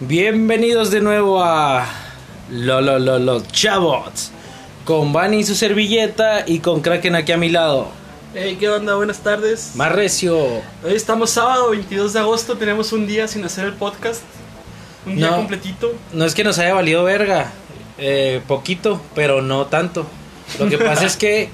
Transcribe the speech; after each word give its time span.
Bienvenidos 0.00 0.90
de 0.90 1.00
nuevo 1.00 1.42
a 1.42 1.86
Lo 2.50 2.80
Lo 2.80 2.98
Lo 2.98 3.18
Lo 3.18 3.40
Chavos 3.52 4.30
con 4.84 5.12
Bunny 5.12 5.38
y 5.40 5.44
su 5.44 5.54
servilleta 5.54 6.44
y 6.46 6.58
con 6.58 6.80
Kraken 6.80 7.14
aquí 7.14 7.32
a 7.32 7.36
mi 7.36 7.48
lado. 7.50 7.88
Hey, 8.34 8.56
¿qué 8.58 8.68
onda? 8.68 8.96
Buenas 8.96 9.20
tardes. 9.20 9.72
Más 9.76 9.92
recio. 9.92 10.36
Hoy 10.82 10.94
estamos 10.94 11.30
sábado 11.30 11.70
22 11.70 12.12
de 12.14 12.18
agosto, 12.20 12.56
tenemos 12.56 12.92
un 12.92 13.06
día 13.06 13.28
sin 13.28 13.44
hacer 13.44 13.66
el 13.66 13.74
podcast. 13.74 14.22
Un 15.06 15.16
día 15.16 15.30
No. 15.30 15.36
completito. 15.36 15.92
No 16.12 16.24
es 16.24 16.34
que 16.34 16.42
nos 16.44 16.58
haya 16.58 16.74
valido 16.74 17.04
verga, 17.04 17.52
eh, 17.98 18.40
poquito, 18.48 19.00
pero 19.14 19.42
no 19.42 19.66
tanto. 19.66 20.06
Lo 20.58 20.68
que 20.68 20.78
pasa 20.78 21.06
es 21.06 21.16
que 21.16 21.48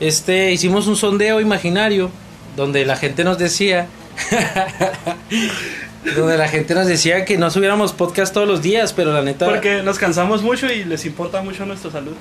este 0.00 0.50
hicimos 0.52 0.86
un 0.88 0.96
sondeo 0.96 1.40
imaginario 1.40 2.10
donde 2.56 2.84
la 2.84 2.96
gente 2.96 3.22
nos 3.24 3.38
decía 3.38 3.86
donde 6.16 6.36
la 6.36 6.48
gente 6.48 6.74
nos 6.74 6.86
decía 6.86 7.24
que 7.24 7.38
no 7.38 7.50
subiéramos 7.50 7.92
podcast 7.92 8.32
todos 8.32 8.46
los 8.46 8.62
días, 8.62 8.92
pero 8.92 9.12
la 9.12 9.22
neta 9.22 9.46
Porque 9.46 9.82
nos 9.82 9.98
cansamos 9.98 10.42
mucho 10.42 10.70
y 10.70 10.84
les 10.84 11.04
importa 11.06 11.42
mucho 11.42 11.64
nuestra 11.66 11.90
salud. 11.90 12.12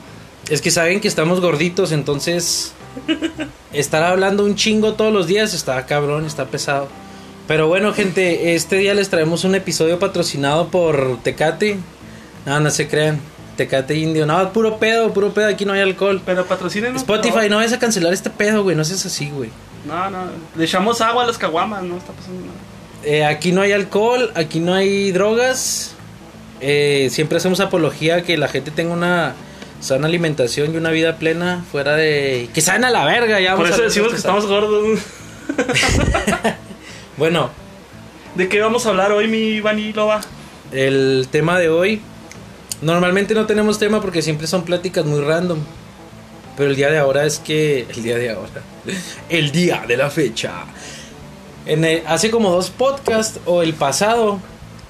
es 0.49 0.61
que 0.61 0.71
saben 0.71 1.01
que 1.01 1.07
estamos 1.07 1.41
gorditos, 1.41 1.91
entonces 1.91 2.73
estar 3.73 4.03
hablando 4.03 4.45
un 4.45 4.55
chingo 4.55 4.93
todos 4.93 5.13
los 5.13 5.27
días 5.27 5.53
está 5.53 5.85
cabrón, 5.85 6.25
está 6.25 6.45
pesado. 6.45 6.87
Pero 7.47 7.67
bueno, 7.67 7.93
gente, 7.93 8.55
este 8.55 8.77
día 8.77 8.93
les 8.93 9.09
traemos 9.09 9.43
un 9.43 9.55
episodio 9.55 9.99
patrocinado 9.99 10.69
por 10.69 11.17
Tecate. 11.23 11.77
No, 12.45 12.59
no 12.59 12.69
se 12.69 12.87
crean. 12.87 13.19
Tecate 13.57 13.95
Indio. 13.95 14.25
No, 14.25 14.53
puro 14.53 14.77
pedo, 14.77 15.13
puro 15.13 15.33
pedo. 15.33 15.47
Aquí 15.47 15.65
no 15.65 15.73
hay 15.73 15.81
alcohol. 15.81 16.21
Pero 16.25 16.45
patrocínenos. 16.45 17.01
Spotify, 17.01 17.49
no 17.49 17.57
vayas 17.57 17.73
a 17.73 17.79
cancelar 17.79 18.13
este 18.13 18.29
pedo, 18.29 18.63
güey. 18.63 18.77
No 18.77 18.85
seas 18.85 19.05
así, 19.05 19.29
güey. 19.29 19.49
No, 19.85 20.09
no. 20.09 20.25
Le 20.55 20.63
echamos 20.65 21.01
agua 21.01 21.23
a 21.23 21.27
las 21.27 21.37
caguamas, 21.37 21.83
no 21.83 21.97
está 21.97 22.13
pasando 22.13 22.41
nada. 22.41 22.53
Eh, 23.03 23.25
aquí 23.25 23.51
no 23.51 23.61
hay 23.61 23.71
alcohol, 23.73 24.31
aquí 24.35 24.59
no 24.59 24.73
hay 24.73 25.11
drogas. 25.11 25.93
Eh, 26.61 27.09
siempre 27.11 27.37
hacemos 27.37 27.59
apología 27.59 28.17
a 28.17 28.21
que 28.21 28.37
la 28.37 28.47
gente 28.47 28.71
tenga 28.71 28.93
una 28.93 29.35
sana 29.81 30.07
alimentación 30.07 30.73
y 30.73 30.77
una 30.77 30.91
vida 30.91 31.17
plena 31.17 31.65
fuera 31.69 31.95
de... 31.97 32.49
Que 32.53 32.61
saben 32.61 32.85
a 32.85 32.89
la 32.89 33.03
verga, 33.03 33.41
ya. 33.41 33.55
Por 33.55 33.63
vamos 33.65 33.71
eso 33.75 33.81
a- 33.81 33.85
decimos 33.85 34.11
que 34.11 34.17
estamos 34.17 34.45
gordos. 34.45 34.99
Bueno, 37.17 37.49
¿De 38.35 38.47
qué 38.49 38.59
vamos 38.61 38.85
a 38.85 38.89
hablar 38.89 39.11
hoy, 39.11 39.27
mi 39.27 39.59
Vani 39.61 39.93
Loba? 39.93 40.21
el 40.71 41.27
tema 41.31 41.59
de 41.59 41.69
hoy... 41.69 42.01
Normalmente 42.81 43.33
no 43.33 43.45
tenemos 43.45 43.79
tema 43.79 44.01
porque 44.01 44.21
siempre 44.21 44.45
son 44.47 44.63
pláticas 44.63 45.05
muy 45.05 45.21
random. 45.21 45.59
Pero 46.57 46.69
el 46.69 46.75
día 46.75 46.89
de 46.91 46.97
ahora 46.99 47.25
es 47.25 47.39
que... 47.39 47.87
El 47.89 48.03
día 48.03 48.17
de 48.17 48.29
ahora. 48.31 48.61
El 49.29 49.51
día 49.51 49.83
de 49.87 49.97
la 49.97 50.09
fecha. 50.09 50.51
En 51.65 51.83
el- 51.85 52.03
hace 52.05 52.29
como 52.29 52.51
dos 52.51 52.69
podcasts 52.69 53.39
o 53.45 53.61
el 53.63 53.73
pasado, 53.73 54.39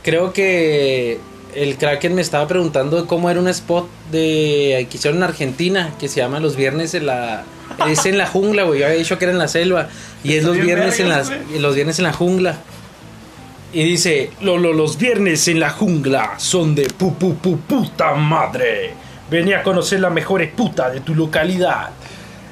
creo 0.03 0.34
que 0.34 1.19
el 1.56 1.78
Kraken 1.78 2.16
me 2.16 2.22
estaba 2.22 2.47
preguntando 2.47 3.06
cómo 3.06 3.30
era 3.30 3.39
un 3.39 3.47
spot 3.47 3.88
de 4.11 4.88
que 4.89 4.97
hicieron 4.97 5.17
en 5.19 5.23
Argentina 5.23 5.94
que 6.00 6.08
se 6.08 6.19
llama 6.19 6.39
Los 6.39 6.56
Viernes 6.56 6.95
en 6.95 7.06
la 7.06 7.44
es 7.88 8.06
en 8.08 8.17
la 8.17 8.25
jungla, 8.28 8.64
güey. 8.64 8.80
Yo 8.80 8.88
había 8.88 8.97
dicho 8.97 9.19
que 9.19 9.25
era 9.25 9.31
en 9.34 9.38
la 9.38 9.47
selva 9.47 9.88
y 10.23 10.34
es 10.34 10.44
los 10.44 10.58
viernes 10.58 11.00
en 11.00 11.09
las 11.09 11.31
los 11.59 11.75
viernes 11.75 12.00
en 12.00 12.03
la 12.06 12.14
jungla. 12.14 12.58
Y 13.72 13.84
dice, 13.84 14.31
"Lo- 14.41 14.58
lo- 14.58 14.73
los 14.73 14.97
viernes 14.97 15.47
en 15.47 15.59
la 15.59 15.69
jungla 15.69 16.34
son 16.38 16.73
de 16.75 16.86
pu 16.88 17.14
pu 17.16 17.36
pu 17.36 17.58
puta 17.59 18.14
madre. 18.16 18.94
Venía 19.33 19.59
a 19.59 19.63
conocer 19.63 19.99
la 19.99 20.09
mejor 20.09 20.47
puta 20.51 20.89
de 20.89 20.99
tu 21.01 21.13
localidad." 21.15 21.89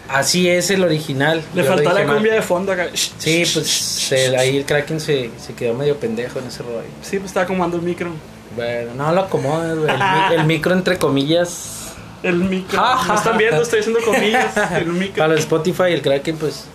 Así 0.09 0.49
es 0.49 0.69
el 0.71 0.83
original. 0.83 1.41
Le 1.55 1.61
dije 1.63 1.83
la 1.93 2.05
cumbia 2.05 2.33
de 2.33 2.41
fondo 2.41 2.73
acá. 2.73 2.87
Sí, 2.93 3.43
pues 3.53 3.65
se- 3.69 4.35
ahí 4.35 4.57
el 4.57 4.65
Kraken 4.65 4.99
se, 4.99 5.29
se 5.39 5.53
quedó 5.53 5.73
medio 5.73 5.95
pendejo 5.97 6.39
en 6.39 6.47
ese 6.47 6.63
rollo. 6.63 6.81
Sí, 7.01 7.17
pues 7.17 7.27
estaba 7.27 7.45
acomodando 7.45 7.77
el 7.77 7.83
micro. 7.83 8.11
Bueno, 8.57 8.93
no 8.95 9.13
lo 9.13 9.21
acomodes, 9.21 9.77
güey. 9.77 9.89
El, 10.33 10.39
el 10.41 10.45
micro 10.45 10.73
entre 10.73 10.97
comillas. 10.97 11.93
El 12.23 12.35
micro. 12.35 12.81
¿Me 13.07 13.15
están 13.15 13.37
viendo? 13.37 13.61
Estoy 13.61 13.79
haciendo 13.79 14.01
comillas. 14.01 14.53
El 14.75 14.87
micro. 14.87 15.23
Para 15.23 15.33
el 15.33 15.39
Spotify 15.39 15.83
el 15.93 16.01
Kraken 16.01 16.35
pues 16.35 16.65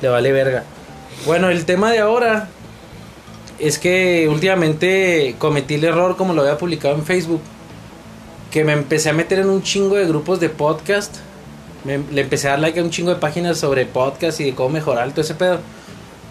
le 0.00 0.08
vale 0.08 0.32
verga. 0.32 0.64
Bueno, 1.26 1.50
el 1.50 1.66
tema 1.66 1.90
de 1.92 1.98
ahora 1.98 2.48
es 3.58 3.78
que 3.78 4.28
últimamente 4.30 5.34
cometí 5.38 5.74
el 5.74 5.84
error 5.84 6.16
como 6.16 6.32
lo 6.32 6.40
había 6.42 6.56
publicado 6.56 6.94
en 6.94 7.04
Facebook. 7.04 7.42
Que 8.58 8.64
me 8.64 8.72
empecé 8.72 9.08
a 9.08 9.12
meter 9.12 9.38
en 9.38 9.50
un 9.50 9.62
chingo 9.62 9.94
de 9.94 10.04
grupos 10.04 10.40
de 10.40 10.48
podcast. 10.48 11.14
Me- 11.84 12.00
le 12.10 12.22
empecé 12.22 12.48
a 12.48 12.50
dar 12.52 12.58
like 12.58 12.80
a 12.80 12.82
un 12.82 12.90
chingo 12.90 13.10
de 13.10 13.20
páginas 13.20 13.56
sobre 13.56 13.86
podcast 13.86 14.40
y 14.40 14.44
de 14.46 14.54
cómo 14.56 14.70
mejorar 14.70 15.08
todo 15.12 15.20
ese 15.20 15.36
pedo. 15.36 15.60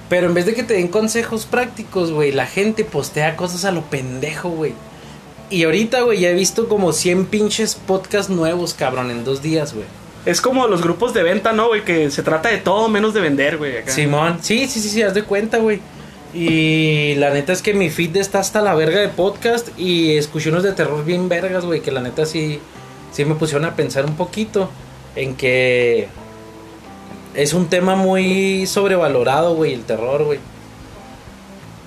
Pero 0.10 0.28
en 0.28 0.34
vez 0.34 0.46
de 0.46 0.54
que 0.54 0.64
te 0.64 0.74
den 0.74 0.90
consejos 0.90 1.46
prácticos, 1.46 2.12
güey, 2.12 2.34
la 2.34 2.46
gente 2.46 2.84
postea 2.84 3.38
cosas 3.38 3.64
a 3.64 3.72
lo 3.72 3.84
pendejo, 3.84 4.50
güey. 4.50 4.74
Y 5.50 5.64
ahorita, 5.64 6.02
güey, 6.02 6.20
ya 6.20 6.30
he 6.32 6.34
visto 6.34 6.68
como 6.68 6.92
100 6.92 7.28
pinches 7.28 7.76
podcasts 7.76 8.30
nuevos, 8.30 8.74
cabrón, 8.74 9.10
en 9.10 9.24
dos 9.24 9.42
días, 9.42 9.74
güey. 9.74 9.86
Es 10.26 10.42
como 10.42 10.68
los 10.68 10.82
grupos 10.82 11.14
de 11.14 11.24
venta, 11.24 11.54
¿no, 11.54 11.68
güey? 11.70 11.86
Que 11.86 12.12
se 12.12 12.24
trata 12.24 12.50
de 12.50 12.58
todo 12.58 12.90
menos 12.90 13.14
de 13.14 13.22
vender, 13.22 13.58
güey. 13.58 13.72
Simón, 13.88 14.40
sí, 14.42 14.68
sí, 14.68 14.82
sí, 14.82 14.90
sí, 14.90 15.02
haz 15.02 15.14
de 15.14 15.24
cuenta, 15.24 15.60
güey. 15.60 15.80
Y 16.34 17.16
la 17.16 17.30
neta 17.32 17.54
es 17.54 17.62
que 17.62 17.74
mi 17.74 17.90
feed 17.90 18.16
está 18.18 18.40
hasta 18.40 18.62
la 18.62 18.76
verga 18.76 19.00
de 19.00 19.08
podcast 19.10 19.70
y 19.80 20.18
escuché 20.18 20.50
unos 20.50 20.64
de 20.64 20.74
terror 20.74 21.04
bien 21.06 21.30
vergas, 21.30 21.66
güey, 21.66 21.82
que 21.82 21.92
la 21.92 22.02
neta 22.02 22.26
sí, 22.26 22.60
sí 23.12 23.26
me 23.26 23.36
pusieron 23.36 23.66
a 23.66 23.76
pensar 23.76 24.06
un 24.06 24.16
poquito 24.16 24.70
en 25.16 25.36
que 25.36 26.08
es 27.34 27.54
un 27.54 27.68
tema 27.68 27.96
muy 27.96 28.68
sobrevalorado, 28.68 29.56
güey, 29.56 29.74
el 29.74 29.84
terror, 29.84 30.24
güey. 30.26 30.40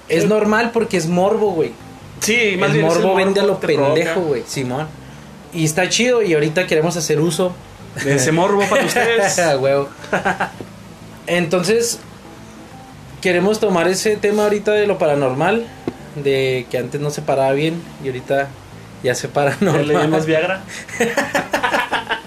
Es 0.08 0.22
Sí. 0.22 0.28
normal 0.28 0.70
porque 0.72 0.96
es 0.96 1.06
morbo, 1.06 1.52
güey. 1.52 1.72
Sí, 2.20 2.56
más 2.58 2.70
El 2.70 2.76
bien 2.78 2.86
es 2.86 2.94
morbo 2.94 3.14
vende 3.14 3.40
a 3.40 3.44
lo 3.44 3.60
pendejo, 3.60 4.20
güey, 4.22 4.42
Simón. 4.46 4.88
Y 5.52 5.64
está 5.64 5.88
chido 5.88 6.22
y 6.22 6.34
ahorita 6.34 6.66
queremos 6.66 6.96
hacer 6.96 7.20
uso 7.20 7.52
De 8.04 8.14
ese 8.16 8.30
morbo 8.32 8.62
para 8.68 8.84
ustedes. 8.86 9.40
Entonces, 11.26 11.98
queremos 13.20 13.60
tomar 13.60 13.88
ese 13.88 14.16
tema 14.16 14.44
ahorita 14.44 14.72
de 14.72 14.86
lo 14.86 14.98
paranormal, 14.98 15.66
de 16.16 16.66
que 16.70 16.78
antes 16.78 17.00
no 17.00 17.10
se 17.10 17.22
paraba 17.22 17.52
bien 17.52 17.80
y 18.02 18.08
ahorita 18.08 18.48
ya 19.02 19.14
se 19.14 19.28
para 19.28 19.56
¿No 19.60 19.72
le 19.72 19.84
dimos 19.84 20.02
normal. 20.02 20.22
Viagra? 20.26 20.60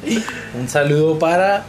Un 0.59 0.67
saludo 0.69 1.17
para 1.19 1.63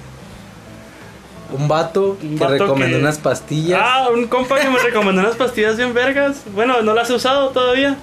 un 1.52 1.68
vato 1.68 2.16
Un 2.22 2.36
que 2.36 2.42
vato 2.44 2.52
recomendó 2.54 2.96
que- 2.96 3.02
unas 3.02 3.18
pastillas. 3.18 3.80
Ah, 3.82 4.08
un 4.12 4.26
compa 4.26 4.58
que 4.58 4.68
me 4.68 4.78
recomendó 4.78 5.20
unas 5.22 5.36
pastillas 5.36 5.76
bien 5.76 5.94
vergas. 5.94 6.38
Bueno, 6.54 6.82
no 6.82 6.94
las 6.94 7.08
he 7.10 7.14
usado 7.14 7.50
todavía. 7.50 7.96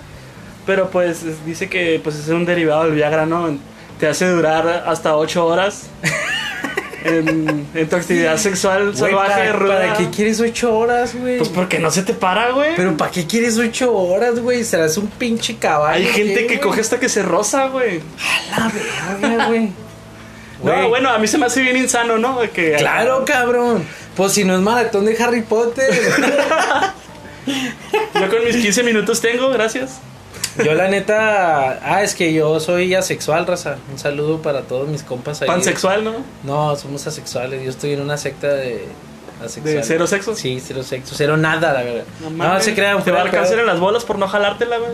Pero 0.65 0.89
pues 0.89 1.23
es- 1.23 1.45
dice 1.45 1.67
que 1.69 1.99
pues 2.03 2.15
es 2.15 2.27
un 2.29 2.45
derivado 2.45 2.83
del 2.85 2.93
Viagra, 2.93 3.25
¿no? 3.25 3.57
Te 3.99 4.07
hace 4.07 4.27
durar 4.29 4.83
hasta 4.87 5.15
8 5.17 5.45
horas 5.45 5.87
en, 7.03 7.67
en 7.73 7.89
tu 7.89 7.95
actividad 7.95 8.37
sexual 8.37 8.95
salvaje, 8.95 9.29
¿para, 9.29 9.53
ruda. 9.53 9.77
¿para 9.77 9.97
qué 9.97 10.09
quieres 10.09 10.39
ocho 10.39 10.77
horas, 10.77 11.15
güey? 11.15 11.37
Pues 11.37 11.49
porque 11.49 11.79
no 11.79 11.91
se 11.91 12.03
te 12.03 12.13
para, 12.13 12.51
güey. 12.51 12.75
Pero 12.75 12.95
¿para 12.97 13.11
qué 13.11 13.25
quieres 13.25 13.57
ocho 13.57 13.93
horas, 13.93 14.39
güey? 14.39 14.63
Serás 14.63 14.97
un 14.97 15.07
pinche 15.07 15.57
caballo. 15.57 15.95
Hay 15.95 16.05
gente 16.05 16.47
¿qué, 16.47 16.55
que 16.55 16.59
coge 16.59 16.81
hasta 16.81 16.99
que 16.99 17.09
se 17.09 17.23
roza, 17.23 17.67
güey. 17.67 18.01
A 18.53 18.59
la 18.59 18.71
verga, 19.19 19.47
güey. 19.47 19.71
No, 20.63 20.89
bueno, 20.89 21.09
a 21.09 21.17
mí 21.17 21.27
se 21.27 21.39
me 21.39 21.47
hace 21.47 21.59
bien 21.61 21.75
insano, 21.75 22.19
¿no? 22.19 22.39
De 22.39 22.51
Que, 22.51 22.75
Claro, 22.77 23.25
cabrón. 23.25 23.83
Pues 24.15 24.33
si 24.33 24.43
no 24.43 24.53
es 24.53 24.61
maratón 24.61 25.05
de 25.05 25.17
Harry 25.17 25.41
Potter. 25.41 25.89
Yo 28.13 28.29
con 28.29 28.45
mis 28.45 28.57
15 28.57 28.83
minutos 28.83 29.21
tengo, 29.21 29.49
gracias. 29.49 29.99
Yo 30.63 30.73
la 30.73 30.87
neta, 30.87 31.79
ah, 31.83 32.03
es 32.03 32.15
que 32.15 32.33
yo 32.33 32.59
soy 32.59 32.93
asexual, 32.93 33.47
raza. 33.47 33.77
Un 33.91 33.97
saludo 33.97 34.41
para 34.41 34.63
todos 34.63 34.87
mis 34.89 35.03
compas 35.03 35.41
ahí. 35.41 35.47
Pansexual, 35.47 36.03
¿no? 36.03 36.13
No, 36.43 36.75
somos 36.75 37.05
asexuales. 37.07 37.63
Yo 37.63 37.69
estoy 37.69 37.93
en 37.93 38.01
una 38.01 38.17
secta 38.17 38.47
de 38.53 38.85
asexual. 39.43 39.75
De 39.75 39.83
cero 39.83 40.07
sexo. 40.07 40.35
Sí, 40.35 40.61
cero 40.65 40.83
sexo, 40.83 41.15
cero 41.15 41.37
nada, 41.37 41.73
la 41.73 41.83
verdad. 41.83 42.03
No, 42.19 42.29
mames, 42.29 42.65
se 42.65 42.73
crean, 42.73 43.03
Te 43.03 43.11
va 43.11 43.21
a 43.21 43.23
dar 43.23 43.31
cáncer 43.31 43.59
en 43.59 43.65
las 43.65 43.79
bolas 43.79 44.03
por 44.03 44.17
no 44.19 44.27
jalártela, 44.27 44.77
güey. 44.77 44.91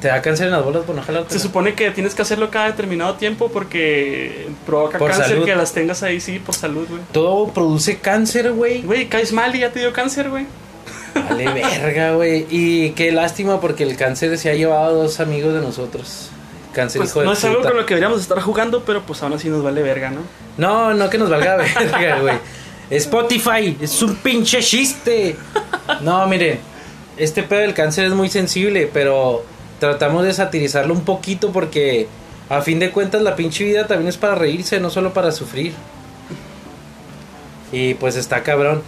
Te 0.00 0.08
da 0.08 0.20
cáncer 0.20 0.46
en 0.46 0.52
las 0.52 0.64
bolas 0.64 0.84
por 0.84 0.96
no 0.96 1.02
jalarte. 1.02 1.32
Se 1.32 1.38
supone 1.38 1.74
que 1.74 1.92
tienes 1.92 2.16
que 2.16 2.22
hacerlo 2.22 2.50
cada 2.50 2.66
determinado 2.66 3.14
tiempo 3.14 3.50
porque 3.52 4.48
provoca 4.66 4.98
Por 4.98 5.10
cáncer 5.12 5.28
salud. 5.28 5.44
que 5.44 5.54
las 5.54 5.72
tengas 5.72 6.02
ahí, 6.02 6.20
sí, 6.20 6.40
por 6.40 6.56
salud, 6.56 6.88
güey. 6.88 7.02
Todo 7.12 7.48
produce 7.50 7.98
cáncer, 7.98 8.52
güey. 8.52 8.82
Güey, 8.82 9.08
caes 9.08 9.32
mal 9.32 9.54
y 9.54 9.60
ya 9.60 9.70
te 9.70 9.78
dio 9.78 9.92
cáncer, 9.92 10.28
güey. 10.28 10.46
Vale, 11.14 11.52
verga, 11.52 12.12
güey. 12.12 12.46
Y 12.50 12.90
qué 12.90 13.12
lástima 13.12 13.60
porque 13.60 13.84
el 13.84 13.96
cáncer 13.96 14.36
se 14.38 14.50
ha 14.50 14.54
llevado 14.54 14.84
a 14.84 14.90
dos 14.90 15.20
amigos 15.20 15.54
de 15.54 15.60
nosotros. 15.60 16.30
Cáncer 16.72 17.00
Pues 17.00 17.10
hijo 17.10 17.20
de 17.20 17.26
no 17.26 17.32
es 17.32 17.44
algo 17.44 17.62
con 17.62 17.76
lo 17.76 17.84
que 17.84 17.94
deberíamos 17.94 18.20
estar 18.20 18.40
jugando, 18.40 18.82
pero 18.84 19.02
pues 19.02 19.22
aún 19.22 19.34
así 19.34 19.48
nos 19.48 19.62
vale 19.62 19.82
verga, 19.82 20.10
¿no? 20.10 20.20
No, 20.56 20.94
no 20.94 21.10
que 21.10 21.18
nos 21.18 21.28
valga 21.28 21.56
verga, 21.78 22.20
güey. 22.20 22.36
Spotify, 22.90 23.76
es 23.80 24.02
un 24.02 24.16
pinche 24.16 24.60
chiste. 24.60 25.36
No, 26.00 26.26
miren, 26.26 26.58
este 27.16 27.42
pedo 27.42 27.60
del 27.60 27.74
cáncer 27.74 28.06
es 28.06 28.12
muy 28.12 28.28
sensible, 28.28 28.88
pero 28.92 29.44
tratamos 29.78 30.24
de 30.24 30.32
satirizarlo 30.32 30.94
un 30.94 31.04
poquito 31.04 31.52
porque 31.52 32.06
a 32.48 32.60
fin 32.62 32.78
de 32.78 32.90
cuentas 32.90 33.22
la 33.22 33.34
pinche 33.36 33.64
vida 33.64 33.86
también 33.86 34.08
es 34.08 34.16
para 34.16 34.34
reírse, 34.34 34.78
no 34.80 34.90
solo 34.90 35.12
para 35.12 35.32
sufrir. 35.32 35.72
Y 37.70 37.94
pues 37.94 38.16
está 38.16 38.42
cabrón. 38.42 38.82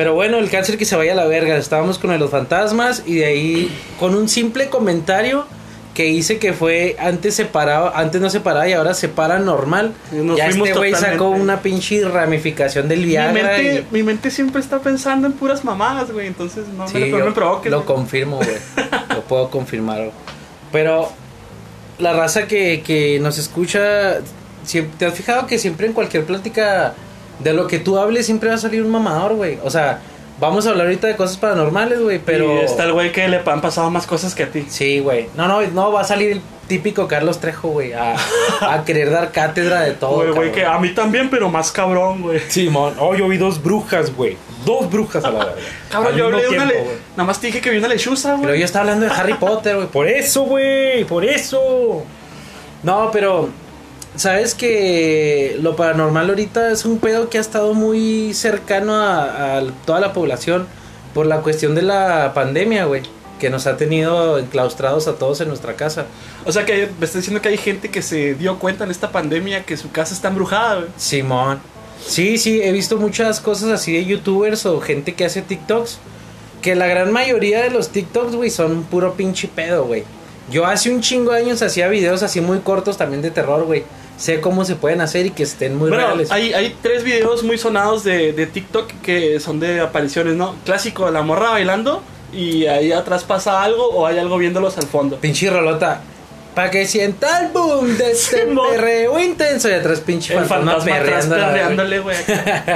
Pero 0.00 0.14
bueno, 0.14 0.38
el 0.38 0.48
cáncer 0.48 0.78
que 0.78 0.86
se 0.86 0.96
vaya 0.96 1.12
a 1.12 1.14
la 1.14 1.26
verga. 1.26 1.58
Estábamos 1.58 1.98
con 1.98 2.18
los 2.18 2.30
fantasmas 2.30 3.02
y 3.04 3.16
de 3.16 3.26
ahí 3.26 3.78
con 3.98 4.14
un 4.14 4.30
simple 4.30 4.70
comentario 4.70 5.44
que 5.92 6.06
hice 6.08 6.38
que 6.38 6.54
fue 6.54 6.96
antes 6.98 7.34
separado, 7.34 7.92
antes 7.94 8.18
no 8.18 8.30
separaba 8.30 8.66
y 8.66 8.72
ahora 8.72 8.94
separa 8.94 9.38
normal. 9.40 9.92
Nos 10.10 10.38
ya 10.38 10.46
este 10.46 10.72
güey 10.72 10.94
sacó 10.94 11.28
una 11.28 11.60
pinche 11.60 12.02
ramificación 12.08 12.88
del 12.88 13.00
Mi 13.00 13.04
Viagra. 13.08 13.32
mente, 13.58 13.84
y- 13.90 13.94
mi 13.94 14.02
mente 14.02 14.30
siempre 14.30 14.62
está 14.62 14.78
pensando 14.78 15.26
en 15.26 15.34
puras 15.34 15.66
mamadas, 15.66 16.10
güey. 16.10 16.28
Entonces 16.28 16.66
no, 16.68 16.88
Sí, 16.88 16.96
me, 16.96 17.10
yo 17.10 17.22
me 17.22 17.32
provoques. 17.32 17.70
Lo 17.70 17.84
confirmo, 17.84 18.36
güey. 18.38 18.56
lo 19.14 19.20
puedo 19.24 19.50
confirmar. 19.50 19.98
güey. 19.98 20.12
Pero 20.72 21.10
la 21.98 22.14
raza 22.14 22.46
que, 22.46 22.80
que 22.86 23.20
nos 23.20 23.36
escucha, 23.36 24.20
siempre, 24.64 24.94
¿te 24.98 25.04
has 25.04 25.12
fijado 25.14 25.46
que 25.46 25.58
siempre 25.58 25.86
en 25.86 25.92
cualquier 25.92 26.24
plática 26.24 26.94
de 27.42 27.52
lo 27.52 27.66
que 27.66 27.78
tú 27.78 27.98
hables 27.98 28.26
siempre 28.26 28.48
va 28.48 28.56
a 28.56 28.58
salir 28.58 28.82
un 28.82 28.90
mamador, 28.90 29.34
güey? 29.34 29.58
O 29.64 29.70
sea, 29.70 30.00
vamos 30.38 30.66
a 30.66 30.70
hablar 30.70 30.86
ahorita 30.86 31.06
de 31.06 31.16
cosas 31.16 31.36
paranormales, 31.36 32.00
güey, 32.00 32.18
pero... 32.18 32.54
Y 32.60 32.64
está 32.64 32.84
el 32.84 32.92
güey 32.92 33.12
que 33.12 33.28
le 33.28 33.42
han 33.44 33.60
pasado 33.60 33.90
más 33.90 34.06
cosas 34.06 34.34
que 34.34 34.44
a 34.44 34.50
ti. 34.50 34.66
Sí, 34.68 35.00
güey. 35.00 35.28
No, 35.36 35.48
no, 35.48 35.60
no, 35.62 35.92
va 35.92 36.00
a 36.02 36.04
salir 36.04 36.32
el 36.32 36.42
típico 36.66 37.08
Carlos 37.08 37.40
Trejo, 37.40 37.68
güey, 37.68 37.92
a, 37.92 38.14
a 38.60 38.84
querer 38.86 39.10
dar 39.10 39.32
cátedra 39.32 39.80
de 39.82 39.92
todo. 39.92 40.16
Güey, 40.16 40.30
güey, 40.30 40.52
que 40.52 40.64
a 40.64 40.78
mí 40.78 40.90
también, 40.90 41.28
pero 41.28 41.48
más 41.50 41.72
cabrón, 41.72 42.22
güey. 42.22 42.40
Simón, 42.48 42.94
oh, 42.98 43.14
yo 43.14 43.28
vi 43.28 43.36
dos 43.36 43.62
brujas, 43.62 44.14
güey. 44.14 44.36
Dos 44.64 44.90
brujas 44.90 45.24
a 45.24 45.30
la 45.30 45.38
verga. 45.46 45.60
Cabrón, 45.90 46.16
yo 46.16 46.26
hablé 46.26 46.42
de 46.42 46.48
una 46.50 46.64
le... 46.66 46.74
güey. 46.74 46.96
Nada 47.12 47.24
más 47.24 47.40
te 47.40 47.46
dije 47.46 47.62
que 47.62 47.70
vi 47.70 47.78
una 47.78 47.88
lechuza, 47.88 48.36
Pero 48.36 48.48
güey. 48.48 48.60
yo 48.60 48.66
estaba 48.66 48.82
hablando 48.82 49.06
de 49.06 49.12
Harry 49.12 49.32
Potter, 49.34 49.76
güey. 49.76 49.88
Por 49.88 50.06
eso, 50.06 50.42
güey. 50.42 51.04
Por 51.04 51.24
eso. 51.24 52.04
No, 52.82 53.10
pero. 53.10 53.48
Sabes 54.16 54.54
que 54.54 55.56
lo 55.60 55.76
paranormal 55.76 56.28
ahorita 56.28 56.72
es 56.72 56.84
un 56.84 56.98
pedo 56.98 57.30
que 57.30 57.38
ha 57.38 57.40
estado 57.40 57.74
muy 57.74 58.34
cercano 58.34 58.96
a, 58.96 59.58
a 59.58 59.62
toda 59.86 60.00
la 60.00 60.12
población 60.12 60.66
por 61.14 61.26
la 61.26 61.40
cuestión 61.40 61.74
de 61.74 61.82
la 61.82 62.32
pandemia, 62.34 62.84
güey. 62.84 63.02
Que 63.38 63.48
nos 63.48 63.66
ha 63.66 63.76
tenido 63.76 64.38
enclaustrados 64.38 65.08
a 65.08 65.14
todos 65.14 65.40
en 65.40 65.48
nuestra 65.48 65.74
casa. 65.74 66.04
O 66.44 66.52
sea, 66.52 66.66
que 66.66 66.90
me 66.98 67.06
estás 67.06 67.22
diciendo 67.22 67.40
que 67.40 67.48
hay 67.48 67.56
gente 67.56 67.88
que 67.88 68.02
se 68.02 68.34
dio 68.34 68.58
cuenta 68.58 68.84
en 68.84 68.90
esta 68.90 69.10
pandemia 69.10 69.64
que 69.64 69.76
su 69.76 69.90
casa 69.90 70.12
está 70.12 70.28
embrujada, 70.28 70.76
güey. 70.76 70.88
Simón. 70.98 71.60
Sí, 72.06 72.38
sí, 72.38 72.60
he 72.62 72.72
visto 72.72 72.98
muchas 72.98 73.40
cosas 73.40 73.70
así 73.70 73.92
de 73.92 74.04
youtubers 74.04 74.66
o 74.66 74.80
gente 74.80 75.14
que 75.14 75.24
hace 75.24 75.42
TikToks. 75.42 75.98
Que 76.60 76.74
la 76.74 76.86
gran 76.86 77.10
mayoría 77.12 77.62
de 77.62 77.70
los 77.70 77.88
TikToks, 77.88 78.36
güey, 78.36 78.50
son 78.50 78.82
puro 78.84 79.14
pinche 79.14 79.48
pedo, 79.48 79.86
güey. 79.86 80.04
Yo 80.50 80.66
hace 80.66 80.90
un 80.90 81.00
chingo 81.00 81.32
de 81.32 81.38
años 81.38 81.62
hacía 81.62 81.88
videos 81.88 82.22
así 82.22 82.40
muy 82.40 82.58
cortos 82.58 82.98
también 82.98 83.22
de 83.22 83.30
terror, 83.30 83.64
güey. 83.64 83.84
Sé 84.20 84.40
cómo 84.42 84.66
se 84.66 84.76
pueden 84.76 85.00
hacer 85.00 85.24
y 85.24 85.30
que 85.30 85.44
estén 85.44 85.76
muy 85.76 85.88
bueno, 85.88 86.04
reales. 86.06 86.30
hay, 86.30 86.52
hay 86.52 86.76
tres 86.82 87.04
videos 87.04 87.42
muy 87.42 87.56
sonados 87.56 88.04
de, 88.04 88.34
de 88.34 88.46
TikTok 88.46 88.92
que 89.02 89.40
son 89.40 89.60
de 89.60 89.80
apariciones, 89.80 90.34
¿no? 90.34 90.54
Clásico, 90.66 91.10
la 91.10 91.22
morra 91.22 91.50
bailando 91.50 92.02
y 92.32 92.66
ahí 92.66 92.92
atrás 92.92 93.24
pasa 93.24 93.62
algo 93.62 93.88
o 93.88 94.06
hay 94.06 94.18
algo 94.18 94.36
viéndolos 94.36 94.76
al 94.76 94.86
fondo. 94.86 95.16
Pinche 95.16 95.48
rolota. 95.48 96.02
Para 96.54 96.70
que 96.70 96.84
sienta 96.84 97.40
el 97.40 97.52
boom 97.52 97.96
de 97.96 98.10
este 98.12 98.46
perreo 98.46 99.18
intenso. 99.20 99.70
Y 99.70 99.72
atrás 99.72 100.00
pinche 100.00 100.34
El 100.34 100.44
fantasma, 100.44 100.72
fantasma 100.80 100.96
atrás 100.96 101.26
perreándole, 101.26 101.98
güey. 102.00 102.16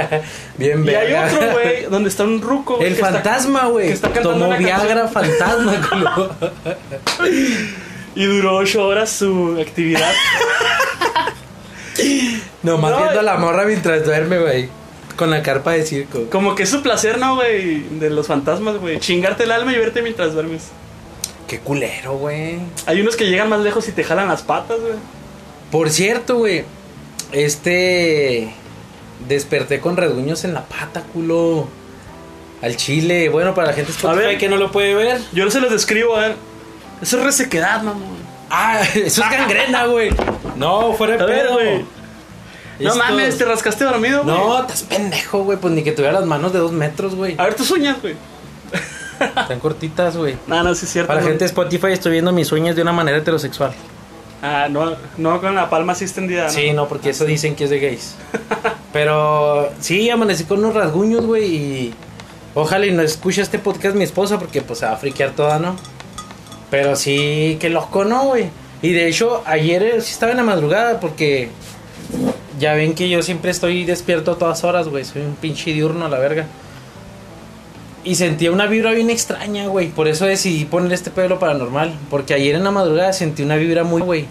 Bien, 0.57 0.83
Y 0.83 0.89
hay 0.89 1.13
otro, 1.13 1.51
güey, 1.51 1.83
donde 1.89 2.09
está 2.09 2.23
un 2.23 2.41
ruco. 2.41 2.79
El 2.81 2.95
fantasma, 2.95 3.67
güey. 3.67 3.87
que 3.89 3.93
está 3.93 4.09
cantando 4.11 4.45
Tomó 4.47 4.57
Viagra 4.57 5.07
fantasma, 5.07 5.89
culo. 5.89 6.35
Y 8.15 8.25
duró 8.25 8.55
ocho 8.57 8.85
horas 8.87 9.09
su 9.09 9.57
actividad. 9.61 10.11
Nomás 12.63 12.91
No, 12.91 12.97
viendo 12.97 13.19
a 13.19 13.23
la 13.23 13.37
morra 13.37 13.65
mientras 13.65 14.05
duerme, 14.05 14.39
güey. 14.39 14.69
Con 15.15 15.29
la 15.31 15.41
carpa 15.43 15.71
de 15.73 15.85
circo. 15.85 16.25
Como 16.29 16.55
que 16.55 16.63
es 16.63 16.69
su 16.69 16.81
placer, 16.81 17.17
¿no, 17.19 17.35
güey? 17.35 17.79
De 17.99 18.09
los 18.09 18.27
fantasmas, 18.27 18.77
güey. 18.77 18.99
Chingarte 18.99 19.43
el 19.43 19.51
alma 19.51 19.71
y 19.73 19.77
verte 19.77 20.01
mientras 20.01 20.33
duermes. 20.33 20.63
Qué 21.47 21.59
culero, 21.59 22.17
güey. 22.17 22.57
Hay 22.85 23.01
unos 23.01 23.15
que 23.15 23.25
llegan 23.29 23.49
más 23.49 23.61
lejos 23.61 23.87
y 23.87 23.91
te 23.91 24.03
jalan 24.03 24.27
las 24.27 24.41
patas, 24.41 24.79
güey. 24.79 24.93
Por 25.71 25.89
cierto, 25.89 26.37
güey. 26.37 26.65
Este. 27.31 28.53
Desperté 29.27 29.79
con 29.79 29.95
rasguños 29.95 30.43
en 30.43 30.53
la 30.53 30.65
pata, 30.65 31.03
culo. 31.13 31.67
Al 32.61 32.75
chile. 32.75 33.29
Bueno, 33.29 33.53
para 33.53 33.67
la 33.67 33.73
gente 33.73 33.91
Spotify 33.91 34.25
ver. 34.25 34.37
que 34.37 34.49
no 34.49 34.57
lo 34.57 34.71
puede 34.71 34.95
ver. 34.95 35.21
Yo 35.33 35.45
no 35.45 35.51
se 35.51 35.61
los 35.61 35.71
describo, 35.71 36.15
a 36.17 36.21
ver. 36.21 36.35
Eso 37.01 37.17
es 37.19 37.23
resequedad, 37.23 37.81
mamón. 37.81 38.15
Ah, 38.49 38.81
eso 38.95 39.23
es 39.23 39.29
gangrena, 39.29 39.85
güey. 39.85 40.09
No, 40.55 40.93
fuera 40.93 41.17
de 41.17 41.23
A 41.23 41.25
ver, 41.25 41.41
pedo. 41.41 41.53
güey. 41.53 41.85
No 42.79 42.95
mames, 42.95 43.37
te 43.37 43.45
rascaste 43.45 43.85
dormido, 43.85 44.23
güey. 44.23 44.35
No, 44.35 44.59
estás 44.61 44.83
pendejo, 44.83 45.43
güey. 45.43 45.57
Pues 45.57 45.73
ni 45.73 45.83
que 45.83 45.91
tuviera 45.91 46.19
las 46.19 46.25
manos 46.25 46.51
de 46.51 46.59
dos 46.59 46.71
metros, 46.71 47.15
güey. 47.15 47.35
A 47.37 47.43
ver 47.43 47.55
tus 47.55 47.71
uñas, 47.71 48.01
güey. 48.01 48.15
Están 49.19 49.59
cortitas, 49.59 50.17
güey. 50.17 50.35
No, 50.47 50.61
no, 50.63 50.75
sí 50.75 50.85
es 50.85 50.91
cierto. 50.91 51.07
Para 51.07 51.21
la 51.21 51.27
gente 51.27 51.39
de 51.39 51.45
Spotify 51.45 51.87
estoy 51.91 52.11
viendo 52.13 52.31
mis 52.33 52.51
uñas 52.51 52.75
de 52.75 52.81
una 52.81 52.91
manera 52.91 53.17
heterosexual. 53.17 53.73
Ah, 54.43 54.67
no, 54.69 54.95
no 55.17 55.39
con 55.41 55.55
la 55.55 55.69
palma 55.69 55.93
así 55.93 56.03
extendida. 56.03 56.45
¿no? 56.45 56.49
Sí, 56.49 56.73
no, 56.73 56.87
porque 56.87 57.11
eso 57.11 57.25
dicen 57.25 57.55
que 57.55 57.63
es 57.63 57.69
de 57.69 57.79
gays. 57.79 58.15
Pero 58.93 59.71
sí, 59.79 60.09
amanecí 60.09 60.43
con 60.43 60.59
unos 60.59 60.73
rasguños, 60.73 61.25
güey, 61.25 61.45
y 61.55 61.93
ojalá 62.53 62.85
y 62.85 62.91
no 62.91 63.01
escuche 63.01 63.41
este 63.41 63.57
podcast 63.57 63.95
mi 63.95 64.03
esposa 64.03 64.37
porque 64.37 64.61
pues 64.61 64.79
se 64.79 64.85
va 64.85 64.91
a 64.93 64.97
friquear 64.97 65.31
toda, 65.31 65.59
¿no? 65.59 65.75
Pero 66.75 66.97
sí, 66.97 67.55
qué 67.61 67.69
loco, 67.69 68.03
¿no, 68.03 68.25
güey? 68.25 68.49
Y 68.81 68.91
de 68.91 69.07
hecho, 69.07 69.41
ayer 69.45 69.81
eh, 69.81 70.01
sí 70.01 70.11
estaba 70.11 70.33
en 70.33 70.37
la 70.39 70.43
madrugada 70.43 70.99
porque 70.99 71.47
ya 72.59 72.73
ven 72.73 72.95
que 72.95 73.07
yo 73.07 73.21
siempre 73.21 73.51
estoy 73.51 73.85
despierto 73.85 74.33
a 74.33 74.37
todas 74.37 74.65
horas, 74.65 74.89
güey. 74.89 75.05
Soy 75.05 75.21
un 75.21 75.35
pinche 75.35 75.71
diurno 75.71 76.05
a 76.05 76.09
la 76.09 76.19
verga. 76.19 76.47
Y 78.03 78.15
sentía 78.15 78.51
una 78.51 78.67
vibra 78.67 78.91
bien 78.91 79.09
extraña, 79.09 79.67
güey. 79.67 79.87
Por 79.87 80.09
eso 80.09 80.25
decidí 80.25 80.65
poner 80.65 80.91
este 80.91 81.11
pelo 81.11 81.39
paranormal. 81.39 81.97
Porque 82.09 82.33
ayer 82.33 82.55
en 82.55 82.65
la 82.65 82.71
madrugada 82.71 83.13
sentí 83.13 83.41
una 83.41 83.55
vibra 83.55 83.85
muy, 83.85 84.01
güey. 84.01 84.25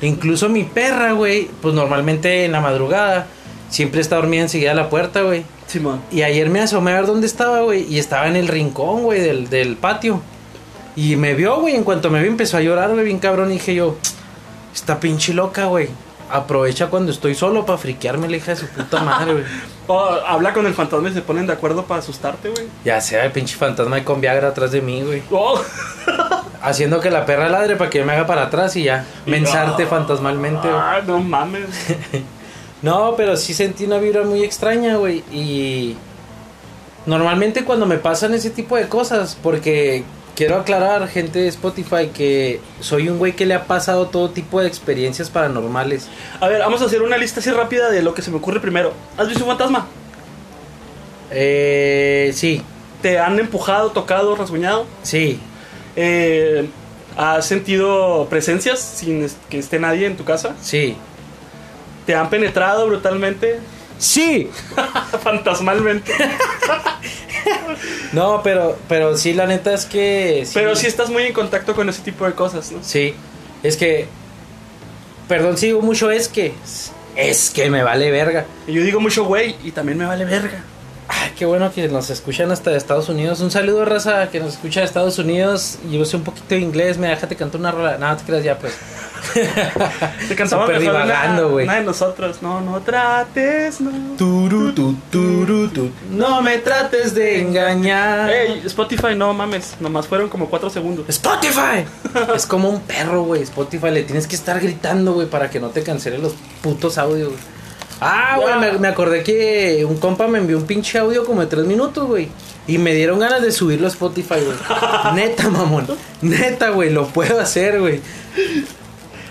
Incluso 0.00 0.48
mi 0.48 0.64
perra, 0.64 1.12
güey, 1.12 1.50
pues 1.60 1.74
normalmente 1.74 2.46
en 2.46 2.52
la 2.52 2.62
madrugada 2.62 3.26
siempre 3.68 4.00
está 4.00 4.16
dormida 4.16 4.40
enseguida 4.40 4.70
a 4.70 4.74
la 4.74 4.88
puerta, 4.88 5.20
güey. 5.20 5.44
Simón. 5.66 6.00
Y 6.10 6.22
ayer 6.22 6.48
me 6.48 6.60
asomé 6.60 6.92
a 6.92 6.94
ver 6.94 7.06
dónde 7.06 7.26
estaba, 7.26 7.60
güey. 7.60 7.84
Y 7.92 7.98
estaba 7.98 8.26
en 8.26 8.36
el 8.36 8.48
rincón, 8.48 9.02
güey, 9.02 9.20
del, 9.20 9.50
del 9.50 9.76
patio. 9.76 10.22
Y 10.96 11.16
me 11.16 11.34
vio, 11.34 11.60
güey. 11.60 11.76
En 11.76 11.84
cuanto 11.84 12.10
me 12.10 12.20
vio 12.20 12.30
empezó 12.30 12.56
a 12.56 12.60
llorar, 12.60 12.90
güey, 12.92 13.04
bien 13.04 13.18
cabrón. 13.18 13.50
Y 13.50 13.54
dije 13.54 13.74
yo, 13.74 13.96
está 14.74 15.00
pinche 15.00 15.34
loca, 15.34 15.66
güey. 15.66 15.88
Aprovecha 16.30 16.86
cuando 16.86 17.10
estoy 17.10 17.34
solo 17.34 17.66
para 17.66 17.78
friquearme 17.78 18.28
la 18.28 18.36
hija 18.36 18.52
de 18.52 18.56
su 18.56 18.66
puta 18.68 19.02
madre, 19.02 19.32
güey. 19.32 19.44
Oh, 19.92 20.08
habla 20.24 20.52
con 20.52 20.66
el 20.66 20.74
fantasma 20.74 21.08
y 21.08 21.12
se 21.12 21.20
ponen 21.20 21.48
de 21.48 21.52
acuerdo 21.52 21.84
para 21.84 21.98
asustarte, 21.98 22.48
güey. 22.48 22.68
Ya 22.84 23.00
sea 23.00 23.24
el 23.24 23.32
pinche 23.32 23.56
fantasma 23.56 23.96
ahí 23.96 24.02
con 24.02 24.20
Viagra 24.20 24.46
atrás 24.50 24.70
de 24.70 24.80
mí, 24.80 25.02
güey. 25.02 25.20
Oh. 25.32 25.60
Haciendo 26.62 27.00
que 27.00 27.10
la 27.10 27.26
perra 27.26 27.48
ladre 27.48 27.74
para 27.74 27.90
que 27.90 27.98
yo 27.98 28.04
me 28.04 28.12
haga 28.12 28.24
para 28.24 28.42
atrás 28.42 28.76
y 28.76 28.84
ya. 28.84 29.04
Mensarte 29.26 29.86
fantasmalmente, 29.86 30.68
güey. 30.68 30.80
Ah, 30.80 31.00
no 31.04 31.18
mames. 31.18 31.64
No, 32.82 33.14
pero 33.16 33.36
sí 33.36 33.52
sentí 33.52 33.84
una 33.84 33.98
vibra 33.98 34.22
muy 34.22 34.42
extraña, 34.42 34.96
güey. 34.96 35.18
Y 35.32 35.96
normalmente 37.06 37.64
cuando 37.64 37.86
me 37.86 37.98
pasan 37.98 38.32
ese 38.34 38.50
tipo 38.50 38.76
de 38.76 38.88
cosas, 38.88 39.36
porque 39.42 40.04
quiero 40.46 40.56
aclarar, 40.60 41.06
gente 41.08 41.38
de 41.38 41.48
Spotify, 41.48 42.08
que 42.14 42.60
soy 42.80 43.08
un 43.08 43.18
güey 43.18 43.32
que 43.36 43.44
le 43.46 43.54
ha 43.54 43.64
pasado 43.66 44.06
todo 44.08 44.30
tipo 44.30 44.60
de 44.60 44.66
experiencias 44.68 45.28
paranormales. 45.28 46.08
A 46.40 46.48
ver, 46.48 46.60
vamos 46.60 46.80
a 46.82 46.86
hacer 46.86 47.02
una 47.02 47.16
lista 47.18 47.40
así 47.40 47.50
rápida 47.50 47.90
de 47.90 48.02
lo 48.02 48.14
que 48.14 48.22
se 48.22 48.30
me 48.30 48.38
ocurre 48.38 48.58
primero. 48.60 48.92
¿Has 49.18 49.28
visto 49.28 49.44
un 49.44 49.50
fantasma? 49.50 49.86
Eh, 51.30 52.32
sí, 52.34 52.62
¿Te 53.02 53.18
han 53.18 53.38
empujado, 53.38 53.90
tocado, 53.92 54.34
rasguñado? 54.36 54.86
sí, 55.02 55.38
Eh, 55.96 56.68
¿Has 57.16 57.44
sentido 57.44 58.28
presencias 58.30 58.78
sin 58.80 59.26
que 59.50 59.58
esté 59.58 59.78
nadie 59.78 60.06
en 60.06 60.16
tu 60.16 60.24
casa? 60.24 60.54
sí. 60.62 60.96
¿Te 62.06 62.14
han 62.16 62.30
penetrado 62.30 62.86
brutalmente? 62.86 63.60
Sí. 63.98 64.48
Fantasmalmente. 65.22 66.12
No, 68.12 68.42
pero, 68.42 68.76
pero 68.88 69.16
sí, 69.16 69.32
la 69.32 69.46
neta 69.46 69.72
es 69.72 69.84
que... 69.84 70.46
Pero 70.52 70.74
sí 70.74 70.86
estás 70.86 71.10
muy 71.10 71.24
en 71.24 71.32
contacto 71.32 71.74
con 71.74 71.88
ese 71.88 72.02
tipo 72.02 72.26
de 72.26 72.32
cosas, 72.32 72.72
¿no? 72.72 72.82
Sí, 72.82 73.14
es 73.62 73.76
que... 73.76 74.08
Perdón, 75.28 75.56
si 75.56 75.66
digo 75.66 75.80
mucho 75.80 76.10
es 76.10 76.28
que... 76.28 76.52
Es 77.16 77.50
que 77.50 77.70
me 77.70 77.82
vale 77.82 78.10
verga. 78.10 78.46
Y 78.66 78.72
yo 78.72 78.82
digo 78.82 79.00
mucho 79.00 79.24
güey 79.24 79.56
y 79.62 79.72
también 79.72 79.98
me 79.98 80.06
vale 80.06 80.24
verga. 80.24 80.64
Qué 81.40 81.46
bueno 81.46 81.72
que 81.72 81.88
nos 81.88 82.10
escuchan 82.10 82.50
hasta 82.50 82.70
de 82.70 82.76
Estados 82.76 83.08
Unidos. 83.08 83.40
Un 83.40 83.50
saludo, 83.50 83.86
raza, 83.86 84.28
que 84.28 84.40
nos 84.40 84.52
escucha 84.52 84.80
de 84.80 84.84
Estados 84.84 85.18
Unidos. 85.18 85.78
Yo 85.90 86.04
sé 86.04 86.18
un 86.18 86.22
poquito 86.22 86.54
de 86.54 86.60
inglés, 86.60 86.98
me 86.98 87.08
déjate 87.08 87.34
cantar 87.34 87.62
una 87.62 87.70
rola. 87.70 87.96
Nada, 87.96 88.18
te 88.18 88.24
creas 88.24 88.44
ya, 88.44 88.58
pues. 88.58 88.74
Te 89.32 90.36
Súper 90.36 90.48
mejor 90.50 90.78
divagando, 90.80 91.48
güey. 91.48 91.64
Una 91.64 91.76
de 91.76 91.84
nosotros. 91.84 92.42
No, 92.42 92.60
no 92.60 92.80
trates, 92.80 93.80
no. 93.80 93.90
Turu, 94.18 94.74
tu, 94.74 94.94
turu, 95.10 95.68
tu. 95.68 95.88
No 96.10 96.42
me 96.42 96.58
trates 96.58 97.14
de 97.14 97.40
engañar. 97.40 98.28
Ey, 98.28 98.60
Spotify, 98.66 99.14
no 99.16 99.32
mames. 99.32 99.76
Nomás 99.80 100.08
fueron 100.08 100.28
como 100.28 100.50
cuatro 100.50 100.68
segundos. 100.68 101.06
Spotify. 101.08 101.86
es 102.36 102.44
como 102.44 102.68
un 102.68 102.82
perro, 102.82 103.22
güey. 103.22 103.44
Spotify 103.44 103.90
le 103.90 104.02
tienes 104.02 104.26
que 104.26 104.36
estar 104.36 104.60
gritando, 104.60 105.14
güey, 105.14 105.26
para 105.26 105.48
que 105.48 105.58
no 105.58 105.70
te 105.70 105.82
cancele 105.82 106.18
los 106.18 106.34
putos 106.60 106.98
audios, 106.98 107.30
güey. 107.30 107.59
Ah, 108.00 108.38
güey, 108.40 108.58
me, 108.58 108.78
me 108.78 108.88
acordé 108.88 109.22
que 109.22 109.84
un 109.86 109.98
compa 109.98 110.26
me 110.26 110.38
envió 110.38 110.56
un 110.58 110.66
pinche 110.66 110.98
audio 110.98 111.24
como 111.24 111.40
de 111.42 111.46
tres 111.48 111.66
minutos, 111.66 112.06
güey. 112.06 112.28
Y 112.66 112.78
me 112.78 112.94
dieron 112.94 113.18
ganas 113.18 113.42
de 113.42 113.52
subirlo 113.52 113.86
a 113.86 113.90
Spotify, 113.90 114.36
güey. 114.44 114.56
Neta, 115.14 115.48
mamón. 115.48 115.86
Neta, 116.22 116.70
güey, 116.70 116.90
lo 116.90 117.06
puedo 117.08 117.40
hacer, 117.40 117.80
güey. 117.80 118.00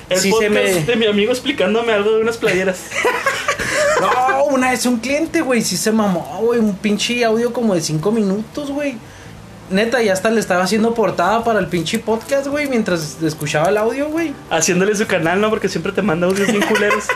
El 0.10 0.20
Sí, 0.20 0.32
se 0.40 0.50
podcast 0.50 0.52
me- 0.76 0.84
de 0.86 0.96
mi 0.96 1.06
amigo 1.06 1.32
explicándome 1.32 1.94
algo 1.94 2.12
de 2.12 2.22
unas 2.22 2.38
playeras. 2.38 2.80
No, 4.02 4.46
una 4.46 4.72
vez 4.72 4.86
un 4.86 4.98
cliente, 5.00 5.42
güey, 5.42 5.62
sí 5.62 5.76
se 5.76 5.92
mamó, 5.92 6.40
güey. 6.42 6.58
Un 6.60 6.76
pinche 6.78 7.24
audio 7.26 7.52
como 7.52 7.76
de 7.76 7.82
cinco 7.82 8.12
minutos, 8.14 8.72
güey. 8.72 8.96
Neta, 9.70 10.02
ya 10.02 10.14
hasta 10.14 10.30
le 10.32 10.40
estaba 10.40 10.64
haciendo 10.64 10.94
portada 10.94 11.44
para 11.44 11.60
el 11.60 11.68
pinche 11.68 12.00
podcast, 12.00 12.48
güey, 12.48 12.68
mientras 12.68 13.22
escuchaba 13.22 13.70
el 13.70 13.78
audio, 13.78 14.10
güey. 14.10 14.34
Haciéndole 14.50 14.96
su 14.96 15.06
canal, 15.06 15.40
¿no? 15.40 15.50
Porque 15.50 15.70
siempre 15.70 15.92
te 15.92 16.02
manda 16.02 16.28
audios 16.28 16.48
bien 16.48 16.64
culeros. 16.64 17.06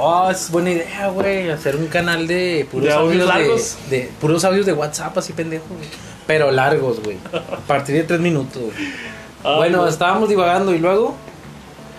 Oh, 0.00 0.30
es 0.30 0.48
buena 0.52 0.70
idea, 0.70 1.08
güey. 1.08 1.50
Hacer 1.50 1.74
un 1.74 1.88
canal 1.88 2.28
de 2.28 2.68
puros 2.70 2.86
De 2.86 2.92
audios 2.92 3.22
audios 3.22 3.26
largos. 3.26 3.76
De, 3.90 3.98
de 3.98 4.10
puros 4.20 4.44
audios 4.44 4.64
de 4.64 4.72
WhatsApp, 4.72 5.18
así 5.18 5.32
pendejo, 5.32 5.64
güey. 5.70 5.88
Pero 6.24 6.52
largos, 6.52 7.02
güey. 7.02 7.16
A 7.32 7.56
partir 7.66 7.96
de 7.96 8.04
tres 8.04 8.20
minutos, 8.20 8.62
güey. 8.62 9.56
Bueno, 9.56 9.88
estábamos 9.88 10.28
divagando 10.28 10.72
y 10.72 10.78
luego. 10.78 11.16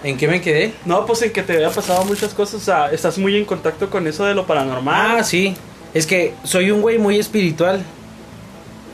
¿En 0.03 0.15
qué 0.15 0.29
me 0.29 0.39
quedé? 0.39 0.73
No, 0.85 1.05
pues 1.05 1.21
en 1.23 1.33
que 1.33 1.43
te 1.43 1.55
había 1.55 1.71
pasado 1.71 2.05
muchas 2.05 2.33
cosas. 2.33 2.61
O 2.61 2.63
sea, 2.63 2.89
estás 2.89 3.17
muy 3.17 3.35
en 3.35 3.43
contacto 3.43 3.89
con 3.89 4.07
eso 4.07 4.23
de 4.23 4.33
lo 4.33 4.47
paranormal. 4.47 5.17
Ah, 5.19 5.23
sí. 5.25 5.57
Es 5.93 6.07
que 6.07 6.33
soy 6.45 6.71
un 6.71 6.81
güey 6.81 6.99
muy 6.99 7.19
espiritual. 7.19 7.83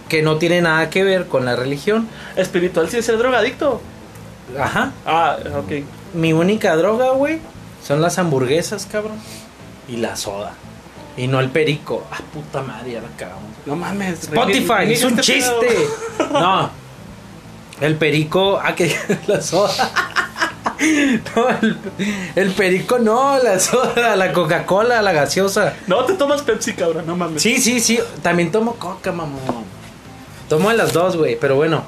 Que 0.09 0.21
no 0.21 0.37
tiene 0.37 0.61
nada 0.61 0.89
que 0.89 1.03
ver 1.03 1.27
con 1.27 1.45
la 1.45 1.55
religión. 1.55 2.07
Espiritual 2.35 2.89
sin 2.89 3.01
ser 3.03 3.17
drogadicto. 3.17 3.81
Ajá. 4.59 4.91
Ah, 5.05 5.37
ok. 5.57 5.83
Mi 6.13 6.31
única 6.33 6.75
droga, 6.75 7.11
güey, 7.11 7.39
son 7.83 8.01
las 8.01 8.19
hamburguesas, 8.19 8.85
cabrón. 8.85 9.17
Y 9.87 9.97
la 9.97 10.15
soda. 10.15 10.53
Y 11.17 11.27
no 11.27 11.39
el 11.39 11.49
perico. 11.49 12.03
Ah, 12.11 12.17
puta 12.33 12.61
madre, 12.61 12.93
ya 12.93 13.01
la 13.01 13.07
cagamos. 13.17 13.43
No 13.65 13.75
mames. 13.75 14.23
Spotify, 14.23 14.91
es 14.91 15.03
un 15.03 15.19
este 15.19 15.33
pedo. 15.39 15.61
chiste. 15.61 15.87
No. 16.33 16.69
El 17.81 17.95
perico, 17.95 18.59
ah, 18.63 18.73
que 18.75 18.95
la 19.27 19.41
soda. 19.41 19.71
No, 20.77 21.47
el, 21.61 21.77
el 22.35 22.51
perico 22.51 22.99
no, 22.99 23.41
la 23.41 23.59
soda, 23.61 24.17
la 24.17 24.33
Coca-Cola, 24.33 25.01
la 25.01 25.13
gaseosa. 25.13 25.73
No, 25.87 26.03
te 26.03 26.13
tomas 26.15 26.41
Pepsi, 26.41 26.73
cabrón. 26.73 27.05
No 27.07 27.15
mames. 27.15 27.41
Sí, 27.41 27.61
sí, 27.61 27.79
sí, 27.79 27.97
también 28.21 28.51
tomo 28.51 28.75
coca, 28.75 29.13
mamón. 29.13 29.63
Tomo 30.49 30.69
de 30.69 30.77
las 30.77 30.93
dos, 30.93 31.17
güey, 31.17 31.37
pero 31.39 31.55
bueno. 31.55 31.83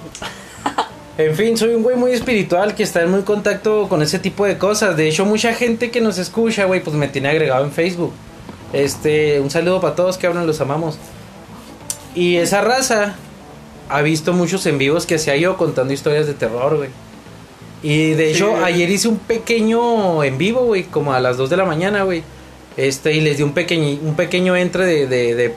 En 1.17 1.35
fin, 1.35 1.57
soy 1.57 1.73
un 1.73 1.81
güey 1.83 1.95
muy 1.95 2.11
espiritual 2.11 2.75
que 2.75 2.83
está 2.83 3.01
en 3.01 3.09
muy 3.09 3.23
contacto 3.23 3.87
con 3.89 4.01
ese 4.03 4.19
tipo 4.19 4.45
de 4.45 4.57
cosas. 4.57 4.95
De 4.97 5.07
hecho, 5.09 5.25
mucha 5.25 5.53
gente 5.53 5.89
que 5.89 5.99
nos 6.01 6.17
escucha, 6.19 6.65
güey, 6.65 6.83
pues 6.83 6.95
me 6.95 7.07
tiene 7.07 7.29
agregado 7.29 7.63
en 7.65 7.71
Facebook. 7.71 8.13
Este, 8.73 9.39
un 9.39 9.49
saludo 9.49 9.81
para 9.81 9.95
todos 9.95 10.17
que 10.17 10.27
hablan, 10.27 10.45
los 10.45 10.61
amamos. 10.61 10.97
Y 12.13 12.35
esa 12.37 12.61
raza 12.61 13.15
ha 13.89 14.01
visto 14.01 14.33
muchos 14.33 14.65
en 14.67 14.77
vivos 14.77 15.05
que 15.05 15.15
hacía 15.15 15.35
yo 15.37 15.57
contando 15.57 15.93
historias 15.93 16.27
de 16.27 16.33
terror, 16.33 16.77
güey. 16.77 16.89
Y 17.83 18.11
de 18.11 18.33
Sí. 18.33 18.37
hecho, 18.43 18.55
ayer 18.63 18.89
hice 18.89 19.07
un 19.07 19.17
pequeño 19.17 20.23
en 20.23 20.37
vivo, 20.37 20.61
güey, 20.65 20.83
como 20.83 21.13
a 21.13 21.19
las 21.19 21.37
2 21.37 21.49
de 21.49 21.57
la 21.57 21.65
mañana, 21.65 22.03
güey. 22.03 22.23
Este, 22.75 23.13
y 23.13 23.21
les 23.21 23.37
di 23.37 23.43
un 23.43 23.53
pequeño, 23.53 23.99
un 24.03 24.15
pequeño 24.15 24.55
entre 24.55 24.85
de, 24.85 25.07
de, 25.07 25.35
de, 25.35 25.53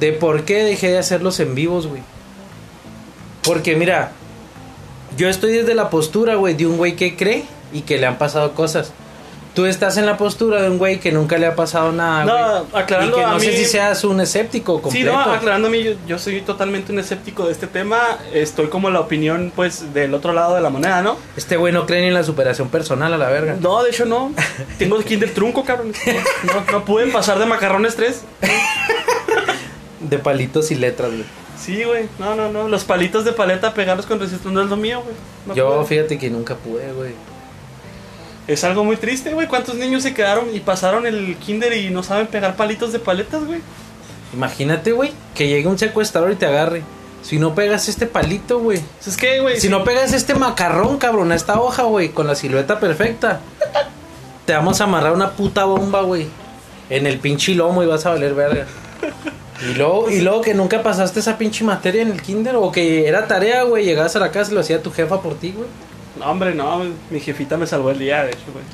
de 0.00 0.12
por 0.12 0.44
qué 0.44 0.64
dejé 0.64 0.88
de 0.88 0.98
hacerlos 0.98 1.38
en 1.40 1.54
vivos, 1.54 1.86
güey. 1.86 2.02
Porque 3.42 3.74
mira, 3.76 4.12
yo 5.16 5.28
estoy 5.28 5.52
desde 5.52 5.74
la 5.74 5.90
postura, 5.90 6.36
güey, 6.36 6.54
de 6.54 6.66
un 6.66 6.76
güey 6.76 6.96
que 6.96 7.16
cree 7.16 7.44
y 7.72 7.82
que 7.82 7.98
le 7.98 8.06
han 8.06 8.18
pasado 8.18 8.52
cosas. 8.54 8.92
Tú 9.54 9.66
estás 9.66 9.98
en 9.98 10.06
la 10.06 10.16
postura 10.16 10.62
de 10.62 10.70
un 10.70 10.78
güey 10.78 10.98
que 10.98 11.12
nunca 11.12 11.36
le 11.36 11.44
ha 11.44 11.54
pasado 11.54 11.92
nada, 11.92 12.24
No, 12.24 12.64
güey. 12.64 12.82
aclarando 12.82 13.18
y 13.18 13.20
que 13.20 13.26
no 13.26 13.32
a 13.36 13.38
sé 13.40 13.48
mí- 13.48 13.56
si 13.58 13.64
seas 13.66 14.02
un 14.02 14.18
escéptico 14.22 14.76
Sí, 14.76 14.82
completo. 14.82 15.12
no, 15.12 15.20
aclarando 15.20 15.68
a 15.68 15.70
mí, 15.70 15.82
yo, 15.82 15.92
yo 16.06 16.18
soy 16.18 16.40
totalmente 16.40 16.90
un 16.90 16.98
escéptico 16.98 17.44
de 17.44 17.52
este 17.52 17.66
tema. 17.66 17.98
Estoy 18.32 18.68
como 18.68 18.88
la 18.88 19.00
opinión, 19.00 19.52
pues, 19.54 19.92
del 19.92 20.14
otro 20.14 20.32
lado 20.32 20.54
de 20.54 20.62
la 20.62 20.70
moneda, 20.70 21.02
¿no? 21.02 21.18
Este 21.36 21.58
güey 21.58 21.70
no 21.70 21.84
cree 21.84 22.00
ni 22.00 22.06
en 22.08 22.14
la 22.14 22.24
superación 22.24 22.68
personal 22.70 23.12
a 23.12 23.18
la 23.18 23.28
verga. 23.28 23.56
No, 23.60 23.82
de 23.82 23.90
hecho 23.90 24.06
no. 24.06 24.32
Tengo 24.78 24.96
el 24.96 25.04
kinder 25.04 25.34
trunco, 25.34 25.64
cabrón. 25.66 25.92
No, 26.44 26.72
no 26.72 26.84
pude 26.86 27.08
pasar 27.08 27.38
de 27.38 27.44
macarrones 27.44 27.94
3. 27.94 28.22
De 30.12 30.18
palitos 30.18 30.70
y 30.70 30.74
letras, 30.74 31.10
güey. 31.10 31.24
Sí, 31.58 31.84
güey. 31.84 32.06
No, 32.18 32.34
no, 32.34 32.50
no. 32.52 32.68
Los 32.68 32.84
palitos 32.84 33.24
de 33.24 33.32
paleta 33.32 33.72
pegarlos 33.72 34.04
con 34.04 34.20
resistor 34.20 34.52
no 34.52 34.60
es 34.62 34.68
lo 34.68 34.76
mío, 34.76 35.00
güey. 35.02 35.14
No 35.46 35.54
Yo, 35.54 35.74
pude. 35.76 35.86
fíjate 35.86 36.18
que 36.18 36.28
nunca 36.28 36.54
pude, 36.54 36.92
güey. 36.92 37.12
Es 38.46 38.62
algo 38.64 38.84
muy 38.84 38.96
triste, 38.96 39.32
güey. 39.32 39.46
¿Cuántos 39.46 39.76
niños 39.76 40.02
se 40.02 40.12
quedaron 40.12 40.54
y 40.54 40.60
pasaron 40.60 41.06
el 41.06 41.36
kinder 41.36 41.72
y 41.72 41.88
no 41.90 42.02
saben 42.02 42.26
pegar 42.26 42.56
palitos 42.56 42.92
de 42.92 42.98
paletas, 42.98 43.44
güey? 43.44 43.60
Imagínate, 44.34 44.92
güey, 44.92 45.12
que 45.34 45.48
llegue 45.48 45.66
un 45.68 45.78
secuestrador 45.78 46.32
y 46.32 46.36
te 46.36 46.44
agarre. 46.46 46.82
Si 47.22 47.38
no 47.38 47.54
pegas 47.54 47.88
este 47.88 48.06
palito, 48.06 48.58
güey. 48.58 48.80
Pues 48.98 49.06
Es 49.06 49.16
que, 49.16 49.40
güey. 49.40 49.60
Si 49.60 49.68
no 49.68 49.84
pegas 49.84 50.12
este 50.12 50.34
macarrón, 50.34 50.98
cabrón, 50.98 51.32
a 51.32 51.36
esta 51.36 51.60
hoja, 51.60 51.84
güey, 51.84 52.08
con 52.10 52.26
la 52.26 52.34
silueta 52.34 52.80
perfecta, 52.80 53.40
te 54.44 54.52
vamos 54.52 54.80
a 54.80 54.84
amarrar 54.84 55.12
una 55.12 55.30
puta 55.30 55.64
bomba, 55.64 56.02
güey, 56.02 56.26
en 56.90 57.06
el 57.06 57.18
pinche 57.20 57.54
lomo 57.54 57.82
y 57.82 57.86
vas 57.86 58.04
a 58.04 58.10
valer 58.10 58.34
verga. 58.34 58.66
Y 59.70 59.74
luego, 59.74 60.10
y 60.10 60.20
luego 60.20 60.40
que 60.40 60.54
nunca 60.54 60.82
pasaste 60.82 61.20
esa 61.20 61.38
pinche 61.38 61.64
materia 61.64 62.02
en 62.02 62.10
el 62.10 62.20
kinder, 62.22 62.56
o 62.56 62.72
que 62.72 63.06
era 63.06 63.26
tarea, 63.26 63.62
güey, 63.62 63.84
llegabas 63.84 64.16
a 64.16 64.18
la 64.18 64.30
casa 64.30 64.50
y 64.50 64.54
lo 64.54 64.60
hacía 64.60 64.82
tu 64.82 64.90
jefa 64.90 65.20
por 65.20 65.34
ti, 65.34 65.52
güey. 65.56 65.68
No, 66.18 66.30
hombre, 66.30 66.54
no. 66.54 66.82
Mi 67.10 67.20
jefita 67.20 67.56
me 67.56 67.66
salvó 67.66 67.90
el 67.90 67.98
día, 67.98 68.24
de 68.24 68.30
hecho, 68.30 68.46
güey. 68.52 68.64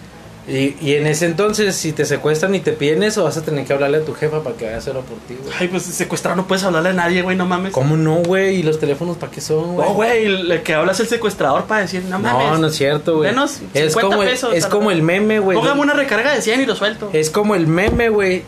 Y, 0.49 0.77
y 0.81 0.95
en 0.95 1.07
ese 1.07 1.27
entonces, 1.27 1.77
si 1.77 1.93
te 1.93 2.07
secuestran 2.07 2.55
y 2.55 2.61
te 2.61 2.73
piden 2.73 3.03
eso, 3.03 3.23
vas 3.23 3.37
a 3.37 3.43
tener 3.43 3.67
que 3.67 3.73
hablarle 3.75 3.99
a 3.99 4.05
tu 4.05 4.15
jefa 4.15 4.43
para 4.43 4.57
que 4.57 4.65
vaya 4.65 4.77
a 4.77 4.79
hacerlo 4.79 5.03
por 5.03 5.19
ti, 5.19 5.37
güey. 5.43 5.55
Ay, 5.61 5.69
pues 5.69 5.83
secuestrado 5.83 6.37
no 6.37 6.47
puedes 6.47 6.65
hablarle 6.65 6.89
a 6.89 6.93
nadie, 6.95 7.21
güey, 7.21 7.37
no 7.37 7.45
mames. 7.45 7.73
¿Cómo 7.73 7.99
no, 7.99 8.17
güey? 8.23 8.57
¿Y 8.57 8.63
los 8.63 8.81
teléfonos 8.81 9.19
para 9.19 9.31
qué 9.31 9.43
son, 9.43 9.75
güey? 9.75 9.87
No, 9.87 9.95
güey, 9.95 10.25
el 10.25 10.63
que 10.63 10.73
habla 10.73 10.93
es 10.93 11.01
el 11.01 11.07
secuestrador 11.07 11.65
para 11.65 11.83
decir, 11.83 12.03
no 12.09 12.19
mames. 12.19 12.47
No, 12.47 12.59
no 12.59 12.67
es 12.69 12.77
cierto, 12.77 13.19
güey. 13.19 13.29
Denos 13.29 13.59
Es 13.75 13.93
50 13.93 14.01
como, 14.01 14.21
pesos, 14.23 14.55
es 14.55 14.65
como 14.65 14.91
el 14.91 15.03
meme, 15.03 15.39
güey. 15.39 15.59
Póngame 15.59 15.83
una 15.83 15.93
recarga 15.93 16.35
de 16.35 16.41
100 16.41 16.63
y 16.63 16.65
lo 16.65 16.75
suelto. 16.75 17.11
Es 17.13 17.29
como 17.29 17.55
el 17.55 17.67
meme, 17.67 18.09
güey, 18.09 18.43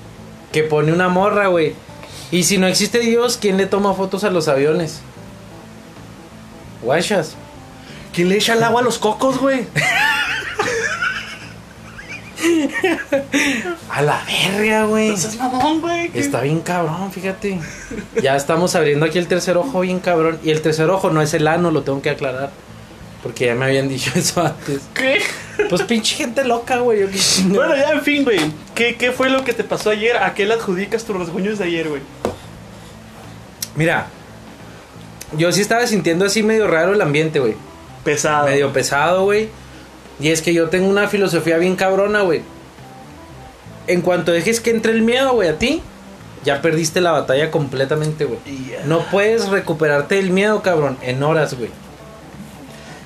que 0.52 0.62
pone 0.62 0.94
una 0.94 1.10
morra, 1.10 1.48
güey. 1.48 1.74
Y 2.30 2.44
si 2.44 2.58
no 2.58 2.66
existe 2.66 3.00
Dios, 3.00 3.38
¿quién 3.40 3.56
le 3.56 3.66
toma 3.66 3.94
fotos 3.94 4.22
a 4.24 4.30
los 4.30 4.46
aviones? 4.48 5.00
Guachas. 6.82 7.34
¿Quién 8.12 8.28
le 8.28 8.36
echa 8.36 8.54
el 8.54 8.62
agua 8.62 8.80
a 8.80 8.84
los 8.84 8.98
cocos, 8.98 9.38
güey? 9.38 9.66
A 13.90 14.02
la 14.02 14.22
verga, 14.24 14.84
güey. 14.84 15.10
No 15.10 15.16
seas 15.16 15.36
mamón, 15.36 15.80
güey. 15.80 16.08
¿Qué- 16.10 16.20
Está 16.20 16.40
bien 16.40 16.60
cabrón, 16.60 17.12
fíjate. 17.12 17.58
Ya 18.22 18.34
estamos 18.36 18.74
abriendo 18.74 19.04
aquí 19.06 19.18
el 19.18 19.26
tercer 19.26 19.56
ojo 19.56 19.80
bien 19.80 19.98
cabrón. 20.00 20.38
Y 20.42 20.50
el 20.50 20.62
tercer 20.62 20.88
ojo 20.90 21.10
no 21.10 21.20
es 21.20 21.34
el 21.34 21.46
ano, 21.48 21.70
lo 21.70 21.82
tengo 21.82 22.00
que 22.00 22.10
aclarar. 22.10 22.50
Porque 23.22 23.46
ya 23.46 23.54
me 23.54 23.66
habían 23.66 23.88
dicho 23.88 24.10
eso 24.16 24.40
antes. 24.40 24.80
¿Qué? 24.94 25.20
Pues 25.68 25.82
pinche 25.82 26.16
gente 26.16 26.44
loca, 26.44 26.78
güey. 26.78 27.00
Bueno, 27.48 27.76
ya, 27.76 27.90
en 27.90 28.02
fin, 28.02 28.24
güey. 28.24 28.40
¿Qué, 28.74 28.96
¿Qué 28.96 29.12
fue 29.12 29.28
lo 29.28 29.44
que 29.44 29.52
te 29.52 29.62
pasó 29.64 29.90
ayer? 29.90 30.16
¿A 30.16 30.32
qué 30.34 30.46
le 30.46 30.54
adjudicas 30.54 31.04
tus 31.04 31.16
rasguños 31.18 31.58
de 31.58 31.64
ayer, 31.64 31.88
güey? 31.88 32.00
Mira, 33.76 34.06
yo 35.36 35.52
sí 35.52 35.60
estaba 35.60 35.86
sintiendo 35.86 36.24
así 36.24 36.42
medio 36.42 36.66
raro 36.66 36.92
el 36.92 37.00
ambiente, 37.00 37.40
güey. 37.40 37.54
Pesado. 38.04 38.46
medio 38.46 38.72
pesado, 38.72 39.24
güey. 39.24 39.48
Y 40.18 40.28
es 40.30 40.42
que 40.42 40.52
yo 40.52 40.68
tengo 40.68 40.88
una 40.88 41.08
filosofía 41.08 41.56
bien 41.58 41.76
cabrona, 41.76 42.22
güey. 42.22 42.42
En 43.86 44.02
cuanto 44.02 44.32
dejes 44.32 44.60
que 44.60 44.70
entre 44.70 44.92
el 44.92 45.02
miedo, 45.02 45.32
güey, 45.32 45.48
a 45.48 45.58
ti, 45.58 45.82
ya 46.44 46.62
perdiste 46.62 47.00
la 47.00 47.12
batalla 47.12 47.50
completamente, 47.50 48.24
güey. 48.24 48.38
Yeah. 48.44 48.82
No 48.86 49.00
puedes 49.10 49.48
recuperarte 49.48 50.16
del 50.16 50.30
miedo, 50.30 50.62
cabrón, 50.62 50.96
en 51.02 51.22
horas, 51.22 51.54
güey. 51.54 51.70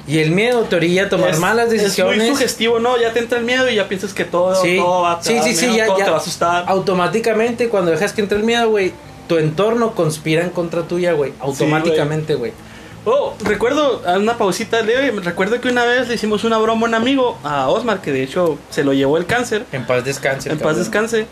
Y 0.06 0.18
el 0.18 0.32
miedo 0.32 0.62
te 0.64 0.76
orilla 0.76 1.04
a 1.04 1.08
tomar 1.08 1.30
Es- 1.30 1.38
malas 1.38 1.66
Es 1.72 1.82
decisiones. 1.82 2.18
muy 2.18 2.28
sugestivo, 2.28 2.78
¿no? 2.78 3.00
Ya 3.00 3.12
te 3.12 3.20
entra 3.20 3.38
el 3.38 3.44
miedo 3.44 3.70
y 3.70 3.76
ya 3.76 3.88
piensas 3.88 4.12
que 4.12 4.24
todo, 4.24 4.54
Sí, 4.60 4.76
todo 4.76 5.02
va, 5.02 5.12
a 5.12 5.22
sí, 5.22 5.38
sí, 5.54 5.66
miedo, 5.66 5.76
ya, 5.78 5.86
todo 5.86 5.98
ya. 5.98 6.04
te 6.04 6.10
va 6.10 6.16
a 6.18 6.20
asustar. 6.20 6.64
Automáticamente, 6.68 7.68
cuando 7.70 7.90
dejas 7.90 8.12
que 8.12 8.20
entre 8.20 8.36
el 8.38 8.44
miedo, 8.44 8.68
güey, 8.68 8.92
tu 9.28 9.38
entorno 9.38 9.94
conspira 9.94 10.42
en 10.42 10.50
contra 10.50 10.82
tuya, 10.82 11.12
güey. 11.12 11.32
Automáticamente, 11.40 12.34
güey. 12.34 12.52
Oh, 13.06 13.34
recuerdo, 13.44 14.02
a 14.06 14.18
una 14.18 14.38
pausita 14.38 14.80
leve, 14.80 15.20
recuerdo 15.20 15.60
que 15.60 15.68
una 15.68 15.84
vez 15.84 16.08
le 16.08 16.14
hicimos 16.14 16.42
una 16.44 16.56
broma 16.56 16.86
a 16.86 16.88
un 16.88 16.94
amigo, 16.94 17.38
a 17.44 17.68
Osmar, 17.68 18.00
que 18.00 18.12
de 18.12 18.22
hecho 18.22 18.58
se 18.70 18.82
lo 18.82 18.94
llevó 18.94 19.18
el 19.18 19.26
cáncer. 19.26 19.66
en 19.72 19.86
paz 19.86 20.04
descanse. 20.04 20.48
En 20.48 20.56
cabrón. 20.56 20.72
paz 20.74 20.78
descanse. 20.78 21.26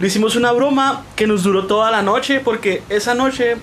Le 0.00 0.06
hicimos 0.08 0.34
una 0.34 0.50
broma 0.50 1.04
que 1.14 1.28
nos 1.28 1.44
duró 1.44 1.66
toda 1.66 1.92
la 1.92 2.02
noche 2.02 2.40
porque 2.40 2.82
esa 2.88 3.14
noche 3.14 3.56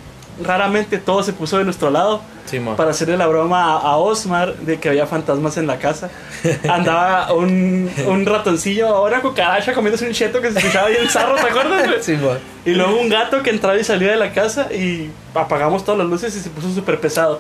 raramente 0.43 0.97
todo 0.97 1.23
se 1.23 1.33
puso 1.33 1.57
de 1.57 1.63
nuestro 1.65 1.89
lado 1.89 2.21
Simón. 2.45 2.75
para 2.75 2.91
hacerle 2.91 3.17
la 3.17 3.27
broma 3.27 3.73
a, 3.73 3.77
a 3.77 3.97
Osmar 3.97 4.55
de 4.57 4.79
que 4.79 4.89
había 4.89 5.05
fantasmas 5.05 5.57
en 5.57 5.67
la 5.67 5.77
casa. 5.79 6.09
Andaba 6.69 7.33
un, 7.33 7.89
un 8.07 8.25
ratoncillo, 8.25 8.87
ahora 8.87 9.21
cucaracha 9.21 9.73
comiéndose 9.73 10.07
un 10.07 10.13
cheto 10.13 10.41
que 10.41 10.51
se 10.51 10.59
escuchaba 10.59 10.89
bien 10.89 11.09
zarro, 11.09 11.35
¿te 11.35 11.47
acuerdas? 11.47 12.03
Simón. 12.03 12.39
Y 12.65 12.71
luego 12.71 12.99
un 12.99 13.09
gato 13.09 13.41
que 13.43 13.49
entraba 13.49 13.77
y 13.77 13.83
salía 13.83 14.11
de 14.11 14.17
la 14.17 14.33
casa 14.33 14.71
y 14.73 15.09
apagamos 15.33 15.83
todas 15.83 15.99
las 15.99 16.07
luces 16.07 16.35
y 16.35 16.39
se 16.39 16.49
puso 16.49 16.73
súper 16.73 16.99
pesado. 16.99 17.39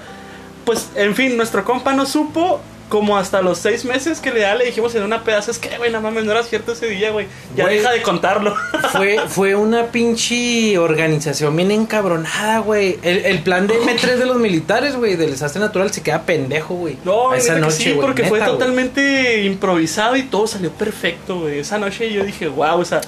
Pues, 0.65 0.89
en 0.95 1.15
fin, 1.15 1.35
nuestro 1.35 1.63
compa 1.65 1.93
no 1.93 2.05
supo 2.05 2.59
como 2.89 3.17
hasta 3.17 3.41
los 3.41 3.59
seis 3.59 3.85
meses 3.85 4.19
que 4.19 4.31
le 4.31 4.41
da, 4.41 4.55
le 4.55 4.65
dijimos 4.65 4.93
en 4.95 5.03
una 5.03 5.23
pedazo, 5.23 5.51
es 5.51 5.59
que, 5.59 5.77
güey, 5.77 5.91
no 5.91 6.01
mames, 6.01 6.25
no 6.25 6.31
era 6.31 6.43
cierto 6.43 6.73
ese 6.73 6.87
día, 6.87 7.11
güey. 7.11 7.27
Ya 7.55 7.65
Güey. 7.65 7.77
deja 7.77 7.91
de 7.91 8.01
contarlo. 8.01 8.55
Fue, 8.91 9.19
fue 9.27 9.55
una 9.55 9.85
pinche 9.87 10.77
organización 10.79 11.55
bien 11.55 11.69
encabronada, 11.71 12.59
güey. 12.59 12.97
El, 13.03 13.19
el 13.25 13.39
plan 13.43 13.67
de 13.67 13.79
M3 13.79 14.15
de 14.17 14.25
los 14.25 14.37
militares, 14.37 14.95
güey, 14.95 15.15
del 15.15 15.31
desastre 15.31 15.61
natural 15.61 15.91
se 15.93 16.01
queda 16.01 16.23
pendejo, 16.23 16.73
güey. 16.73 16.97
No, 17.05 17.33
esa 17.35 17.53
neta 17.53 17.55
que 17.55 17.61
noche, 17.61 17.83
sí, 17.83 17.91
güey, 17.91 18.01
porque 18.01 18.23
fue 18.23 18.39
güey. 18.39 18.51
totalmente 18.51 19.43
improvisado 19.43 20.15
y 20.15 20.23
todo 20.23 20.47
salió 20.47 20.71
perfecto, 20.71 21.41
güey. 21.41 21.59
Esa 21.59 21.77
noche 21.77 22.11
yo 22.11 22.23
dije, 22.23 22.47
wow, 22.47 22.79
o 22.79 22.85
sea, 22.85 23.01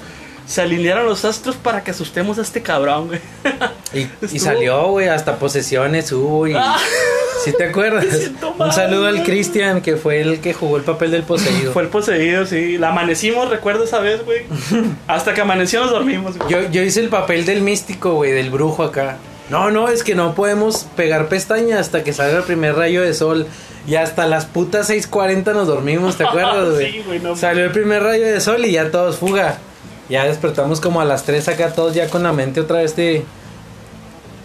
se 0.45 0.61
alinearon 0.61 1.05
los 1.07 1.25
astros 1.25 1.55
para 1.55 1.83
que 1.83 1.91
asustemos 1.91 2.37
a 2.37 2.41
este 2.43 2.61
cabrón, 2.61 3.07
güey. 3.07 3.19
Y, 3.93 4.07
y 4.35 4.39
salió, 4.39 4.87
güey, 4.89 5.07
hasta 5.07 5.37
posesiones 5.39 6.11
hubo 6.11 6.47
y... 6.47 6.53
Ah. 6.55 6.77
¿Sí 7.43 7.53
te 7.57 7.65
acuerdas? 7.65 8.05
Un 8.59 8.71
saludo 8.71 9.07
al. 9.07 9.23
Cristian, 9.23 9.81
que 9.81 9.97
fue 9.97 10.21
el 10.21 10.39
que 10.41 10.53
jugó 10.53 10.77
el 10.77 10.83
papel 10.83 11.11
del 11.11 11.23
poseído. 11.23 11.73
Fue 11.73 11.83
el 11.83 11.89
poseído, 11.89 12.45
sí. 12.45 12.77
La 12.77 12.89
amanecimos, 12.89 13.49
recuerdo 13.49 13.83
esa 13.83 13.99
vez, 13.99 14.23
güey. 14.25 14.45
Hasta 15.07 15.33
que 15.33 15.41
amaneció 15.41 15.81
nos 15.81 15.91
dormimos, 15.91 16.37
güey. 16.37 16.49
Yo, 16.49 16.69
yo 16.69 16.81
hice 16.81 17.01
el 17.01 17.09
papel 17.09 17.45
del 17.45 17.61
místico, 17.61 18.15
güey, 18.15 18.31
del 18.31 18.49
brujo 18.49 18.83
acá. 18.83 19.17
No, 19.49 19.69
no, 19.69 19.89
es 19.89 20.03
que 20.03 20.15
no 20.15 20.33
podemos 20.33 20.85
pegar 20.95 21.27
pestañas 21.27 21.79
hasta 21.79 22.03
que 22.03 22.13
salga 22.13 22.37
el 22.37 22.43
primer 22.43 22.75
rayo 22.75 23.01
de 23.01 23.13
sol. 23.13 23.47
Y 23.87 23.95
hasta 23.95 24.27
las 24.27 24.45
putas 24.45 24.89
6.40 24.89 25.53
nos 25.53 25.67
dormimos, 25.67 26.17
¿te 26.17 26.23
acuerdas, 26.23 26.69
güey? 26.73 26.91
Sí, 26.91 27.03
güey, 27.05 27.19
no. 27.19 27.35
Salió 27.35 27.65
el 27.65 27.71
primer 27.71 28.01
rayo 28.01 28.25
de 28.25 28.39
sol 28.39 28.63
y 28.65 28.71
ya 28.71 28.91
todos 28.91 29.17
fuga. 29.17 29.57
Ya 30.09 30.25
despertamos 30.25 30.81
como 30.81 31.01
a 31.01 31.05
las 31.05 31.23
3 31.23 31.47
acá, 31.49 31.73
todos 31.73 31.93
ya 31.93 32.07
con 32.09 32.23
la 32.23 32.33
mente 32.33 32.61
otra 32.61 32.79
vez 32.79 32.95
de... 32.95 33.23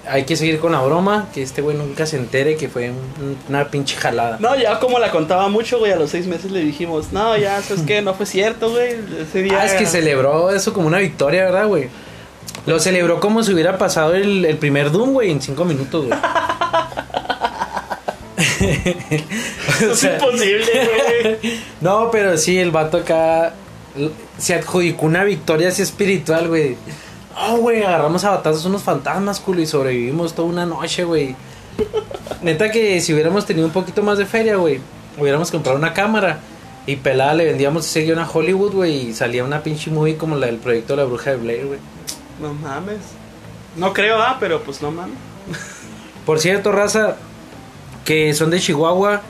Hay 0.08 0.24
que 0.24 0.36
seguir 0.36 0.58
con 0.60 0.72
la 0.72 0.80
broma, 0.80 1.28
que 1.34 1.42
este 1.42 1.62
güey 1.62 1.76
nunca 1.76 2.06
se 2.06 2.16
entere 2.16 2.56
que 2.56 2.68
fue 2.68 2.90
un- 2.90 3.36
una 3.48 3.68
pinche 3.68 3.96
jalada. 3.96 4.36
No, 4.40 4.54
ya 4.56 4.78
como 4.78 4.98
la 4.98 5.10
contaba 5.10 5.48
mucho, 5.48 5.78
güey, 5.78 5.92
a 5.92 5.96
los 5.96 6.10
seis 6.10 6.26
meses 6.26 6.50
le 6.50 6.60
dijimos, 6.60 7.12
no, 7.12 7.36
ya, 7.36 7.60
¿sabes 7.62 7.82
qué? 7.86 8.02
No 8.02 8.14
fue 8.14 8.26
cierto, 8.26 8.70
güey. 8.70 8.94
Ese 9.20 9.42
día... 9.42 9.58
Ah, 9.60 9.66
es 9.66 9.72
que 9.74 9.86
celebró 9.86 10.50
eso 10.50 10.72
como 10.72 10.86
una 10.86 10.98
victoria, 10.98 11.44
¿verdad, 11.44 11.66
güey? 11.66 11.88
Lo 12.66 12.78
celebró 12.80 13.20
como 13.20 13.42
si 13.42 13.52
hubiera 13.52 13.78
pasado 13.78 14.14
el, 14.14 14.44
el 14.44 14.56
primer 14.58 14.90
Doom, 14.90 15.12
güey, 15.12 15.30
en 15.30 15.40
cinco 15.42 15.64
minutos, 15.64 16.06
güey. 16.06 16.18
O 19.88 19.92
Es 19.92 20.02
imposible, 20.04 20.64
güey. 21.42 21.60
no, 21.80 22.10
pero 22.10 22.36
sí, 22.38 22.58
el 22.58 22.70
vato 22.70 22.98
acá 22.98 23.54
se 24.38 24.54
adjudicó 24.54 25.06
una 25.06 25.24
victoria 25.24 25.68
así 25.68 25.82
espiritual, 25.82 26.48
güey. 26.48 26.76
Oh, 27.38 27.58
güey, 27.58 27.82
agarramos 27.82 28.24
a 28.24 28.30
batazos 28.30 28.64
unos 28.64 28.82
fantasmas, 28.82 29.40
culo, 29.40 29.60
y 29.60 29.66
sobrevivimos 29.66 30.34
toda 30.34 30.48
una 30.48 30.64
noche, 30.64 31.04
güey. 31.04 31.36
Neta 32.42 32.70
que 32.70 33.00
si 33.00 33.12
hubiéramos 33.12 33.44
tenido 33.44 33.66
un 33.66 33.72
poquito 33.72 34.02
más 34.02 34.16
de 34.16 34.24
feria, 34.24 34.56
güey, 34.56 34.80
hubiéramos 35.18 35.50
comprado 35.50 35.78
una 35.78 35.92
cámara 35.92 36.40
y 36.86 36.96
pelada 36.96 37.34
le 37.34 37.44
vendíamos 37.44 37.84
ese 37.84 38.02
guion 38.02 38.20
a 38.20 38.30
Hollywood, 38.30 38.72
güey, 38.72 39.08
y 39.08 39.14
salía 39.14 39.44
una 39.44 39.62
pinche 39.62 39.90
movie 39.90 40.16
como 40.16 40.36
la 40.36 40.46
del 40.46 40.56
proyecto 40.56 40.94
de 40.94 41.02
la 41.02 41.04
bruja 41.04 41.32
de 41.32 41.36
Blair, 41.36 41.66
güey. 41.66 41.78
No 42.40 42.54
mames. 42.54 43.00
No 43.76 43.92
creo, 43.92 44.22
ah, 44.22 44.38
pero 44.40 44.62
pues 44.62 44.80
no 44.80 44.90
mames. 44.90 45.18
Por 46.24 46.38
cierto, 46.38 46.72
raza, 46.72 47.16
que 48.04 48.32
son 48.34 48.50
de 48.50 48.60
Chihuahua, 48.60 49.20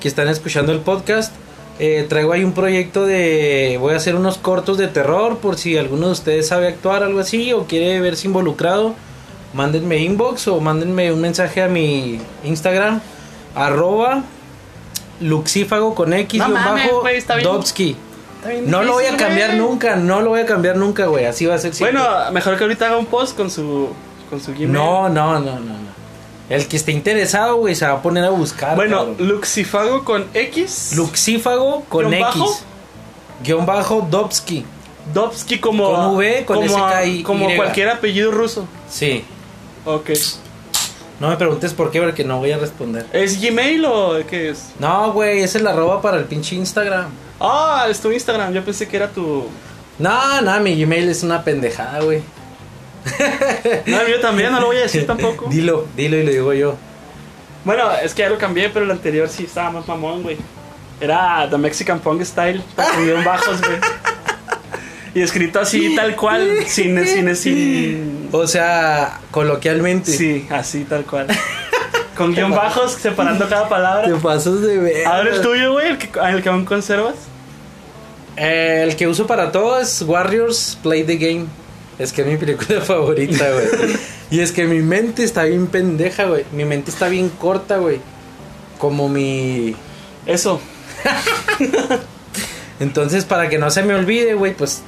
que 0.00 0.08
están 0.08 0.28
escuchando 0.28 0.72
el 0.72 0.80
podcast, 0.80 1.32
eh, 1.78 2.06
traigo 2.08 2.32
ahí 2.32 2.44
un 2.44 2.52
proyecto 2.52 3.04
de... 3.04 3.76
Voy 3.80 3.94
a 3.94 3.96
hacer 3.96 4.14
unos 4.16 4.38
cortos 4.38 4.78
de 4.78 4.88
terror 4.88 5.38
por 5.38 5.58
si 5.58 5.76
alguno 5.76 6.06
de 6.06 6.12
ustedes 6.12 6.48
sabe 6.48 6.68
actuar, 6.68 7.02
algo 7.02 7.20
así, 7.20 7.52
o 7.52 7.64
quiere 7.64 8.00
verse 8.00 8.26
involucrado. 8.26 8.94
Mándenme 9.52 9.98
inbox 9.98 10.48
o 10.48 10.60
mándenme 10.60 11.12
un 11.12 11.20
mensaje 11.20 11.62
a 11.62 11.68
mi 11.68 12.20
Instagram, 12.44 13.00
arroba 13.54 14.24
luxífago 15.20 15.94
con 15.94 16.12
X 16.12 16.38
No 16.38 16.52
bajo 16.52 17.00
güey, 17.00 17.16
está 17.16 17.36
bien. 17.36 17.48
Dobsky. 17.48 17.96
Está 18.36 18.50
bien 18.50 18.70
No 18.70 18.82
lo 18.82 18.92
voy 18.92 19.06
a 19.06 19.16
cambiar 19.16 19.54
nunca, 19.54 19.96
no 19.96 20.20
lo 20.20 20.30
voy 20.30 20.40
a 20.40 20.46
cambiar 20.46 20.76
nunca, 20.76 21.06
güey. 21.06 21.24
Así 21.24 21.46
va 21.46 21.54
a 21.54 21.58
ser 21.58 21.74
siempre. 21.74 21.98
Bueno, 21.98 22.32
mejor 22.32 22.56
que 22.56 22.64
ahorita 22.64 22.86
haga 22.86 22.96
un 22.96 23.06
post 23.06 23.36
con 23.36 23.50
su 23.50 23.88
con 24.28 24.40
su 24.40 24.52
Gmail. 24.52 24.72
no, 24.72 25.08
no, 25.08 25.38
no, 25.38 25.58
no, 25.58 25.60
no. 25.60 25.85
El 26.48 26.68
que 26.68 26.76
esté 26.76 26.92
interesado, 26.92 27.56
güey, 27.56 27.74
se 27.74 27.86
va 27.86 27.94
a 27.94 28.02
poner 28.02 28.24
a 28.24 28.30
buscar. 28.30 28.76
Bueno, 28.76 28.98
cabrón. 28.98 29.16
Luxifago 29.28 30.04
con 30.04 30.26
X. 30.32 30.92
Luxífago 30.96 31.84
con 31.88 32.08
¿Guión 32.08 32.14
X. 32.14 32.24
bajo? 32.24 32.58
Guión 33.42 33.66
bajo 33.66 34.06
Dobsky. 34.08 34.64
Dobsky 35.12 35.58
como 35.58 35.90
Con 35.92 36.16
V, 36.16 36.44
con 36.44 36.66
como, 36.66 37.22
como 37.24 37.56
cualquier 37.56 37.88
apellido 37.90 38.30
ruso. 38.30 38.66
Sí. 38.88 39.24
Ok. 39.84 40.10
No 41.18 41.28
me 41.30 41.36
preguntes 41.36 41.72
por 41.72 41.90
qué, 41.90 42.00
porque 42.00 42.24
no 42.24 42.38
voy 42.38 42.52
a 42.52 42.58
responder. 42.58 43.06
¿Es 43.12 43.40
Gmail 43.40 43.84
o 43.86 44.18
qué 44.28 44.50
es? 44.50 44.66
No, 44.78 45.12
güey, 45.12 45.42
es 45.42 45.54
la 45.60 45.70
arroba 45.70 46.02
para 46.02 46.18
el 46.18 46.24
pinche 46.24 46.56
Instagram. 46.56 47.06
Ah, 47.40 47.86
es 47.88 48.00
tu 48.00 48.10
Instagram. 48.12 48.52
Yo 48.52 48.64
pensé 48.64 48.86
que 48.86 48.96
era 48.96 49.08
tu. 49.08 49.46
No, 49.98 50.42
no, 50.42 50.60
mi 50.60 50.80
Gmail 50.80 51.08
es 51.08 51.22
una 51.22 51.42
pendejada, 51.42 52.00
güey. 52.00 52.22
No, 53.86 54.04
mío 54.04 54.20
también, 54.20 54.52
no 54.52 54.60
lo 54.60 54.66
voy 54.66 54.76
a 54.76 54.82
decir 54.82 55.06
tampoco. 55.06 55.46
Dilo, 55.50 55.86
dilo 55.96 56.16
y 56.16 56.22
lo 56.24 56.30
digo 56.30 56.52
yo. 56.52 56.76
Bueno, 57.64 57.90
es 58.02 58.14
que 58.14 58.22
ya 58.22 58.28
lo 58.28 58.38
cambié, 58.38 58.68
pero 58.68 58.84
el 58.84 58.90
anterior 58.90 59.28
sí 59.28 59.44
estaba 59.44 59.70
más 59.70 59.88
mamón, 59.88 60.22
güey. 60.22 60.36
Era 61.00 61.48
The 61.50 61.58
Mexican 61.58 62.00
Punk 62.00 62.22
Style, 62.22 62.62
con 62.76 63.04
guion 63.04 63.24
bajos, 63.24 63.60
güey. 63.60 63.78
Y 65.14 65.22
escrito 65.22 65.60
así, 65.60 65.94
tal 65.96 66.14
cual, 66.14 66.64
sin, 66.66 67.06
sin, 67.06 67.34
sin... 67.36 68.28
O 68.32 68.46
sea, 68.46 69.20
coloquialmente. 69.30 70.12
Sí, 70.12 70.46
así, 70.50 70.84
tal 70.84 71.04
cual. 71.04 71.26
Con 72.16 72.34
guion 72.34 72.50
bajos, 72.50 72.92
separando 72.92 73.48
cada 73.48 73.68
palabra. 73.68 74.06
Te 74.06 74.14
pasas 74.14 74.60
de 74.60 74.78
ver. 74.78 75.06
Ahora 75.06 75.34
el 75.34 75.40
tuyo, 75.40 75.72
güey, 75.72 75.88
el 75.88 75.98
que, 75.98 76.08
el 76.18 76.42
que 76.42 76.48
aún 76.50 76.66
conservas. 76.66 77.14
Eh, 78.36 78.84
el 78.86 78.96
que 78.96 79.08
uso 79.08 79.26
para 79.26 79.50
todo 79.50 79.80
es 79.80 80.02
Warriors 80.02 80.78
Play 80.82 81.04
the 81.04 81.16
Game. 81.16 81.46
Es 81.98 82.12
que 82.12 82.22
es 82.22 82.26
mi 82.28 82.36
película 82.36 82.80
favorita, 82.82 83.50
güey. 83.52 83.66
y 84.30 84.40
es 84.40 84.52
que 84.52 84.66
mi 84.66 84.80
mente 84.80 85.24
está 85.24 85.44
bien 85.44 85.66
pendeja, 85.66 86.24
güey. 86.24 86.44
Mi 86.52 86.64
mente 86.64 86.90
está 86.90 87.08
bien 87.08 87.28
corta, 87.30 87.78
güey. 87.78 88.00
Como 88.78 89.08
mi... 89.08 89.74
Eso. 90.26 90.60
Entonces, 92.80 93.24
para 93.24 93.48
que 93.48 93.58
no 93.58 93.70
se 93.70 93.82
me 93.82 93.94
olvide, 93.94 94.34
güey, 94.34 94.54
pues 94.54 94.82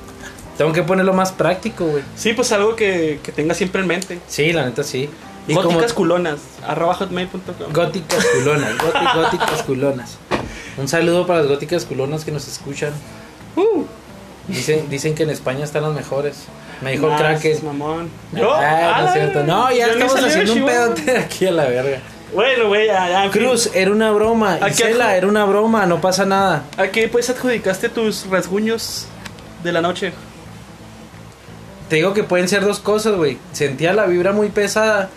tengo 0.58 0.72
que 0.72 0.82
ponerlo 0.82 1.12
más 1.14 1.32
práctico, 1.32 1.86
güey. 1.86 2.02
Sí, 2.16 2.32
pues 2.34 2.52
algo 2.52 2.76
que, 2.76 3.20
que 3.22 3.32
tenga 3.32 3.54
siempre 3.54 3.80
en 3.80 3.86
mente. 3.86 4.18
Sí, 4.28 4.52
la 4.52 4.66
neta 4.66 4.82
sí. 4.84 5.08
Y 5.46 5.54
Góticas 5.54 5.94
como 5.94 6.08
culonas, 6.08 6.40
arroba 6.66 6.92
hotmail.com. 6.92 7.72
góticas 7.72 8.22
culonas, 8.26 8.72
góti- 8.78 9.14
góticas 9.14 9.62
culonas. 9.62 10.18
Un 10.76 10.88
saludo 10.88 11.26
para 11.26 11.40
las 11.40 11.48
góticas 11.48 11.86
culonas 11.86 12.24
que 12.26 12.32
nos 12.32 12.46
escuchan. 12.46 12.92
Uh, 13.56 13.84
Dicen, 14.48 14.88
dicen 14.90 15.14
que 15.14 15.22
en 15.24 15.30
España 15.30 15.64
están 15.64 15.82
las 15.84 15.94
mejores. 15.94 16.36
Me 16.80 16.92
dijo 16.92 17.08
nah, 17.08 17.16
Kraken. 17.18 17.52
es 17.52 17.62
mamón. 17.62 18.10
Yo, 18.32 18.52
Ah, 18.54 18.60
no 18.60 18.94
ah, 18.94 19.04
es 19.06 19.12
cierto. 19.12 19.42
No, 19.44 19.72
ya 19.72 19.86
estamos 19.86 20.22
haciendo 20.24 20.52
un 20.54 20.66
pedote 20.66 21.18
aquí 21.24 21.46
a 21.46 21.52
la 21.52 21.64
verga. 21.64 21.98
Bueno, 22.32 22.68
güey, 22.68 22.86
ya. 22.86 23.30
Cruz, 23.30 23.70
era 23.74 23.90
una 23.90 24.10
broma. 24.12 24.58
Isela, 24.68 25.16
era 25.16 25.26
una 25.26 25.44
broma, 25.44 25.86
no 25.86 26.00
pasa 26.00 26.24
nada. 26.26 26.64
¿A 26.76 26.88
qué 26.88 27.08
pues 27.08 27.30
adjudicaste 27.30 27.88
tus 27.88 28.26
rasguños 28.28 29.06
de 29.64 29.72
la 29.72 29.80
noche? 29.80 30.12
Te 31.88 31.96
digo 31.96 32.12
que 32.12 32.22
pueden 32.24 32.48
ser 32.48 32.64
dos 32.64 32.80
cosas, 32.80 33.14
güey. 33.14 33.38
Sentía 33.52 33.94
la 33.94 34.04
vibra 34.06 34.32
muy 34.32 34.50
pesada 34.50 35.08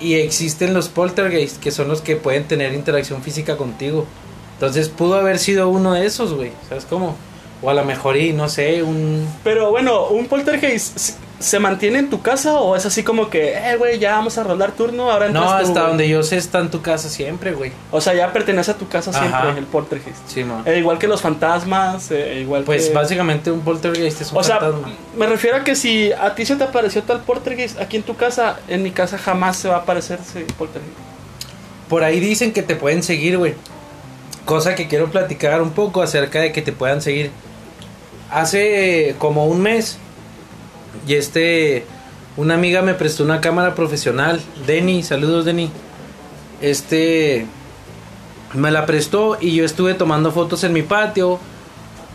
y 0.00 0.14
existen 0.14 0.74
los 0.74 0.88
poltergeist, 0.88 1.60
que 1.62 1.70
son 1.70 1.88
los 1.88 2.00
que 2.00 2.16
pueden 2.16 2.44
tener 2.44 2.74
interacción 2.74 3.22
física 3.22 3.56
contigo. 3.56 4.06
Entonces 4.54 4.88
pudo 4.88 5.14
haber 5.14 5.38
sido 5.38 5.68
uno 5.68 5.94
de 5.94 6.04
esos, 6.04 6.34
güey. 6.34 6.50
¿Sabes 6.68 6.84
cómo? 6.84 7.16
O 7.62 7.70
a 7.70 7.74
lo 7.74 7.84
mejor 7.84 8.16
y 8.18 8.32
no 8.34 8.48
sé, 8.48 8.82
un... 8.82 9.26
Pero 9.42 9.70
bueno, 9.70 10.08
¿un 10.08 10.26
poltergeist 10.26 11.16
se- 11.38 11.58
mantiene 11.58 11.98
en 12.00 12.10
tu 12.10 12.20
casa 12.20 12.60
o 12.60 12.76
es 12.76 12.84
así 12.84 13.02
como 13.02 13.30
que, 13.30 13.54
eh, 13.56 13.76
güey, 13.78 13.98
ya 13.98 14.12
vamos 14.12 14.36
a 14.36 14.44
rolar 14.44 14.72
turno, 14.72 15.10
ahora 15.10 15.30
No, 15.30 15.50
hasta 15.50 15.62
güey"? 15.72 15.88
donde 15.88 16.08
yo 16.08 16.22
sé 16.22 16.36
está 16.36 16.58
en 16.60 16.70
tu 16.70 16.82
casa 16.82 17.08
siempre, 17.08 17.52
güey. 17.52 17.72
O 17.90 18.00
sea, 18.02 18.12
ya 18.14 18.30
pertenece 18.32 18.72
a 18.72 18.74
tu 18.74 18.86
casa 18.88 19.10
siempre 19.10 19.58
el 19.58 19.64
poltergeist. 19.64 20.18
Sí, 20.28 20.44
man. 20.44 20.62
Eh, 20.66 20.78
igual 20.78 20.98
que 20.98 21.08
los 21.08 21.22
fantasmas, 21.22 22.10
eh, 22.10 22.40
igual 22.42 22.64
Pues 22.64 22.88
que... 22.88 22.94
básicamente 22.94 23.50
un 23.50 23.60
poltergeist 23.62 24.20
es 24.20 24.32
un 24.32 24.38
O 24.38 24.42
sea, 24.44 24.60
me 25.16 25.26
refiero 25.26 25.56
a 25.56 25.64
que 25.64 25.74
si 25.76 26.12
a 26.12 26.34
ti 26.34 26.44
se 26.44 26.56
te 26.56 26.64
apareció 26.64 27.02
tal 27.04 27.20
poltergeist 27.22 27.80
aquí 27.80 27.96
en 27.96 28.02
tu 28.02 28.16
casa, 28.16 28.60
en 28.68 28.82
mi 28.82 28.90
casa 28.90 29.16
jamás 29.16 29.56
se 29.56 29.68
va 29.68 29.76
a 29.76 29.78
aparecer 29.78 30.18
ese 30.20 30.40
poltergeist. 30.58 30.94
Por 31.88 32.04
ahí 32.04 32.20
dicen 32.20 32.52
que 32.52 32.62
te 32.62 32.76
pueden 32.76 33.02
seguir, 33.02 33.38
güey. 33.38 33.54
Cosa 34.46 34.74
que 34.74 34.88
quiero 34.88 35.10
platicar 35.10 35.60
un 35.60 35.72
poco 35.72 36.00
acerca 36.00 36.40
de 36.40 36.52
que 36.52 36.62
te 36.62 36.72
puedan 36.72 37.02
seguir. 37.02 37.30
Hace 38.30 39.14
como 39.18 39.46
un 39.46 39.60
mes, 39.60 39.98
y 41.06 41.14
este, 41.14 41.84
una 42.36 42.54
amiga 42.54 42.82
me 42.82 42.94
prestó 42.94 43.24
una 43.24 43.40
cámara 43.40 43.74
profesional. 43.74 44.40
Denny, 44.66 45.02
saludos 45.02 45.44
Denny. 45.44 45.70
Este, 46.60 47.46
me 48.54 48.70
la 48.70 48.86
prestó 48.86 49.36
y 49.40 49.54
yo 49.54 49.64
estuve 49.64 49.94
tomando 49.94 50.32
fotos 50.32 50.64
en 50.64 50.72
mi 50.72 50.82
patio. 50.82 51.38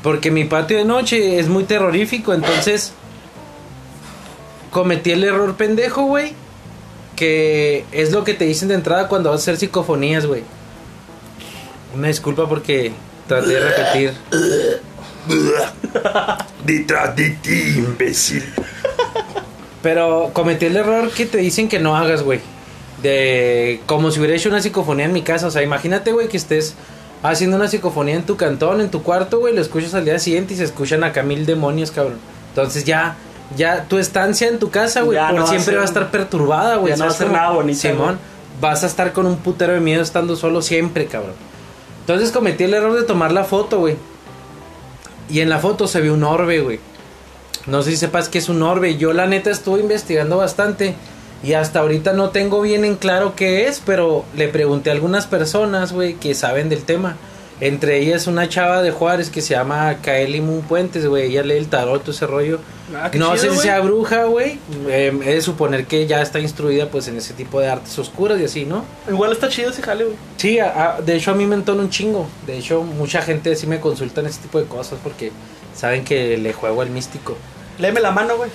Porque 0.04 0.32
mi 0.32 0.46
patio 0.46 0.78
de 0.78 0.86
noche 0.86 1.38
es 1.38 1.48
muy 1.48 1.64
terrorífico, 1.64 2.34
entonces 2.34 2.94
cometí 4.72 5.12
el 5.12 5.24
error 5.24 5.56
pendejo, 5.56 6.04
güey. 6.04 6.34
Que 7.16 7.86
es 7.92 8.12
lo 8.12 8.24
que 8.24 8.34
te 8.34 8.46
dicen 8.46 8.70
de 8.70 8.76
entrada 8.76 9.08
cuando 9.08 9.30
vas 9.30 9.42
a 9.42 9.44
hacer 9.44 9.58
psicofonías, 9.58 10.26
güey. 10.26 10.44
Una 11.96 12.08
disculpa 12.08 12.48
porque 12.48 12.92
traté 13.28 13.48
de 13.50 13.60
repetir. 13.60 14.14
Detrás 16.66 17.16
de 17.16 17.30
ti, 17.32 17.76
imbécil. 17.78 18.44
Pero 19.82 20.30
cometí 20.34 20.68
el 20.68 20.78
error 20.78 21.10
que 21.12 21.26
te 21.26 21.40
dicen 21.40 21.68
que 21.68 21.80
no 21.80 21.96
hagas, 21.98 22.24
güey. 22.24 22.40
De 23.02 23.82
como 23.88 24.12
si 24.12 24.20
hubiera 24.20 24.36
hecho 24.36 24.50
una 24.50 24.62
psicofonía 24.62 25.06
en 25.06 25.14
mi 25.14 25.24
casa. 25.24 25.48
O 25.48 25.52
sea, 25.52 25.64
imagínate, 25.64 26.12
güey, 26.12 26.28
que 26.28 26.38
estés 26.38 26.76
haciendo 27.24 27.58
una 27.58 27.68
psicofonía 27.68 28.16
en 28.16 28.24
tu 28.24 28.38
cantón, 28.38 28.82
en 28.82 28.90
tu 28.92 29.02
cuarto, 29.04 29.40
güey, 29.40 29.56
lo 29.56 29.62
escuchas 29.62 29.94
al 29.94 30.06
día 30.06 30.20
siguiente 30.20 30.54
y 30.54 30.58
se 30.58 30.64
escuchan 30.66 31.04
acá 31.04 31.24
mil 31.24 31.46
demonios, 31.46 31.92
cabrón. 31.92 32.18
Entonces 32.50 32.84
ya, 32.84 33.16
ya 33.58 33.86
tu 33.86 33.98
estancia 33.98 34.48
en 34.48 34.60
tu 34.60 34.70
casa, 34.70 35.02
güey, 35.02 35.18
por 35.20 35.30
no 35.34 35.38
va 35.38 35.44
a 35.44 35.48
siempre 35.48 35.66
ser- 35.66 35.78
va 35.78 35.82
a 35.82 35.86
estar 35.86 36.12
perturbada, 36.12 36.76
güey. 36.78 36.94
ya 36.94 36.98
no 36.98 37.06
va 37.06 37.12
a 37.12 37.14
¿sabes 37.14 37.30
ser 37.30 37.38
nada 37.40 37.52
bonita, 37.52 37.80
Simón, 37.80 38.20
vas 38.60 38.84
a 38.84 38.88
estar 38.88 39.14
con 39.14 39.26
un 39.26 39.38
putero 39.38 39.74
de 39.74 39.80
miedo 39.80 40.02
estando 40.04 40.36
solo 40.36 40.62
siempre, 40.62 41.06
cabrón. 41.06 41.34
Entonces 42.02 42.32
cometí 42.32 42.66
el 42.66 42.74
error 42.74 42.94
de 42.94 43.04
tomar 43.04 43.32
la 43.32 43.44
foto, 43.44 43.80
güey. 43.80 43.96
Y 45.30 45.40
en 45.40 45.50
la 45.50 45.60
foto 45.60 45.88
se 45.88 46.02
ve 46.02 46.12
un 46.12 46.24
orbe, 46.24 46.60
güey. 46.60 46.80
No 47.68 47.84
sé 47.84 47.92
si 47.92 47.98
sepas 47.98 48.28
que 48.28 48.40
es 48.40 48.50
un 48.50 48.62
orbe. 48.64 48.98
Yo 48.98 49.14
la 49.14 49.28
neta 49.28 49.50
estuve 49.50 49.80
investigando 49.80 50.38
bastante. 50.38 50.96
Y 51.44 51.54
hasta 51.54 51.80
ahorita 51.80 52.14
no 52.14 52.30
tengo 52.30 52.62
bien 52.62 52.86
en 52.86 52.96
claro 52.96 53.34
qué 53.36 53.68
es. 53.68 53.82
Pero 53.86 54.26
le 54.36 54.48
pregunté 54.48 54.90
a 54.90 54.94
algunas 54.94 55.28
personas, 55.28 55.94
güey, 55.94 56.16
que 56.16 56.34
saben 56.34 56.70
del 56.70 56.84
tema. 56.84 57.18
Entre 57.62 58.00
ellas 58.00 58.26
una 58.28 58.50
chava 58.50 58.82
de 58.82 58.90
Juárez 58.92 59.30
que 59.30 59.40
se 59.42 59.54
llama 59.54 59.98
Kaeli 60.02 60.42
Moon 60.42 60.62
Puentes, 60.64 61.06
güey. 61.06 61.28
Ella 61.28 61.44
lee 61.44 61.58
el 61.58 61.68
tarot, 61.68 62.02
todo 62.02 62.12
ese 62.12 62.26
rollo. 62.26 62.60
Ah, 62.96 63.10
no 63.14 63.36
chido, 63.36 63.38
sé 63.38 63.52
si 63.52 63.58
sea 63.62 63.80
bruja, 63.82 64.24
güey. 64.26 64.58
Eh, 64.88 65.14
he 65.24 65.34
de 65.36 65.42
suponer 65.42 65.86
que 65.86 66.08
ya 66.08 66.22
está 66.24 66.40
instruida 66.40 66.88
pues 66.90 67.08
en 67.08 67.18
ese 67.18 67.34
tipo 67.36 67.60
de 67.62 67.70
artes 67.70 67.98
oscuras 68.00 68.40
y 68.42 68.46
así, 68.46 68.66
¿no? 68.66 68.84
Igual 69.08 69.32
está 69.32 69.48
chido 69.48 69.70
ese 69.70 69.82
jale, 69.84 70.06
güey. 70.06 70.16
Sí, 70.38 70.58
a- 70.60 70.96
a- 70.98 71.02
de 71.02 71.16
hecho 71.16 71.32
a 71.32 71.36
mí 71.36 71.46
me 71.46 71.54
entona 71.56 71.84
un 71.84 71.90
chingo. 71.92 72.28
De 72.48 72.58
hecho, 72.58 72.82
mucha 72.84 73.22
gente 73.22 73.56
sí 73.56 73.68
me 73.68 73.80
consulta 73.80 74.22
en 74.22 74.28
ese 74.28 74.42
tipo 74.42 74.60
de 74.60 74.66
cosas 74.66 74.98
porque 75.04 75.32
saben 75.76 76.04
que 76.04 76.38
le 76.38 76.54
juego 76.54 76.82
al 76.82 76.90
místico. 76.90 77.38
Léeme 77.78 78.02
la 78.02 78.10
mano, 78.12 78.38
güey. 78.38 78.50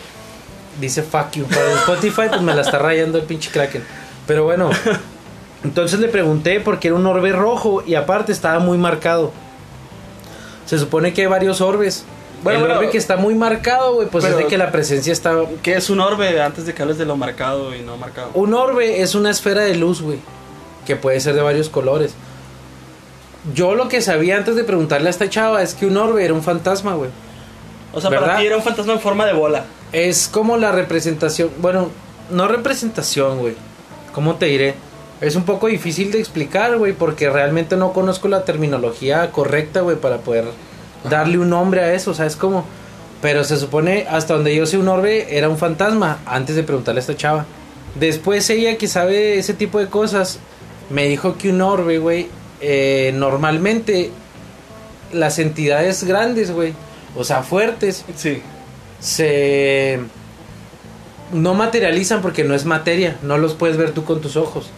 Dice 0.81 1.03
fuck 1.03 1.31
you. 1.33 1.45
Para 1.47 1.73
Spotify, 1.75 2.23
pues 2.29 2.43
me 2.43 2.53
la 2.55 2.63
está 2.63 2.79
rayando 2.81 3.19
el 3.19 3.25
pinche 3.25 3.51
Kraken. 3.51 3.83
Pero 4.27 4.43
bueno, 4.45 4.71
entonces 5.65 6.01
le 6.01 6.09
pregunté 6.09 6.61
porque 6.61 6.89
era 6.89 6.97
un 6.97 7.07
orbe 7.07 7.33
rojo 7.33 7.83
y 7.87 7.95
aparte 7.95 8.33
estaba 8.33 8.59
muy 8.59 8.79
marcado. 8.79 9.33
Se 10.67 10.79
supone 10.79 11.13
que 11.13 11.23
hay 11.23 11.27
varios 11.29 11.61
orbes. 11.61 12.05
Bueno, 12.43 12.59
el 12.59 12.65
bueno, 12.67 12.81
orbe 12.81 12.91
que 12.91 12.99
está 12.99 13.17
muy 13.17 13.35
marcado, 13.35 13.95
güey, 13.95 14.09
pues 14.09 14.25
es 14.25 14.37
de 14.37 14.47
que 14.47 14.59
la 14.59 14.71
presencia 14.71 15.13
está. 15.13 15.35
¿Qué 15.63 15.75
es 15.75 15.91
un 15.91 16.01
orbe 16.01 16.41
antes 16.41 16.67
de 16.67 16.75
que 16.75 16.83
hables 16.83 16.99
de 16.99 17.07
lo 17.07 17.17
marcado 17.17 17.75
y 17.75 17.81
no 17.81 17.97
marcado? 17.97 18.31
Un 18.35 18.53
orbe 18.55 19.01
es 19.01 19.15
una 19.15 19.31
esfera 19.31 19.63
de 19.63 19.75
luz, 19.75 20.03
güey, 20.03 20.19
que 20.85 20.97
puede 20.97 21.19
ser 21.21 21.35
de 21.35 21.43
varios 21.43 21.69
colores. 21.69 22.15
Yo 23.55 23.75
lo 23.75 23.89
que 23.89 24.03
sabía 24.03 24.37
antes 24.37 24.57
de 24.57 24.65
preguntarle 24.65 25.07
a 25.07 25.11
esta 25.11 25.31
chava 25.31 25.63
es 25.63 25.75
que 25.75 25.87
un 25.87 25.97
orbe 25.97 26.25
era 26.25 26.35
un 26.35 26.43
fantasma, 26.43 26.95
güey. 26.95 27.11
O 27.93 28.01
sea, 28.01 28.11
¿verdad? 28.11 28.27
para 28.27 28.39
ti 28.41 28.47
era 28.47 28.57
un 28.57 28.63
fantasma 28.63 28.93
en 28.93 29.01
forma 29.01 29.25
de 29.25 29.33
bola. 29.33 29.65
Es 29.93 30.29
como 30.29 30.57
la 30.57 30.73
representación, 30.73 31.51
bueno, 31.59 31.91
no 32.31 32.49
representación, 32.49 33.39
güey. 33.39 33.55
¿Cómo 34.13 34.35
te 34.35 34.47
diré? 34.47 34.75
Es 35.21 35.35
un 35.35 35.45
poco 35.45 35.67
difícil 35.69 36.11
de 36.13 36.19
explicar, 36.19 36.77
güey, 36.77 36.93
porque 36.93 37.31
realmente 37.31 37.77
no 37.77 37.93
conozco 37.93 38.29
la 38.29 38.45
terminología 38.45 39.31
correcta, 39.33 39.81
güey, 39.81 39.97
para 39.97 40.19
poder 40.19 40.45
darle 41.09 41.39
un 41.39 41.51
nombre 41.51 41.81
a 41.81 41.95
eso, 41.95 42.13
¿sabes 42.13 42.37
cómo? 42.37 42.65
Pero 43.23 43.43
se 43.45 43.57
supone, 43.57 44.07
hasta 44.11 44.35
donde 44.35 44.55
yo 44.55 44.67
sé, 44.67 44.77
un 44.77 44.89
orbe 44.89 45.37
era 45.39 45.49
un 45.49 45.57
fantasma, 45.57 46.19
antes 46.27 46.55
de 46.55 46.63
preguntarle 46.63 46.99
a 46.99 47.01
esta 47.01 47.17
chava. 47.17 47.47
Después 47.99 48.51
ella, 48.51 48.77
que 48.77 48.89
sabe 48.89 49.39
ese 49.39 49.55
tipo 49.55 49.79
de 49.79 49.87
cosas, 49.87 50.39
me 50.91 51.09
dijo 51.09 51.39
que 51.39 51.49
un 51.49 51.63
orbe, 51.63 51.99
güey, 51.99 52.29
eh, 52.61 53.13
normalmente 53.15 54.11
las 55.13 55.39
entidades 55.39 56.05
grandes, 56.05 56.51
güey, 56.51 56.75
o 57.17 57.25
sea, 57.25 57.43
fuertes, 57.43 58.05
Sí. 58.17 58.43
se 59.01 59.99
no 61.33 61.55
materializan 61.55 62.21
porque 62.21 62.45
no 62.45 62.55
es 62.55 62.67
materia, 62.67 63.17
no 63.23 63.39
los 63.39 63.55
puedes 63.55 63.77
ver 63.79 63.93
tú 63.93 64.05
con 64.05 64.21
tus 64.21 64.37
ojos. 64.37 64.69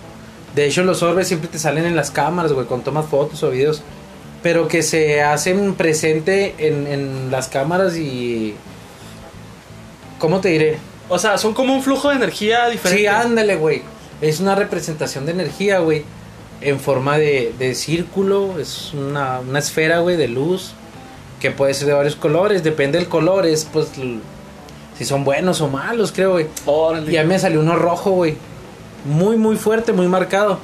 De 0.59 0.67
hecho, 0.67 0.83
los 0.83 1.05
orbes 1.05 1.29
siempre 1.29 1.49
te 1.49 1.57
salen 1.57 1.87
en 1.87 1.95
las 1.95 2.11
cámaras, 2.11 2.53
güey, 2.53 2.67
cuando 2.67 2.87
tomas 2.87 3.07
fotos 3.07 3.45
o 3.45 3.51
videos. 3.51 3.81
Pero 4.43 4.67
que 4.67 4.83
se 4.83 5.23
hacen 5.23 5.75
presente 5.75 6.57
en, 6.59 6.89
en 6.89 7.31
las 7.31 7.47
cámaras 7.47 7.97
y... 7.97 8.57
¿Cómo 10.19 10.41
te 10.41 10.49
diré? 10.49 10.79
O 11.09 11.17
sea, 11.21 11.39
son 11.39 11.55
como 11.55 11.73
un 11.77 11.83
flujo 11.85 12.09
de 12.09 12.17
energía 12.17 12.69
diferente. 12.71 13.03
Sí, 13.03 13.07
ándale, 13.07 13.55
güey. 13.55 13.83
Es 14.21 14.41
una 14.41 14.57
representación 14.57 15.27
de 15.27 15.31
energía, 15.31 15.79
güey. 15.79 16.03
En 16.61 16.81
forma 16.81 17.19
de, 17.19 17.55
de 17.57 17.77
círculo. 17.77 18.59
Es 18.59 18.93
una, 18.95 19.39
una 19.39 19.61
esfera, 19.61 20.01
güey, 20.01 20.17
de 20.17 20.27
luz. 20.27 20.73
Que 21.39 21.53
puede 21.53 21.73
ser 21.73 21.87
de 21.87 21.93
varios 21.93 22.17
colores. 22.17 22.65
Depende 22.65 22.99
del 22.99 23.09
color. 23.09 23.47
Es, 23.47 23.65
pues, 23.65 23.91
si 23.93 25.05
son 25.05 25.23
buenos 25.23 25.61
o 25.61 25.69
malos, 25.69 26.11
creo, 26.11 26.33
güey. 26.33 26.47
Órale. 26.67 27.13
Y 27.13 27.17
a 27.17 27.23
mí 27.23 27.29
me 27.29 27.39
salió 27.39 27.61
uno 27.61 27.77
rojo, 27.77 28.11
güey. 28.11 28.35
Muy, 29.05 29.37
muy 29.37 29.57
fuerte, 29.57 29.93
muy 29.93 30.09
marcado. 30.09 30.59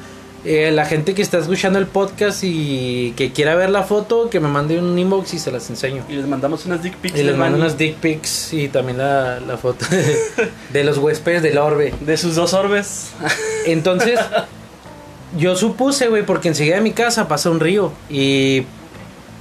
Eh, 0.45 0.71
la 0.73 0.85
gente 0.85 1.15
que 1.15 1.23
está 1.23 1.39
escuchando 1.39 1.79
el 1.79 1.87
podcast 1.87 2.41
y 2.43 3.15
que 3.17 3.33
quiera 3.33 3.55
ver 3.55 3.71
la 3.71 3.83
foto, 3.83 4.29
que 4.29 4.41
me 4.41 4.49
mande 4.49 4.79
un 4.79 4.99
inbox 4.99 5.33
y 5.33 5.39
se 5.39 5.51
las 5.51 5.71
enseño. 5.71 6.05
Y 6.07 6.17
les 6.17 6.27
mandamos 6.27 6.67
unas 6.67 6.83
dick 6.83 6.97
pics 6.97 7.19
Y 7.19 7.23
les 7.23 7.35
mando 7.35 7.57
unas 7.57 7.79
dick 7.79 7.97
pics 7.97 8.53
y 8.53 8.69
también 8.69 8.99
la, 8.99 9.41
la 9.41 9.57
foto 9.57 9.87
de, 9.89 10.17
de 10.71 10.85
los 10.85 10.99
huéspedes 10.99 11.43
del 11.43 11.57
orbe. 11.57 11.95
De 12.01 12.19
sus 12.19 12.35
dos 12.35 12.53
orbes. 12.53 13.13
Entonces, 13.65 14.21
yo 15.39 15.57
supuse, 15.57 16.09
güey, 16.09 16.27
porque 16.27 16.49
enseguida 16.49 16.77
de 16.77 16.83
mi 16.83 16.93
casa 16.93 17.27
pasa 17.27 17.49
un 17.49 17.61
río 17.61 17.93
y 18.11 18.65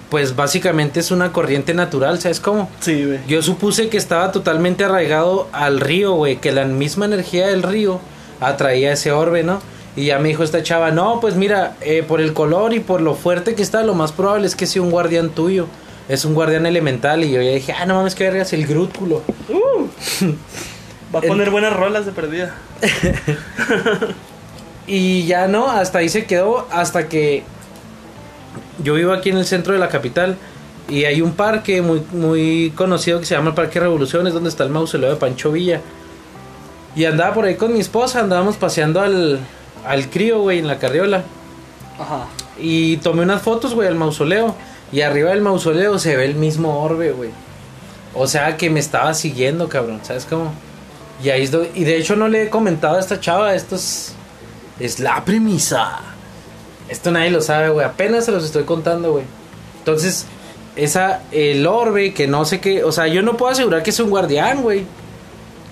pues 0.09 0.35
básicamente 0.35 0.99
es 0.99 1.11
una 1.11 1.33
corriente 1.33 1.73
natural, 1.73 2.19
¿sabes 2.21 2.39
cómo? 2.39 2.69
sí, 2.79 3.03
güey. 3.03 3.19
Yo 3.27 3.41
supuse 3.41 3.89
que 3.89 3.97
estaba 3.97 4.31
totalmente 4.31 4.83
arraigado 4.83 5.49
al 5.51 5.79
río, 5.79 6.13
güey, 6.13 6.37
que 6.37 6.51
la 6.51 6.65
misma 6.65 7.05
energía 7.05 7.47
del 7.47 7.63
río 7.63 7.99
atraía 8.39 8.91
ese 8.93 9.11
orbe, 9.11 9.43
¿no? 9.43 9.61
Y 9.95 10.05
ya 10.05 10.17
me 10.19 10.29
dijo 10.29 10.43
esta 10.43 10.63
chava, 10.63 10.91
no, 10.91 11.19
pues 11.21 11.35
mira, 11.35 11.75
eh, 11.81 12.03
por 12.07 12.19
el 12.19 12.33
color 12.33 12.73
y 12.73 12.79
por 12.79 12.99
lo 13.01 13.13
fuerte 13.15 13.53
que 13.55 13.61
está, 13.61 13.83
lo 13.83 13.93
más 13.93 14.11
probable 14.11 14.47
es 14.47 14.55
que 14.55 14.65
sea 14.65 14.81
un 14.81 14.89
guardián 14.91 15.29
tuyo. 15.29 15.67
Es 16.09 16.25
un 16.25 16.33
guardián 16.33 16.65
elemental. 16.65 17.23
Y 17.23 17.31
yo 17.31 17.41
ya 17.41 17.51
dije, 17.51 17.73
ah, 17.73 17.85
no 17.85 17.95
mames, 17.95 18.15
que 18.15 18.23
vergas, 18.25 18.51
el 18.53 18.65
grútculo. 18.65 19.21
Va 21.13 21.19
a 21.19 21.21
El- 21.21 21.27
poner 21.29 21.49
buenas 21.51 21.73
rolas 21.73 22.05
de 22.05 22.11
perdida. 22.11 22.55
Y 24.85 25.25
ya 25.25 25.47
no, 25.47 25.69
hasta 25.71 25.99
ahí 25.99 26.09
se 26.09 26.25
quedó, 26.25 26.67
hasta 26.69 27.07
que 27.07 27.43
yo 28.83 28.95
vivo 28.95 29.13
aquí 29.13 29.29
en 29.29 29.37
el 29.37 29.45
centro 29.45 29.71
de 29.71 29.79
la 29.79 29.87
capital 29.87 30.35
y 30.89 31.05
hay 31.05 31.21
un 31.21 31.31
parque 31.33 31.81
muy, 31.81 32.01
muy 32.11 32.73
conocido 32.75 33.19
que 33.21 33.25
se 33.25 33.33
llama 33.35 33.49
el 33.51 33.55
Parque 33.55 33.79
Revoluciones, 33.79 34.33
donde 34.33 34.49
está 34.49 34.65
el 34.65 34.71
mausoleo 34.71 35.09
de 35.11 35.15
Pancho 35.15 35.53
Villa. 35.53 35.79
Y 36.95 37.05
andaba 37.05 37.33
por 37.33 37.45
ahí 37.45 37.55
con 37.55 37.73
mi 37.73 37.79
esposa, 37.79 38.19
andábamos 38.19 38.57
paseando 38.57 39.01
al, 39.01 39.39
al 39.85 40.09
crío, 40.09 40.41
güey, 40.41 40.59
en 40.59 40.67
la 40.67 40.79
carriola. 40.79 41.23
Ajá. 41.99 42.27
Y 42.57 42.97
tomé 42.97 43.23
unas 43.23 43.41
fotos, 43.41 43.73
güey, 43.73 43.87
al 43.87 43.95
mausoleo. 43.95 44.55
Y 44.91 45.01
arriba 45.01 45.31
del 45.31 45.41
mausoleo 45.41 45.97
se 45.97 46.15
ve 46.15 46.25
el 46.25 46.35
mismo 46.35 46.83
orbe, 46.83 47.11
güey. 47.11 47.31
O 48.13 48.27
sea 48.27 48.57
que 48.57 48.69
me 48.69 48.79
estaba 48.79 49.13
siguiendo, 49.15 49.67
cabrón, 49.69 50.01
¿sabes 50.03 50.25
cómo? 50.25 50.53
Y 51.23 51.29
ahí 51.29 51.43
es 51.43 51.51
Y 51.73 51.83
de 51.83 51.97
hecho 51.97 52.15
no 52.15 52.27
le 52.27 52.43
he 52.43 52.49
comentado 52.49 52.97
a 52.97 52.99
esta 52.99 53.19
chava, 53.19 53.55
esto 53.55 53.75
es. 53.75 54.13
Es 54.79 54.99
la 54.99 55.23
premisa. 55.23 55.99
Esto 56.89 57.11
nadie 57.11 57.31
lo 57.31 57.41
sabe, 57.41 57.69
güey. 57.69 57.85
Apenas 57.85 58.25
se 58.25 58.31
los 58.31 58.43
estoy 58.43 58.63
contando, 58.63 59.13
güey. 59.13 59.23
Entonces, 59.79 60.25
esa. 60.75 61.21
El 61.31 61.65
orbe, 61.65 62.13
que 62.13 62.27
no 62.27 62.45
sé 62.45 62.59
qué. 62.59 62.83
O 62.83 62.91
sea, 62.91 63.07
yo 63.07 63.21
no 63.21 63.37
puedo 63.37 63.51
asegurar 63.51 63.83
que 63.83 63.91
es 63.91 63.99
un 63.99 64.09
guardián, 64.09 64.61
güey. 64.61 64.85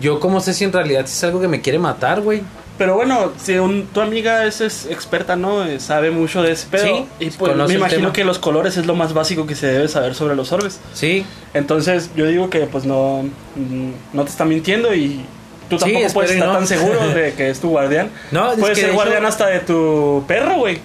Yo, 0.02 0.20
como 0.20 0.42
sé 0.42 0.54
si 0.54 0.66
en 0.66 0.74
realidad 0.74 1.06
es 1.06 1.24
algo 1.24 1.40
que 1.40 1.48
me 1.48 1.62
quiere 1.62 1.80
matar, 1.80 2.20
güey? 2.22 2.42
Pero 2.78 2.96
bueno, 2.96 3.32
si 3.38 3.58
un- 3.60 3.86
tu 3.94 4.02
amiga 4.02 4.46
es, 4.46 4.60
es 4.60 4.88
experta, 4.88 5.36
¿no? 5.36 5.64
Eh, 5.66 5.80
Sabe 5.80 6.10
mucho 6.10 6.42
de 6.42 6.52
ese 6.54 6.68
pedo. 6.68 6.84
Sí, 6.84 7.06
y 7.20 7.30
pues 7.30 7.56
me 7.56 7.74
imagino 7.76 8.02
tema. 8.02 8.14
que 8.14 8.24
los 8.24 8.40
colores 8.40 8.76
es 8.78 8.88
lo 8.88 8.96
más 8.96 9.14
básico 9.14 9.46
que 9.46 9.54
se 9.56 9.68
debe 9.68 9.88
saber 9.88 10.16
sobre 10.16 10.36
los 10.36 10.52
orbes. 10.52 10.80
Sí. 10.94 11.24
Entonces 11.54 12.10
yo 12.16 12.26
digo 12.26 12.50
que 12.50 12.62
pues 12.62 12.86
no, 12.86 13.24
mm, 13.56 13.92
no 14.14 14.24
te 14.24 14.30
está 14.32 14.46
mintiendo 14.46 14.96
y 14.96 15.22
tú 15.70 15.78
Sí, 15.78 15.92
tampoco 15.94 16.14
puedes 16.14 16.32
estar 16.32 16.48
no. 16.48 16.54
tan 16.56 16.66
seguro 16.66 17.00
de 17.14 17.34
que 17.34 17.52
es 17.52 17.60
tu 17.60 17.70
guardián. 17.70 18.10
No, 18.32 18.52
es 18.54 18.58
Puedes 18.60 18.80
ser 18.80 18.94
guardián 18.94 19.20
hecho- 19.20 19.28
hasta 19.28 19.48
de 19.48 19.60
tu 19.60 20.24
perro, 20.28 20.56
güey. 20.56 20.80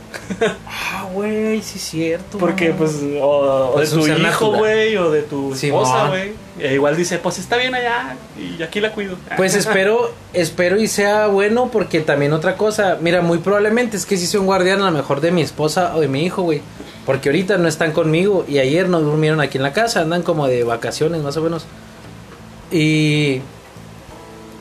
Ah, 0.68 1.06
güey, 1.14 1.62
sí 1.62 1.78
es 1.78 1.82
cierto. 1.84 2.36
Porque 2.36 2.72
pues 2.76 2.92
o, 3.22 3.26
o 3.74 3.80
Es 3.80 3.92
de 3.92 3.96
tu 3.96 4.06
hijo, 4.06 4.52
güey, 4.52 4.96
o 4.98 5.10
de 5.10 5.22
tu 5.22 5.54
Sí, 5.54 5.68
esposa, 5.68 6.08
güey. 6.08 6.32
E 6.58 6.74
igual 6.74 6.96
dice, 6.96 7.18
pues 7.18 7.38
está 7.38 7.56
bien 7.56 7.74
allá 7.74 8.16
y 8.38 8.62
aquí 8.62 8.80
la 8.80 8.92
cuido. 8.92 9.16
Pues 9.36 9.54
espero, 9.54 10.12
espero 10.32 10.80
y 10.80 10.88
sea 10.88 11.26
bueno 11.26 11.70
porque 11.70 12.00
también 12.00 12.32
otra 12.32 12.56
cosa, 12.56 12.96
mira, 13.00 13.20
muy 13.20 13.38
probablemente 13.38 13.96
es 13.96 14.06
que 14.06 14.16
si 14.16 14.26
sea 14.26 14.40
un 14.40 14.46
guardián 14.46 14.80
a 14.80 14.86
lo 14.86 14.92
mejor 14.92 15.20
de 15.20 15.30
mi 15.32 15.42
esposa 15.42 15.94
o 15.94 16.00
de 16.00 16.08
mi 16.08 16.24
hijo, 16.24 16.42
güey. 16.42 16.62
Porque 17.04 17.28
ahorita 17.28 17.58
no 17.58 17.68
están 17.68 17.92
conmigo 17.92 18.44
y 18.48 18.58
ayer 18.58 18.88
no 18.88 19.00
durmieron 19.00 19.40
aquí 19.40 19.58
en 19.58 19.62
la 19.62 19.72
casa, 19.72 20.00
andan 20.00 20.22
como 20.22 20.48
de 20.48 20.64
vacaciones 20.64 21.22
más 21.22 21.36
o 21.36 21.42
menos. 21.42 21.66
Y 22.72 23.42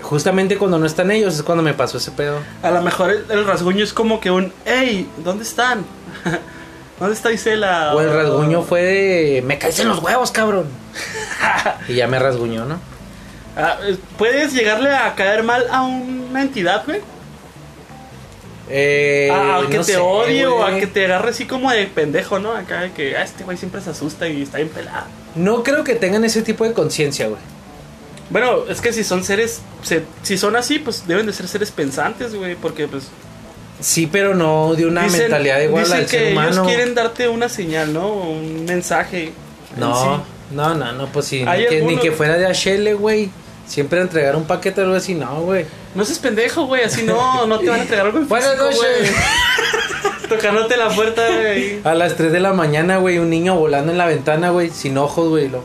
justamente 0.01 0.58
cuando 0.58 0.77
no 0.77 0.86
están 0.86 1.10
ellos 1.12 1.34
es 1.34 1.43
cuando 1.43 1.63
me 1.63 1.73
pasó 1.73 1.97
ese 1.97 2.12
pedo. 2.12 2.39
A 2.62 2.71
lo 2.71 2.81
mejor 2.81 3.10
el, 3.12 3.25
el 3.29 3.45
rasguño 3.45 3.84
es 3.84 3.93
como 3.93 4.19
que 4.19 4.29
un, 4.31 4.51
hey, 4.65 5.10
¿dónde 5.23 5.43
están? 5.43 5.86
¿Dónde 6.99 7.13
está 7.13 7.31
Isela? 7.31 7.93
O 7.93 8.01
el 8.01 8.10
rasguño 8.10 8.62
fue 8.62 8.81
de. 8.81 9.43
Me 9.45 9.58
caes 9.58 9.79
en 9.79 9.89
los 9.89 9.99
huevos, 9.99 10.31
cabrón. 10.31 10.65
y 11.88 11.95
ya 11.95 12.08
me 12.08 12.19
rasguñó, 12.19 12.65
¿no? 12.65 12.79
Ah, 13.58 13.77
¿Puedes 14.17 14.53
llegarle 14.53 14.89
a 14.93 15.15
caer 15.15 15.43
mal 15.43 15.65
a 15.71 15.84
una 15.84 16.41
entidad, 16.41 16.84
güey? 16.86 16.99
Eh, 18.69 19.29
a, 19.31 19.58
a 19.60 19.67
que 19.69 19.77
no 19.77 19.84
te 19.86 19.97
odie 19.97 20.47
o 20.47 20.63
a 20.63 20.79
que 20.79 20.88
te 20.88 21.05
agarre 21.05 21.29
así 21.29 21.45
como 21.45 21.69
de 21.71 21.86
pendejo, 21.86 22.39
¿no? 22.39 22.53
Acá 22.53 22.81
de 22.81 22.91
que 22.91 23.15
ah, 23.15 23.21
este 23.23 23.43
güey 23.43 23.58
siempre 23.58 23.79
se 23.81 23.91
asusta 23.91 24.27
y 24.27 24.41
está 24.41 24.58
bien 24.58 24.69
pelado. 24.69 25.05
No 25.36 25.63
creo 25.63 25.84
que 25.84 25.93
tengan 25.95 26.23
ese 26.25 26.41
tipo 26.41 26.63
de 26.63 26.73
conciencia, 26.73 27.27
güey. 27.27 27.39
Bueno, 28.31 28.63
es 28.67 28.81
que 28.81 28.91
si 28.91 29.03
son 29.03 29.23
seres, 29.23 29.62
se- 29.84 30.03
si 30.23 30.38
son 30.39 30.55
así, 30.55 30.79
pues 30.79 31.08
deben 31.08 31.27
de 31.27 31.34
ser 31.34 31.47
seres 31.47 31.69
pensantes, 31.71 32.34
güey, 32.34 32.55
porque 32.55 32.88
pues 32.88 33.03
Sí, 33.79 34.08
pero 34.08 34.34
no 34.34 34.73
de 34.73 34.86
una 34.88 35.03
dicen, 35.03 35.19
mentalidad 35.21 35.60
igual 35.60 35.84
dicen 35.84 35.99
al 35.99 36.05
que 36.05 36.17
ser 36.17 36.31
humano. 36.31 36.51
ellos 36.51 36.67
quieren 36.67 36.95
darte 36.95 37.27
una 37.27 37.49
señal, 37.49 37.93
¿no? 37.93 38.08
Un 38.13 38.65
mensaje. 38.65 39.25
en 39.73 39.79
No. 39.79 40.23
No, 40.51 40.75
no, 40.75 40.91
no, 40.93 41.08
pues 41.08 41.25
sí. 41.25 41.43
Ni 41.43 41.51
que, 41.65 41.69
ni 41.69 41.75
algunos- 41.77 42.01
que 42.01 42.12
fuera 42.12 42.38
de 42.38 42.47
HL, 42.47 42.93
güey. 42.95 43.29
Siempre 43.67 43.99
entregar 43.99 44.36
un 44.36 44.45
paquete 44.45 44.81
o 44.81 44.84
algo 44.84 44.95
así, 44.95 45.15
no, 45.15 45.41
güey. 45.41 45.65
No 45.95 46.05
seas 46.05 46.19
pendejo, 46.19 46.67
güey, 46.67 46.84
así 46.84 47.01
no, 47.03 47.47
no 47.47 47.60
te 47.60 47.67
van 47.69 47.79
a 47.79 47.84
entregar 47.84 48.05
algo 48.05 48.19
en 48.19 48.27
Buenas 48.27 48.55
noches. 48.58 48.77
güey. 48.77 49.12
Tocándote 50.29 50.77
la 50.77 50.89
puerta, 50.89 51.23
güey. 51.27 51.79
A 51.84 51.95
las 51.95 52.15
3 52.15 52.31
de 52.31 52.39
la 52.39 52.53
mañana, 52.53 52.97
güey, 52.97 53.17
un 53.17 53.29
niño 53.29 53.55
volando 53.55 53.91
en 53.91 53.97
la 53.97 54.05
ventana, 54.05 54.51
güey, 54.51 54.69
sin 54.69 54.97
ojos, 54.99 55.29
güey. 55.29 55.49
Lo... 55.49 55.63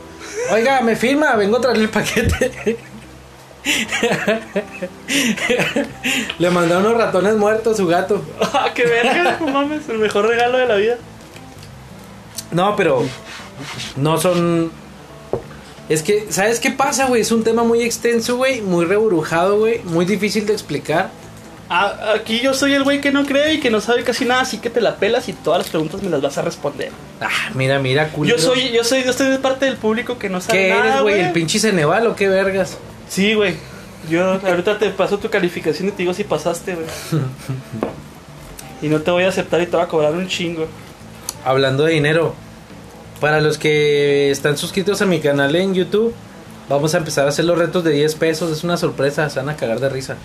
Oiga, 0.51 0.81
me 0.81 0.95
firma, 0.95 1.35
vengo 1.35 1.57
a 1.57 1.61
traerle 1.61 1.83
el 1.83 1.89
paquete. 1.89 2.77
Le 6.39 6.49
mandaron 6.49 6.85
unos 6.85 6.97
ratones 6.97 7.35
muertos 7.35 7.73
a 7.73 7.77
su 7.77 7.87
gato. 7.87 8.23
Ah, 8.53 8.69
qué 8.75 8.83
verga, 8.85 9.37
no 9.39 9.47
mames, 9.47 9.87
el 9.89 9.97
mejor 9.99 10.27
regalo 10.27 10.57
de 10.57 10.65
la 10.65 10.75
vida. 10.75 10.97
No, 12.51 12.75
pero 12.75 13.03
no 13.97 14.17
son. 14.19 14.71
Es 15.89 16.03
que, 16.03 16.27
¿sabes 16.29 16.59
qué 16.59 16.71
pasa, 16.71 17.07
güey? 17.07 17.21
Es 17.21 17.31
un 17.31 17.43
tema 17.43 17.63
muy 17.63 17.81
extenso, 17.81 18.37
güey, 18.37 18.61
muy 18.61 18.85
reburujado, 18.85 19.59
güey, 19.59 19.81
muy 19.83 20.05
difícil 20.05 20.45
de 20.45 20.53
explicar. 20.53 21.09
Ah, 21.73 22.15
aquí 22.15 22.41
yo 22.41 22.53
soy 22.53 22.73
el 22.73 22.83
güey 22.83 22.99
que 22.99 23.13
no 23.13 23.25
cree 23.25 23.53
y 23.53 23.59
que 23.61 23.69
no 23.69 23.79
sabe 23.79 24.03
casi 24.03 24.25
nada, 24.25 24.41
así 24.41 24.57
que 24.57 24.69
te 24.69 24.81
la 24.81 24.97
pelas 24.97 25.29
y 25.29 25.33
todas 25.33 25.59
las 25.59 25.69
preguntas 25.69 26.03
me 26.03 26.09
las 26.09 26.21
vas 26.21 26.37
a 26.37 26.41
responder. 26.41 26.91
Ah, 27.21 27.29
mira, 27.53 27.79
mira, 27.79 28.09
culero. 28.09 28.35
Yo 28.35 28.43
soy, 28.43 28.71
yo 28.71 28.83
soy, 28.83 29.05
yo 29.05 29.11
estoy 29.11 29.29
de 29.29 29.39
parte 29.39 29.67
del 29.67 29.77
público 29.77 30.19
que 30.19 30.27
no 30.27 30.41
sabe 30.41 30.59
¿Qué 30.59 30.69
nada, 30.69 30.85
eres, 30.85 31.01
güey? 31.01 31.19
¿El 31.21 31.31
pinche 31.31 31.59
Ceneval 31.59 32.07
o 32.07 32.15
qué 32.15 32.27
vergas? 32.27 32.77
Sí, 33.07 33.35
güey. 33.35 33.55
Yo 34.09 34.33
ahorita 34.45 34.79
te 34.79 34.89
paso 34.89 35.17
tu 35.17 35.29
calificación 35.29 35.87
y 35.87 35.91
te 35.91 35.99
digo 35.99 36.13
si 36.13 36.25
pasaste, 36.25 36.75
güey. 36.75 36.87
y 38.81 38.87
no 38.89 38.99
te 38.99 39.11
voy 39.11 39.23
a 39.23 39.29
aceptar 39.29 39.61
y 39.61 39.65
te 39.65 39.71
voy 39.77 39.85
a 39.85 39.87
cobrar 39.87 40.11
un 40.11 40.27
chingo. 40.27 40.67
Hablando 41.45 41.85
de 41.85 41.93
dinero, 41.93 42.35
para 43.21 43.39
los 43.39 43.57
que 43.59 44.31
están 44.31 44.57
suscritos 44.57 45.01
a 45.01 45.05
mi 45.05 45.19
canal 45.21 45.55
en 45.55 45.75
YouTube, 45.75 46.13
vamos 46.67 46.95
a 46.95 46.97
empezar 46.97 47.27
a 47.27 47.29
hacer 47.29 47.45
los 47.45 47.57
retos 47.57 47.83
de 47.83 47.91
10 47.91 48.15
pesos. 48.15 48.51
Es 48.51 48.63
una 48.65 48.75
sorpresa, 48.77 49.29
se 49.29 49.39
van 49.39 49.47
a 49.47 49.55
cagar 49.55 49.79
de 49.79 49.89
risa. 49.89 50.17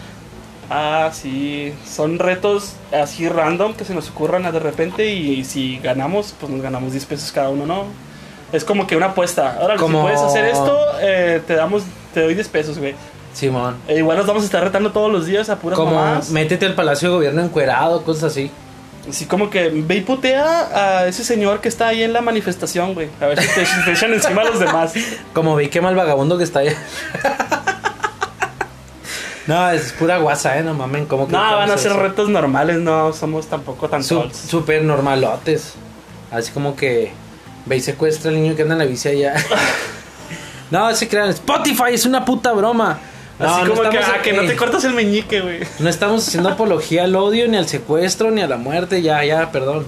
Ah, 0.70 1.10
sí. 1.12 1.74
Son 1.86 2.18
retos 2.18 2.72
así 2.92 3.28
random 3.28 3.74
que 3.74 3.84
se 3.84 3.94
nos 3.94 4.08
ocurran 4.08 4.50
de 4.50 4.58
repente 4.58 5.12
y, 5.12 5.44
si 5.44 5.78
ganamos, 5.78 6.34
pues 6.40 6.50
nos 6.50 6.62
ganamos 6.62 6.92
10 6.92 7.04
pesos 7.04 7.30
cada 7.30 7.50
uno, 7.50 7.66
¿no? 7.66 7.84
Es 8.50 8.64
como 8.64 8.86
que 8.86 8.96
una 8.96 9.06
apuesta. 9.06 9.58
Ahora, 9.60 9.76
si 9.78 9.84
puedes 9.84 10.20
hacer 10.20 10.46
esto, 10.46 10.80
eh, 11.00 11.42
te 11.46 11.54
damos, 11.54 11.82
te 12.14 12.22
doy 12.22 12.34
10 12.34 12.48
pesos, 12.48 12.78
güey. 12.78 12.94
Simón. 13.34 13.76
E 13.86 13.98
igual 13.98 14.16
nos 14.16 14.26
vamos 14.26 14.42
a 14.42 14.46
estar 14.46 14.64
retando 14.64 14.92
todos 14.92 15.12
los 15.12 15.26
días 15.26 15.50
a 15.50 15.56
puras 15.56 15.78
Como 15.78 15.94
mamadas. 15.94 16.30
métete 16.30 16.64
al 16.64 16.74
Palacio 16.74 17.10
de 17.10 17.14
Gobierno 17.16 17.42
encuerado, 17.42 18.02
cosas 18.02 18.32
así. 18.32 18.50
Así 19.08 19.26
como 19.26 19.50
que 19.50 19.68
ve 19.68 19.96
y 19.96 20.00
putea 20.00 21.00
a 21.02 21.06
ese 21.06 21.22
señor 21.24 21.60
que 21.60 21.68
está 21.68 21.88
ahí 21.88 22.02
en 22.02 22.12
la 22.12 22.20
manifestación, 22.20 22.94
güey. 22.94 23.08
A 23.20 23.26
ver 23.26 23.40
si 23.40 23.48
te, 23.48 23.64
te 23.84 23.92
echan 23.92 24.12
encima 24.12 24.42
a 24.42 24.44
los 24.46 24.58
demás. 24.58 24.94
Como 25.32 25.54
vi 25.56 25.68
quema 25.68 25.90
el 25.90 25.94
vagabundo 25.96 26.36
que 26.38 26.44
está 26.44 26.60
allá. 26.60 26.74
no, 29.46 29.70
es 29.70 29.92
pura 29.92 30.18
guasa, 30.18 30.58
eh, 30.58 30.62
no 30.64 30.74
mamen. 30.74 31.06
¿Cómo 31.06 31.26
que 31.26 31.32
No, 31.32 31.38
van 31.38 31.70
a 31.70 31.74
hacer 31.74 31.78
ser 31.78 31.92
eso? 31.92 32.00
retos 32.02 32.28
normales, 32.28 32.78
no 32.78 33.12
somos 33.12 33.46
tampoco 33.46 33.88
tan. 33.88 34.02
Súper 34.02 34.82
normalotes. 34.82 35.74
Así 36.32 36.50
como 36.50 36.74
que 36.74 37.12
ve 37.64 37.76
y 37.76 37.80
secuestra 37.80 38.30
al 38.30 38.42
niño 38.42 38.56
que 38.56 38.62
anda 38.62 38.74
en 38.74 38.78
la 38.80 38.84
bici 38.86 39.08
allá. 39.08 39.34
no, 40.70 40.92
se 40.96 41.06
crean. 41.08 41.28
Spotify 41.30 41.92
es 41.92 42.06
una 42.06 42.24
puta 42.24 42.52
broma. 42.52 42.98
No, 43.38 43.46
Así 43.46 43.64
no 43.68 43.74
como 43.74 43.90
que, 43.90 43.98
estamos- 43.98 44.16
ah, 44.18 44.22
que 44.22 44.32
no 44.32 44.46
te 44.46 44.56
cortas 44.56 44.84
el 44.84 44.94
meñique, 44.94 45.40
güey. 45.42 45.58
No 45.78 45.88
estamos 45.90 46.26
haciendo 46.26 46.48
apología 46.48 47.04
al 47.04 47.14
odio, 47.16 47.46
ni 47.48 47.56
al 47.58 47.68
secuestro, 47.68 48.30
ni 48.30 48.40
a 48.40 48.46
la 48.46 48.56
muerte. 48.56 49.02
Ya, 49.02 49.22
ya, 49.24 49.52
perdón. 49.52 49.84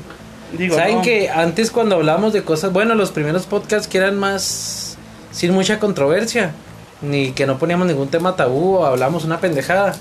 Digo, 0.52 0.76
Saben 0.76 0.96
no. 0.96 1.02
que 1.02 1.30
antes 1.30 1.70
cuando 1.70 1.96
hablábamos 1.96 2.32
de 2.32 2.42
cosas, 2.42 2.72
bueno, 2.72 2.94
los 2.94 3.10
primeros 3.10 3.46
podcasts 3.46 3.88
que 3.88 3.98
eran 3.98 4.18
más 4.18 4.96
sin 5.30 5.52
mucha 5.52 5.78
controversia, 5.78 6.52
ni 7.00 7.32
que 7.32 7.46
no 7.46 7.58
poníamos 7.58 7.86
ningún 7.86 8.08
tema 8.08 8.36
tabú 8.36 8.76
o 8.76 8.84
hablamos 8.84 9.24
una 9.24 9.40
pendejada. 9.40 9.94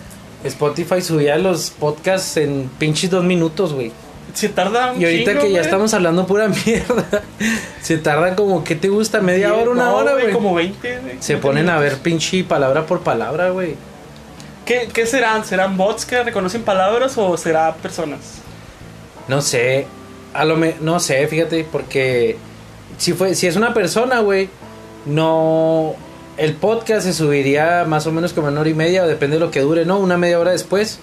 Spotify 0.43 1.01
subía 1.01 1.37
los 1.37 1.69
podcasts 1.71 2.37
en 2.37 2.69
pinches 2.79 3.09
dos 3.09 3.23
minutos, 3.23 3.73
güey. 3.73 3.91
Se 4.33 4.49
tarda 4.49 4.91
un 4.91 5.01
Y 5.01 5.05
ahorita 5.05 5.31
chingo, 5.31 5.43
que 5.43 5.49
ya 5.49 5.57
güey. 5.59 5.65
estamos 5.65 5.93
hablando 5.93 6.27
pura 6.27 6.47
mierda, 6.65 7.23
se 7.81 7.97
tarda 7.97 8.35
como, 8.35 8.63
¿qué 8.63 8.75
te 8.75 8.89
gusta? 8.89 9.19
¿Media 9.21 9.53
hora, 9.53 9.71
una 9.71 9.85
no, 9.85 9.95
hora, 9.95 10.13
güey? 10.13 10.31
Como 10.31 10.53
20, 10.53 10.99
güey. 10.99 11.17
Se 11.19 11.33
20 11.33 11.37
ponen 11.37 11.69
a 11.69 11.79
ver 11.79 11.97
pinche 11.97 12.43
palabra 12.43 12.85
por 12.85 13.01
palabra, 13.01 13.49
güey. 13.49 13.75
¿Qué, 14.65 14.89
¿Qué 14.93 15.05
serán? 15.05 15.45
¿Serán 15.45 15.77
bots 15.77 16.05
que 16.05 16.21
reconocen 16.23 16.63
palabras 16.63 17.17
o 17.17 17.37
será 17.37 17.73
personas? 17.75 18.19
No 19.27 19.41
sé, 19.41 19.87
a 20.33 20.45
lo 20.45 20.55
me, 20.55 20.75
no 20.81 20.99
sé, 20.99 21.25
fíjate, 21.27 21.65
porque 21.71 22.37
si 22.97 23.13
fue, 23.13 23.33
si 23.33 23.47
es 23.47 23.55
una 23.55 23.73
persona, 23.73 24.19
güey, 24.19 24.49
no, 25.05 25.95
el 26.37 26.53
podcast 26.53 27.05
se 27.05 27.13
subiría 27.13 27.85
más 27.87 28.07
o 28.07 28.11
menos 28.11 28.33
como 28.33 28.47
una 28.47 28.59
hora 28.59 28.69
y 28.69 28.73
media, 28.73 29.03
o 29.03 29.07
depende 29.07 29.37
de 29.37 29.39
lo 29.39 29.51
que 29.51 29.61
dure, 29.61 29.85
¿no? 29.85 29.97
Una 29.99 30.17
media 30.17 30.39
hora 30.39 30.51
después, 30.51 30.99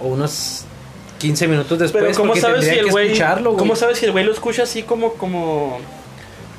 o 0.00 0.06
unos 0.08 0.64
15 1.18 1.48
minutos 1.48 1.78
después, 1.78 2.04
Pero 2.04 2.16
¿cómo 2.16 2.36
sabes 2.36 2.64
si 2.64 2.70
el 2.76 2.90
güey 2.90 3.06
escucharlo, 3.08 3.50
güey. 3.52 3.58
¿Cómo 3.58 3.76
sabes 3.76 3.98
si 3.98 4.04
el 4.06 4.12
güey 4.12 4.24
lo 4.24 4.32
escucha 4.32 4.64
así 4.64 4.82
como 4.82 5.14
como 5.14 5.78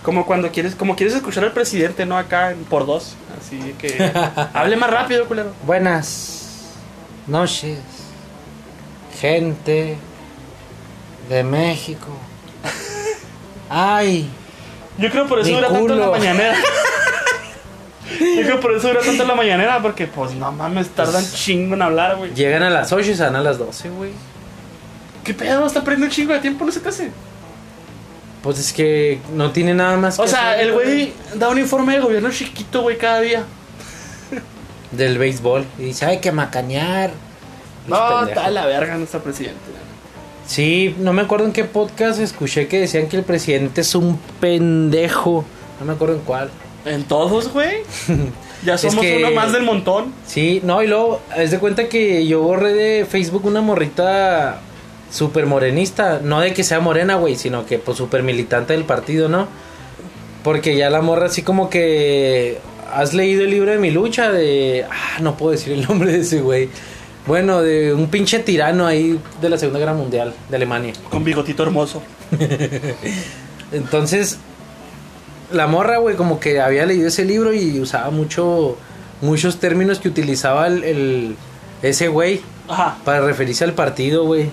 como 0.04 0.26
cuando 0.26 0.52
quieres 0.52 0.76
como 0.76 0.96
quieres 0.96 1.16
escuchar 1.16 1.44
al 1.44 1.52
presidente, 1.52 2.06
no 2.06 2.18
acá 2.18 2.52
en- 2.52 2.64
por 2.66 2.86
dos, 2.86 3.16
así 3.40 3.76
que 3.80 4.12
hable 4.54 4.76
más 4.78 4.90
rápido, 4.90 5.26
culero. 5.26 5.52
Buenas 5.66 6.72
noches, 7.28 7.80
gente 9.20 9.98
de 11.30 11.44
México. 11.44 12.08
Ay, 13.70 14.30
Yo 14.98 15.10
creo 15.10 15.28
por 15.28 15.40
eso 15.40 15.52
dura 15.52 15.68
tanto 15.70 15.94
en 15.94 16.00
la 16.00 16.06
culo. 16.08 16.18
mañanera. 16.20 16.56
Yo 18.20 18.42
creo 18.44 18.60
por 18.60 18.74
eso 18.74 18.88
dura 18.90 19.02
tanto 19.02 19.24
en 19.24 19.28
la 19.28 19.36
mañanera 19.36 19.82
porque 19.82 20.06
pues 20.08 20.34
no 20.36 20.52
mames, 20.52 20.90
tardan 20.90 21.24
Pues, 21.24 21.34
chingo 21.34 21.74
en 21.74 21.82
hablar, 21.82 22.16
güey. 22.18 22.34
llegan 22.34 22.62
a 22.64 22.70
las 22.70 22.92
8 22.92 23.12
y 23.12 23.16
se 23.16 23.24
van 23.24 23.36
a 23.36 23.42
las 23.42 23.58
12, 23.58 23.90
güey. 23.90 24.12
¿Qué 25.26 25.34
pedo? 25.34 25.66
Está 25.68 25.82
perdiendo 25.84 26.06
un 26.06 26.12
chingo 26.12 26.32
de 26.34 26.40
tiempo, 26.40 26.64
no 26.64 26.72
se 26.72 26.80
te 26.80 26.88
hace. 26.90 27.10
Pues 28.44 28.60
es 28.60 28.72
que 28.72 29.20
no 29.34 29.52
tiene 29.52 29.74
nada 29.74 29.98
más 29.98 30.20
O 30.20 30.24
que 30.24 30.30
sea, 30.30 30.52
hacer, 30.52 30.68
el 30.68 30.74
güey 30.74 31.14
da 31.34 31.50
un 31.50 31.58
informe 31.60 31.94
de 31.96 32.00
gobierno 32.00 32.30
chiquito, 32.32 32.84
güey, 32.84 32.98
cada 32.98 33.20
día. 33.22 33.44
del 34.92 35.18
béisbol 35.18 35.66
y 35.80 35.84
dice, 35.84 36.06
hay 36.06 36.20
que 36.20 36.32
macanear. 36.32 37.12
No, 37.88 38.24
Es 38.24 38.30
está 38.30 38.50
la 38.50 38.66
verga 38.66 38.96
nuestro 38.98 39.22
presidente. 39.22 39.60
Sí, 40.48 40.96
no 41.00 41.12
me 41.12 41.24
acuerdo 41.24 41.46
en 41.46 41.52
qué 41.54 41.64
podcast 41.66 42.20
escuché 42.20 42.68
que 42.68 42.80
decían 42.80 43.08
que 43.08 43.18
el 43.18 43.24
presidente 43.24 43.82
es 43.82 43.96
un 43.96 44.20
pendejo. 44.40 45.44
No 45.80 45.86
me 45.88 45.94
acuerdo 45.94 46.16
en 46.16 46.22
cuál. 46.22 46.50
En 46.86 47.04
todos, 47.04 47.52
güey. 47.52 47.78
Ya 48.64 48.76
Es 48.76 48.82
somos 48.82 49.04
que- 49.04 49.18
uno 49.18 49.32
más 49.32 49.52
del 49.52 49.64
montón. 49.64 50.14
Sí, 50.28 50.62
no, 50.64 50.84
y 50.84 50.88
luego, 50.88 51.20
es 51.36 51.50
de 51.52 51.58
cuenta 51.60 51.90
que 51.90 52.26
yo 52.28 52.42
borré 52.44 52.74
de 52.74 53.06
Facebook 53.06 53.46
una 53.46 53.62
morrita 53.62 54.62
súper 55.12 55.46
morenista. 55.46 56.20
No 56.24 56.40
de 56.40 56.54
que 56.54 56.64
sea 56.64 56.80
morena, 56.80 57.16
güey, 57.16 57.36
sino 57.36 57.66
que 57.66 57.80
pues 57.80 57.98
súper 57.98 58.24
militante 58.24 58.74
del 58.74 58.84
partido, 58.84 59.30
¿no? 59.30 59.48
Porque 60.44 60.76
ya 60.78 60.90
la 60.90 61.02
morra 61.02 61.26
así 61.28 61.42
como 61.42 61.70
que... 61.70 62.60
¿Has 62.94 63.14
leído 63.14 63.44
el 63.44 63.50
libro 63.50 63.72
de 63.72 63.78
mi 63.78 63.92
lucha? 63.92 64.32
De... 64.32 64.86
Ah, 64.90 65.20
no 65.22 65.36
puedo 65.38 65.52
decir 65.52 65.74
el 65.74 65.84
nombre 65.88 66.12
de 66.12 66.20
ese 66.20 66.40
güey. 66.42 66.70
Bueno, 67.26 67.62
de 67.62 67.94
un 67.94 68.08
pinche 68.08 68.40
tirano 68.40 68.86
ahí 68.86 69.20
de 69.42 69.50
la 69.50 69.58
Segunda 69.58 69.80
Guerra 69.80 69.96
Mundial 69.96 70.34
de 70.50 70.56
Alemania. 70.56 70.94
Con 71.10 71.24
bigotito 71.24 71.64
hermoso. 71.64 72.04
Entonces, 73.72 74.38
la 75.52 75.68
morra, 75.68 75.98
güey, 75.98 76.16
como 76.16 76.40
que 76.40 76.60
había 76.62 76.86
leído 76.86 77.08
ese 77.08 77.26
libro 77.26 77.54
y 77.54 77.80
usaba 77.80 78.10
mucho, 78.12 78.78
muchos 79.22 79.60
términos 79.60 80.00
que 80.00 80.08
utilizaba 80.08 80.68
el, 80.68 80.84
el- 80.84 81.36
ese 81.82 82.08
güey 82.08 82.42
Ajá. 82.68 82.98
para 83.04 83.22
referirse 83.22 83.64
al 83.64 83.74
partido, 83.74 84.26
güey. 84.26 84.50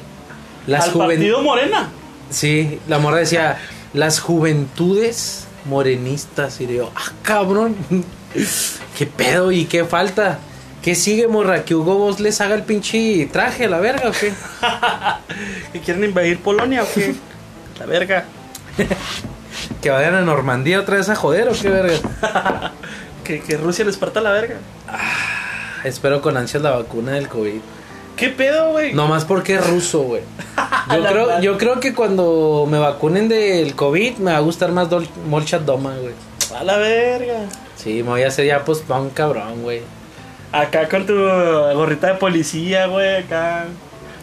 Las 0.67 0.85
Al 0.87 0.93
juven- 0.93 1.07
partido 1.19 1.43
Morena. 1.43 1.89
Sí, 2.31 2.79
la 2.89 2.99
morra 2.99 3.19
decía, 3.19 3.59
las 3.93 4.21
juventudes 4.21 5.47
morenistas. 5.65 6.61
Y 6.61 6.67
yo, 6.75 6.91
ah, 6.97 7.13
cabrón, 7.23 7.77
¿qué 8.99 9.07
pedo 9.07 9.53
y 9.53 9.65
qué 9.67 9.85
falta? 9.85 10.39
¿Qué 10.83 10.95
sigue, 10.97 11.29
morra? 11.29 11.65
¿Que 11.65 11.75
Hugo 11.77 11.95
Boss 11.97 12.19
les 12.19 12.41
haga 12.41 12.55
el 12.57 12.63
pinche 12.65 13.29
traje 13.33 13.67
a 13.67 13.69
la 13.69 13.79
verga 13.79 14.09
o 14.09 14.13
qué? 14.13 14.33
¿Que 15.73 15.81
quieren 15.81 16.03
invadir 16.05 16.39
Polonia 16.41 16.83
o 16.83 16.87
qué? 16.93 17.15
La 17.79 17.87
verga. 17.87 18.25
Que 19.81 19.91
vayan 19.91 20.15
a 20.15 20.21
Normandía 20.23 20.81
otra 20.81 20.97
vez 20.97 21.09
a 21.09 21.15
joder 21.17 21.49
o 21.49 21.53
qué 21.53 21.69
verga. 21.69 22.73
Que, 23.25 23.41
que 23.41 23.57
Rusia 23.57 23.85
les 23.85 23.97
parta 23.97 24.21
la 24.21 24.31
verga. 24.31 24.57
Espero 25.85 26.21
con 26.21 26.37
ansias 26.37 26.63
la 26.63 26.71
vacuna 26.73 27.13
del 27.13 27.29
COVID. 27.29 27.61
¿Qué 28.17 28.29
pedo, 28.29 28.73
güey? 28.73 28.93
No 28.93 29.09
más 29.09 29.25
porque 29.25 29.55
es 29.55 29.67
ruso, 29.67 30.01
güey. 30.03 30.23
Yo 30.97 31.03
creo, 31.05 31.41
yo 31.41 31.59
creo 31.59 31.81
que 31.81 31.95
cuando 31.95 32.67
me 32.69 32.79
vacunen 32.79 33.29
del 33.29 33.75
COVID 33.75 34.17
me 34.19 34.33
va 34.33 34.39
a 34.39 34.41
gustar 34.41 34.73
más 34.73 34.89
Dol 34.91 35.09
Molchat 35.29 35.63
Doma, 35.63 35.95
güey. 35.99 36.15
A 36.59 36.65
la 36.65 36.77
verga. 36.77 37.47
Sí, 37.77 38.03
me 38.03 38.11
voy 38.11 38.23
a 38.23 38.29
hacer 38.29 38.47
ya 38.47 38.65
pues 38.65 38.79
pa' 38.81 39.01
un 39.01 39.11
cabrón, 39.11 39.63
güey. 39.63 39.81
Acá 40.53 40.89
con 40.89 41.07
tu 41.07 41.15
gorrita 41.15 42.09
de 42.09 42.15
policía, 42.15 42.87
güey. 42.87 43.17
Acá. 43.17 43.67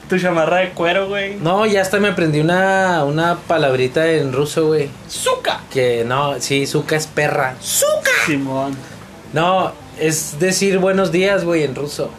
Tu 0.07 0.17
chamarra 0.17 0.57
de 0.57 0.69
cuero, 0.71 1.07
güey. 1.07 1.35
No, 1.35 1.65
ya 1.65 1.81
hasta 1.81 1.99
me 1.99 2.07
aprendí 2.07 2.39
una, 2.39 3.03
una 3.03 3.35
palabrita 3.35 4.07
en 4.11 4.33
ruso, 4.33 4.67
güey. 4.67 4.89
¡Zuka! 5.07 5.61
Que 5.71 6.03
no, 6.03 6.39
sí, 6.39 6.65
Zuka 6.65 6.95
es 6.95 7.05
perra. 7.05 7.55
Simón. 8.25 8.75
No, 9.33 9.71
es 9.99 10.39
decir 10.39 10.79
buenos 10.79 11.11
días, 11.11 11.43
güey, 11.43 11.63
en 11.63 11.75
ruso. 11.75 12.09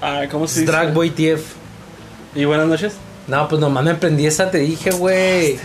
Ah, 0.00 0.22
¿cómo 0.30 0.48
se 0.48 0.60
dice? 0.60 0.72
Drag 0.72 0.92
Tiev. 1.14 1.40
¿Y 2.34 2.44
buenas 2.44 2.66
noches? 2.66 2.94
No, 3.28 3.46
pues 3.46 3.60
nomás 3.60 3.84
me 3.84 3.90
aprendí 3.90 4.26
esa, 4.26 4.50
te 4.50 4.58
dije, 4.58 4.90
güey. 4.90 5.58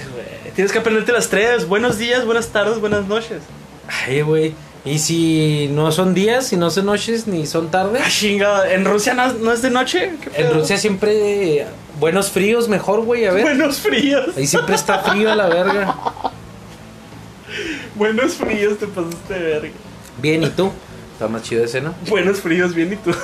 Tienes 0.53 0.73
que 0.73 0.79
aprenderte 0.79 1.13
las 1.13 1.29
tres. 1.29 1.65
Buenos 1.65 1.97
días, 1.97 2.25
buenas 2.25 2.49
tardes, 2.49 2.79
buenas 2.79 3.07
noches. 3.07 3.41
Ay, 3.87 4.21
güey. 4.21 4.53
Y 4.83 4.99
si 4.99 5.69
no 5.71 5.93
son 5.93 6.13
días, 6.13 6.45
si 6.45 6.57
no 6.57 6.69
son 6.69 6.87
noches, 6.87 7.25
ni 7.25 7.45
son 7.45 7.71
tardes. 7.71 8.01
Ah, 8.05 8.09
chingada. 8.09 8.73
¿En 8.73 8.83
Rusia 8.83 9.13
no, 9.13 9.31
no 9.31 9.53
es 9.53 9.61
de 9.61 9.69
noche? 9.69 10.11
¿Qué 10.21 10.41
En? 10.41 10.53
Rusia 10.53 10.77
siempre 10.77 11.65
buenos 12.01 12.31
fríos 12.31 12.67
mejor, 12.67 13.05
güey, 13.05 13.25
a 13.25 13.31
ver. 13.31 13.43
Buenos 13.43 13.79
fríos. 13.79 14.35
Ahí 14.35 14.45
siempre 14.45 14.75
está 14.75 14.99
frío 14.99 15.31
a 15.31 15.35
la 15.35 15.47
verga. 15.47 15.95
Buenos 17.95 18.33
fríos, 18.33 18.79
te 18.79 18.87
pasaste 18.87 19.33
de 19.35 19.39
verga. 19.39 19.69
Bien, 20.17 20.43
¿y 20.43 20.49
tú? 20.49 20.71
Está 21.13 21.27
más 21.27 21.43
chido 21.43 21.63
ese, 21.63 21.79
¿no? 21.79 21.93
Buenos 22.09 22.41
fríos, 22.41 22.73
bien 22.73 22.93
y 22.93 22.95
tú. 22.97 23.11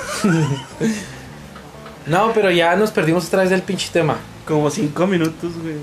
No, 2.06 2.32
pero 2.32 2.50
ya 2.50 2.74
nos 2.76 2.90
perdimos 2.90 3.26
otra 3.26 3.42
vez 3.42 3.50
del 3.50 3.62
pinche 3.62 3.88
tema. 3.92 4.16
Como 4.50 4.68
cinco 4.70 5.06
minutos, 5.06 5.52
güey. 5.62 5.76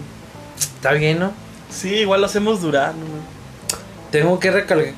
Está 0.60 0.92
bien, 0.92 1.20
¿no? 1.20 1.32
Sí, 1.72 1.96
igual 1.96 2.20
lo 2.20 2.28
hacemos 2.28 2.62
durar, 2.62 2.94
¿no? 2.96 3.06
Tengo 4.12 4.40
que 4.40 4.52
recal- 4.52 4.94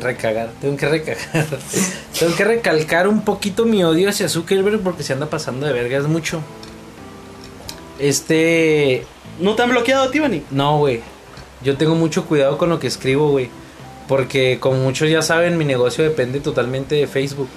recagar, 0.00 0.50
tengo 0.60 0.76
que 0.78 0.88
recagar. 0.88 1.18
tengo 2.18 2.34
que 2.34 2.44
recalcar 2.44 3.06
un 3.08 3.22
poquito 3.24 3.66
mi 3.66 3.84
odio 3.84 4.08
hacia 4.08 4.28
Zuckerberg 4.28 4.80
porque 4.80 5.02
se 5.02 5.12
anda 5.12 5.26
pasando 5.28 5.66
de 5.66 5.72
vergas 5.74 6.06
mucho. 6.06 6.40
Este, 7.98 9.04
¿No 9.38 9.54
te 9.54 9.62
han 9.62 9.70
bloqueado, 9.70 10.08
Tiffany? 10.10 10.42
no, 10.50 10.78
güey. 10.78 11.00
Yo 11.62 11.76
tengo 11.76 11.94
mucho 11.94 12.26
cuidado 12.26 12.58
con 12.58 12.68
lo 12.68 12.78
que 12.78 12.86
escribo, 12.86 13.30
güey. 13.30 13.48
Porque 14.08 14.58
como 14.60 14.76
muchos 14.78 15.08
ya 15.08 15.22
saben, 15.22 15.56
mi 15.56 15.64
negocio 15.64 16.04
depende 16.04 16.40
totalmente 16.40 16.94
de 16.94 17.06
Facebook. 17.06 17.48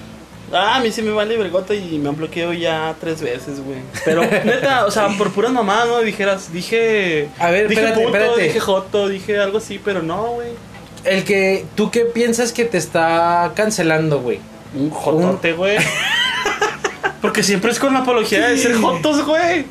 Ah, 0.52 0.76
a 0.76 0.80
mí 0.80 0.90
sí 0.90 1.02
me 1.02 1.10
vale 1.10 1.36
vergota 1.36 1.74
y 1.74 1.98
me 1.98 2.08
han 2.08 2.16
bloqueado 2.16 2.52
ya 2.54 2.94
tres 3.00 3.20
veces, 3.20 3.60
güey. 3.60 3.80
Pero, 4.04 4.22
neta, 4.22 4.86
o 4.86 4.90
sea, 4.90 5.08
por 5.18 5.30
puras 5.32 5.52
mamadas, 5.52 5.88
¿no? 5.88 6.00
Dijeras, 6.00 6.52
dije... 6.52 7.28
A 7.38 7.50
ver, 7.50 7.68
dije 7.68 7.80
espérate, 7.82 8.04
puto, 8.04 8.16
espérate. 8.16 8.42
dije 8.42 8.60
joto, 8.60 9.08
dije 9.08 9.38
algo 9.38 9.58
así, 9.58 9.78
pero 9.84 10.02
no, 10.02 10.28
güey. 10.28 10.48
El 11.04 11.24
que, 11.24 11.66
¿tú 11.74 11.90
qué 11.90 12.06
piensas 12.06 12.52
que 12.52 12.64
te 12.64 12.78
está 12.78 13.52
cancelando, 13.54 14.20
güey? 14.20 14.40
Un 14.74 14.90
jotote, 14.90 15.52
güey. 15.52 15.76
Porque 17.20 17.42
siempre 17.42 17.70
es 17.70 17.78
con 17.78 17.92
la 17.92 18.00
apología 18.00 18.48
de 18.48 18.58
ser 18.58 18.74
jotos, 18.76 19.24
güey. 19.24 19.66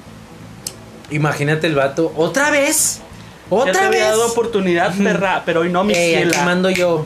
Imagínate 1.09 1.67
el 1.67 1.75
vato. 1.75 2.11
¿Otra 2.15 2.51
vez? 2.51 2.99
Ya 3.49 3.63
te 3.63 3.69
¿Otra 3.69 3.87
había 3.87 3.99
vez? 4.01 4.09
dado 4.09 4.27
oportunidad, 4.27 4.93
perra, 4.95 5.43
pero 5.45 5.61
hoy 5.61 5.69
no, 5.69 5.83
mi 5.85 5.93
Ey, 5.93 6.15
aquí 6.23 6.37
mando 6.43 6.69
yo. 6.69 7.05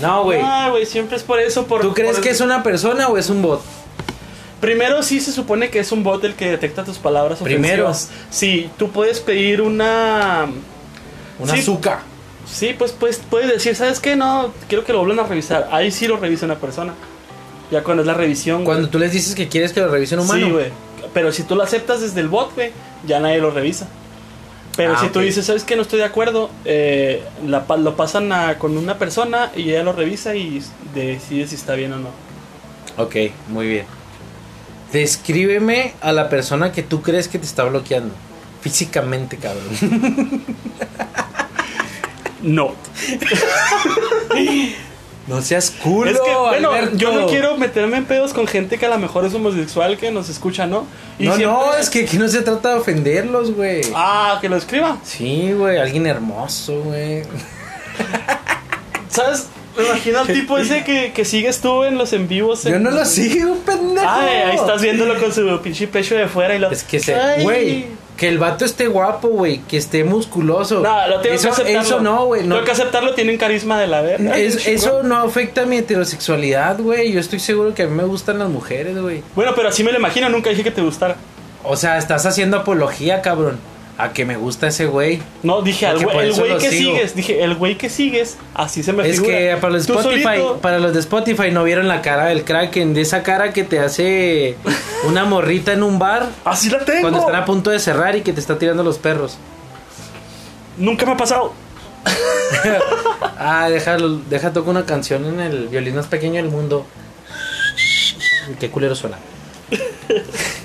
No, 0.00 0.24
güey. 0.24 0.40
Ah, 0.42 0.68
güey, 0.70 0.86
siempre 0.86 1.16
es 1.16 1.22
por 1.22 1.38
eso. 1.40 1.66
Por, 1.66 1.80
¿Tú 1.80 1.94
crees 1.94 2.14
por- 2.16 2.22
que 2.24 2.30
es 2.30 2.40
una 2.40 2.62
persona 2.62 3.08
o 3.08 3.16
es 3.18 3.30
un 3.30 3.42
bot? 3.42 3.62
Primero 4.60 5.02
sí 5.02 5.20
se 5.20 5.30
supone 5.32 5.68
que 5.70 5.78
es 5.78 5.92
un 5.92 6.02
bot 6.02 6.24
el 6.24 6.34
que 6.34 6.50
detecta 6.50 6.84
tus 6.84 6.96
palabras 6.98 7.38
Primero. 7.40 7.92
Sí, 8.30 8.70
tú 8.78 8.90
puedes 8.90 9.20
pedir 9.20 9.60
una... 9.60 10.46
Una 11.38 11.52
Sí. 11.52 11.60
azúcar. 11.60 11.98
Sí, 12.50 12.74
pues, 12.78 12.92
pues 12.92 13.20
puedes 13.28 13.48
decir, 13.48 13.74
¿sabes 13.76 14.00
qué? 14.00 14.16
No, 14.16 14.52
quiero 14.68 14.84
que 14.84 14.92
lo 14.92 15.00
vuelvan 15.04 15.24
a 15.24 15.28
revisar. 15.28 15.68
Ahí 15.72 15.90
sí 15.90 16.06
lo 16.06 16.16
revisa 16.16 16.46
una 16.46 16.56
persona. 16.56 16.94
Ya 17.70 17.82
cuando 17.82 18.02
es 18.02 18.06
la 18.06 18.14
revisión. 18.14 18.64
Cuando 18.64 18.88
tú 18.88 18.98
les 18.98 19.12
dices 19.12 19.34
que 19.34 19.48
quieres 19.48 19.72
que 19.72 19.80
lo 19.80 19.88
revisen 19.88 20.18
humano. 20.20 20.46
Sí, 20.46 20.52
güey. 20.52 20.66
Pero 21.12 21.32
si 21.32 21.42
tú 21.42 21.56
lo 21.56 21.62
aceptas 21.62 22.00
desde 22.00 22.20
el 22.20 22.28
bot, 22.28 22.54
güey, 22.54 22.70
ya 23.06 23.18
nadie 23.20 23.38
lo 23.38 23.50
revisa. 23.50 23.86
Pero 24.76 24.94
Ah, 24.94 25.00
si 25.00 25.08
tú 25.08 25.20
dices, 25.20 25.46
¿sabes 25.46 25.62
qué? 25.64 25.76
No 25.76 25.82
estoy 25.82 25.98
de 26.00 26.04
acuerdo, 26.04 26.50
eh, 26.64 27.22
la 27.46 27.64
lo 27.76 27.96
pasan 27.96 28.32
a- 28.32 28.58
con 28.58 28.76
una 28.76 28.98
persona 28.98 29.50
y 29.54 29.70
ella 29.70 29.82
lo 29.84 29.92
revisa 29.92 30.34
y 30.34 30.60
decide 30.94 31.46
si 31.46 31.54
está 31.54 31.74
bien 31.74 31.92
o 31.92 31.98
no. 31.98 32.08
Ok, 32.96 33.16
muy 33.48 33.66
bien. 33.68 33.86
Descríbeme 34.92 35.94
a 36.00 36.12
la 36.12 36.28
persona 36.28 36.72
que 36.72 36.82
tú 36.82 37.02
crees 37.02 37.28
que 37.28 37.38
te 37.38 37.46
está 37.46 37.64
bloqueando. 37.64 38.14
Físicamente, 38.62 39.36
cabrón. 39.36 39.64
No. 42.42 42.74
No 45.26 45.40
seas 45.40 45.70
culo, 45.70 46.10
es 46.10 46.20
que, 46.20 46.34
bueno, 46.34 46.70
Alberto. 46.72 46.96
yo 46.98 47.12
no 47.18 47.26
quiero 47.26 47.56
meterme 47.56 47.96
en 47.96 48.04
pedos 48.04 48.34
con 48.34 48.46
gente 48.46 48.76
que 48.78 48.84
a 48.84 48.90
lo 48.90 48.98
mejor 48.98 49.24
es 49.24 49.32
homosexual 49.32 49.96
que 49.96 50.10
nos 50.10 50.28
escucha, 50.28 50.66
¿no? 50.66 50.86
Y 51.18 51.24
No, 51.26 51.36
siempre- 51.36 51.56
no, 51.58 51.74
es 51.74 51.88
que 51.88 52.04
aquí 52.04 52.18
no 52.18 52.28
se 52.28 52.42
trata 52.42 52.70
de 52.70 52.74
ofenderlos, 52.80 53.52
güey. 53.54 53.80
Ah, 53.94 54.38
que 54.42 54.48
lo 54.50 54.56
escriba. 54.56 54.98
Sí, 55.02 55.52
güey, 55.56 55.78
alguien 55.78 56.06
hermoso, 56.06 56.78
güey. 56.82 57.22
¿Sabes? 59.08 59.46
Me 59.76 59.84
imagino 59.84 60.20
al 60.20 60.26
tipo 60.28 60.56
ese 60.58 60.84
que, 60.84 61.12
que 61.12 61.24
sigues 61.24 61.60
tú 61.60 61.84
en 61.84 61.98
los 61.98 62.12
en 62.12 62.28
vivos. 62.28 62.62
Yo 62.64 62.78
no 62.78 62.90
lo 62.90 63.04
sigo, 63.04 63.56
pendejo. 63.66 64.06
Ay, 64.08 64.28
ahí 64.50 64.56
estás 64.56 64.80
viéndolo 64.80 65.18
con 65.18 65.32
su 65.32 65.60
pinche 65.62 65.88
pecho 65.88 66.14
de 66.14 66.28
fuera 66.28 66.54
y 66.54 66.58
lo. 66.60 66.70
Es 66.70 66.84
que 66.84 67.00
se, 67.00 67.16
güey, 67.42 67.86
que 68.16 68.28
el 68.28 68.38
vato 68.38 68.64
esté 68.64 68.86
guapo, 68.86 69.26
güey, 69.28 69.58
que 69.66 69.76
esté 69.76 70.04
musculoso. 70.04 70.78
No, 70.80 71.08
lo 71.08 71.20
tengo 71.20 71.34
eso, 71.34 71.48
que 71.48 71.52
aceptarlo. 71.62 71.80
Eso 71.82 72.00
no, 72.00 72.26
güey, 72.26 72.44
no. 72.44 72.54
Tengo 72.54 72.66
que 72.66 72.70
aceptarlo, 72.72 73.14
tienen 73.14 73.36
carisma 73.36 73.80
de 73.80 73.88
la 73.88 74.02
verga. 74.02 74.38
Es- 74.38 74.64
eso 74.68 75.02
no 75.02 75.16
afecta 75.18 75.62
a 75.62 75.66
mi 75.66 75.78
heterosexualidad, 75.78 76.78
güey. 76.80 77.12
Yo 77.12 77.18
estoy 77.18 77.40
seguro 77.40 77.74
que 77.74 77.82
a 77.82 77.86
mí 77.86 77.94
me 77.94 78.04
gustan 78.04 78.38
las 78.38 78.48
mujeres, 78.48 78.96
güey. 79.00 79.22
Bueno, 79.34 79.52
pero 79.56 79.68
así 79.70 79.82
me 79.82 79.90
lo 79.90 79.98
imagino, 79.98 80.28
nunca 80.28 80.50
dije 80.50 80.62
que 80.62 80.70
te 80.70 80.82
gustara. 80.82 81.16
O 81.64 81.76
sea, 81.76 81.98
estás 81.98 82.24
haciendo 82.26 82.58
apología, 82.58 83.22
cabrón. 83.22 83.58
A 83.96 84.12
que 84.12 84.24
me 84.24 84.36
gusta 84.36 84.66
ese 84.66 84.86
güey. 84.86 85.22
No, 85.44 85.62
dije 85.62 85.86
al 85.86 86.02
güey, 86.04 86.18
el 86.28 86.32
güey 86.34 86.58
que 86.58 86.70
sigo. 86.70 86.92
sigues, 86.94 87.14
dije, 87.14 87.44
el 87.44 87.54
güey 87.54 87.78
que 87.78 87.88
sigues, 87.88 88.36
así 88.54 88.82
se 88.82 88.92
me 88.92 89.08
Es 89.08 89.20
figura. 89.20 89.36
que 89.38 89.56
para 89.60 89.72
los 89.74 89.86
Tú 89.86 89.92
Spotify, 89.98 90.22
solito- 90.24 90.58
para 90.60 90.78
los 90.80 90.92
de 90.94 90.98
Spotify 91.00 91.50
no 91.52 91.62
vieron 91.62 91.86
la 91.86 92.02
cara 92.02 92.26
del 92.26 92.42
Kraken, 92.42 92.92
de 92.92 93.02
esa 93.02 93.22
cara 93.22 93.52
que 93.52 93.62
te 93.62 93.78
hace 93.78 94.56
una 95.06 95.24
morrita 95.24 95.72
en 95.72 95.84
un 95.84 96.00
bar 96.00 96.28
Así 96.44 96.70
la 96.70 96.80
tengo. 96.84 97.02
cuando 97.02 97.20
están 97.20 97.36
a 97.36 97.44
punto 97.44 97.70
de 97.70 97.78
cerrar 97.78 98.16
y 98.16 98.22
que 98.22 98.32
te 98.32 98.40
está 98.40 98.58
tirando 98.58 98.82
los 98.82 98.98
perros. 98.98 99.38
Nunca 100.76 101.06
me 101.06 101.12
ha 101.12 101.16
pasado. 101.16 101.52
Ah, 103.46 103.68
déjalo, 103.68 104.18
deja 104.30 104.52
tocar 104.52 104.70
una 104.70 104.86
canción 104.86 105.24
en 105.26 105.38
el 105.40 105.68
violín 105.68 105.96
más 105.96 106.06
pequeño 106.06 106.34
del 106.36 106.50
mundo. 106.50 106.86
Qué 108.58 108.70
culero 108.70 108.94
suena. 108.94 109.18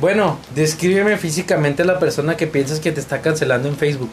Bueno, 0.00 0.38
descríbeme 0.54 1.16
físicamente 1.18 1.82
a 1.82 1.86
la 1.86 1.98
persona 1.98 2.36
que 2.36 2.46
piensas 2.46 2.80
que 2.80 2.90
te 2.92 3.00
está 3.00 3.20
cancelando 3.20 3.68
en 3.68 3.76
Facebook. 3.76 4.10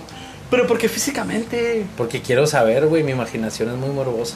Pero 0.51 0.67
porque 0.67 0.89
físicamente. 0.89 1.85
Porque 1.97 2.21
quiero 2.21 2.45
saber, 2.47 2.87
güey, 2.87 3.03
mi 3.03 3.11
imaginación 3.11 3.69
es 3.69 3.75
muy 3.75 3.89
morbosa. 3.89 4.35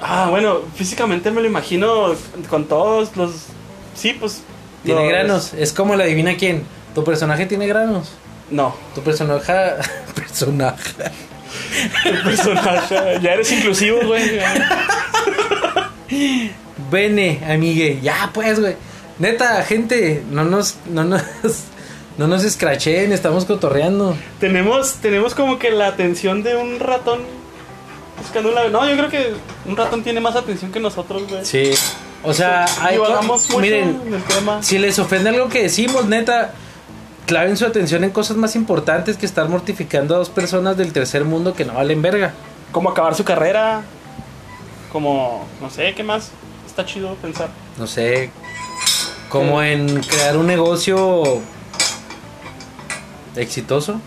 Ah, 0.00 0.28
bueno, 0.30 0.60
físicamente 0.74 1.30
me 1.30 1.40
lo 1.40 1.46
imagino 1.46 2.14
con 2.48 2.66
todos 2.66 3.16
los. 3.16 3.32
Sí, 3.94 4.16
pues. 4.18 4.40
Tiene 4.82 5.00
los- 5.02 5.08
granos, 5.10 5.54
es 5.54 5.72
como 5.72 5.94
la 5.94 6.04
adivina 6.04 6.36
quién. 6.36 6.64
Tu 6.94 7.04
personaje 7.04 7.46
tiene 7.46 7.66
granos. 7.66 8.10
No, 8.50 8.74
Tu 8.94 9.00
personaje. 9.02 9.52
personaje. 10.14 10.90
el 12.04 12.22
personaje. 12.22 13.18
ya 13.22 13.32
eres 13.34 13.52
inclusivo, 13.52 13.98
güey. 14.06 14.40
Bene, 16.90 17.40
amigue. 17.48 18.00
Ya, 18.02 18.30
pues, 18.34 18.60
güey. 18.60 18.74
Neta, 19.22 19.62
gente, 19.62 20.20
no 20.32 20.42
nos. 20.44 20.76
No 20.90 21.04
nos. 21.04 21.22
No 22.18 22.26
nos 22.26 22.44
escrachen, 22.44 23.10
estamos 23.10 23.46
cotorreando. 23.46 24.14
tenemos, 24.38 24.96
tenemos 24.96 25.34
como 25.34 25.58
que 25.58 25.70
la 25.70 25.86
atención 25.86 26.42
de 26.42 26.56
un 26.56 26.78
ratón 26.78 27.20
buscando 28.18 28.52
una. 28.52 28.68
No, 28.68 28.86
yo 28.86 28.94
creo 28.98 29.08
que 29.08 29.32
un 29.64 29.78
ratón 29.78 30.02
tiene 30.02 30.20
más 30.20 30.36
atención 30.36 30.70
que 30.70 30.78
nosotros, 30.78 31.26
güey. 31.26 31.42
Sí. 31.42 31.70
O 32.22 32.34
sea, 32.34 32.66
hay 32.82 32.98
mucho 32.98 33.58
miren, 33.58 33.98
en 34.06 34.12
el 34.12 34.22
tema. 34.24 34.62
si 34.62 34.78
les 34.78 34.98
ofende 34.98 35.30
algo 35.30 35.48
que 35.48 35.62
decimos, 35.62 36.04
neta, 36.04 36.52
claven 37.24 37.56
su 37.56 37.64
atención 37.64 38.04
en 38.04 38.10
cosas 38.10 38.36
más 38.36 38.56
importantes 38.56 39.16
que 39.16 39.24
estar 39.24 39.48
mortificando 39.48 40.14
a 40.14 40.18
dos 40.18 40.28
personas 40.28 40.76
del 40.76 40.92
tercer 40.92 41.24
mundo 41.24 41.54
que 41.54 41.64
no 41.64 41.72
valen 41.72 42.02
verga. 42.02 42.34
Como 42.72 42.90
acabar 42.90 43.14
su 43.14 43.24
carrera. 43.24 43.80
Como. 44.92 45.48
No 45.62 45.70
sé, 45.70 45.94
¿qué 45.94 46.02
más? 46.02 46.30
Está 46.66 46.84
chido 46.84 47.14
pensar. 47.14 47.48
No 47.78 47.86
sé, 47.86 48.30
como 49.32 49.60
en 49.62 50.02
crear 50.02 50.36
un 50.36 50.46
negocio 50.46 51.40
exitoso. 53.34 53.98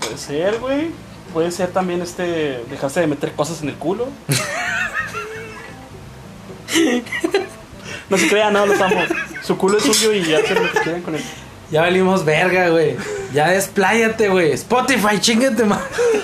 Puede 0.00 0.18
ser, 0.18 0.58
güey. 0.58 0.90
Puede 1.32 1.50
ser 1.50 1.70
también 1.70 2.02
este. 2.02 2.62
Dejaste 2.68 3.00
de 3.00 3.06
meter 3.06 3.32
cosas 3.32 3.62
en 3.62 3.70
el 3.70 3.76
culo. 3.76 4.08
no 8.10 8.18
se 8.18 8.28
crean, 8.28 8.52
no, 8.52 8.66
los 8.66 8.78
amo. 8.78 9.00
Su 9.42 9.56
culo 9.56 9.78
es 9.78 9.84
suyo 9.84 10.12
y 10.12 10.34
hacen 10.34 10.62
lo 10.62 10.70
que 10.70 10.80
quieran 10.80 11.00
con 11.00 11.14
él. 11.14 11.24
Ya 11.70 11.80
valimos 11.80 12.26
verga, 12.26 12.68
güey. 12.68 12.98
Ya 13.32 13.48
despláyate, 13.48 14.28
güey. 14.28 14.52
Spotify, 14.52 15.18
chingate 15.20 15.64
más. 15.64 15.80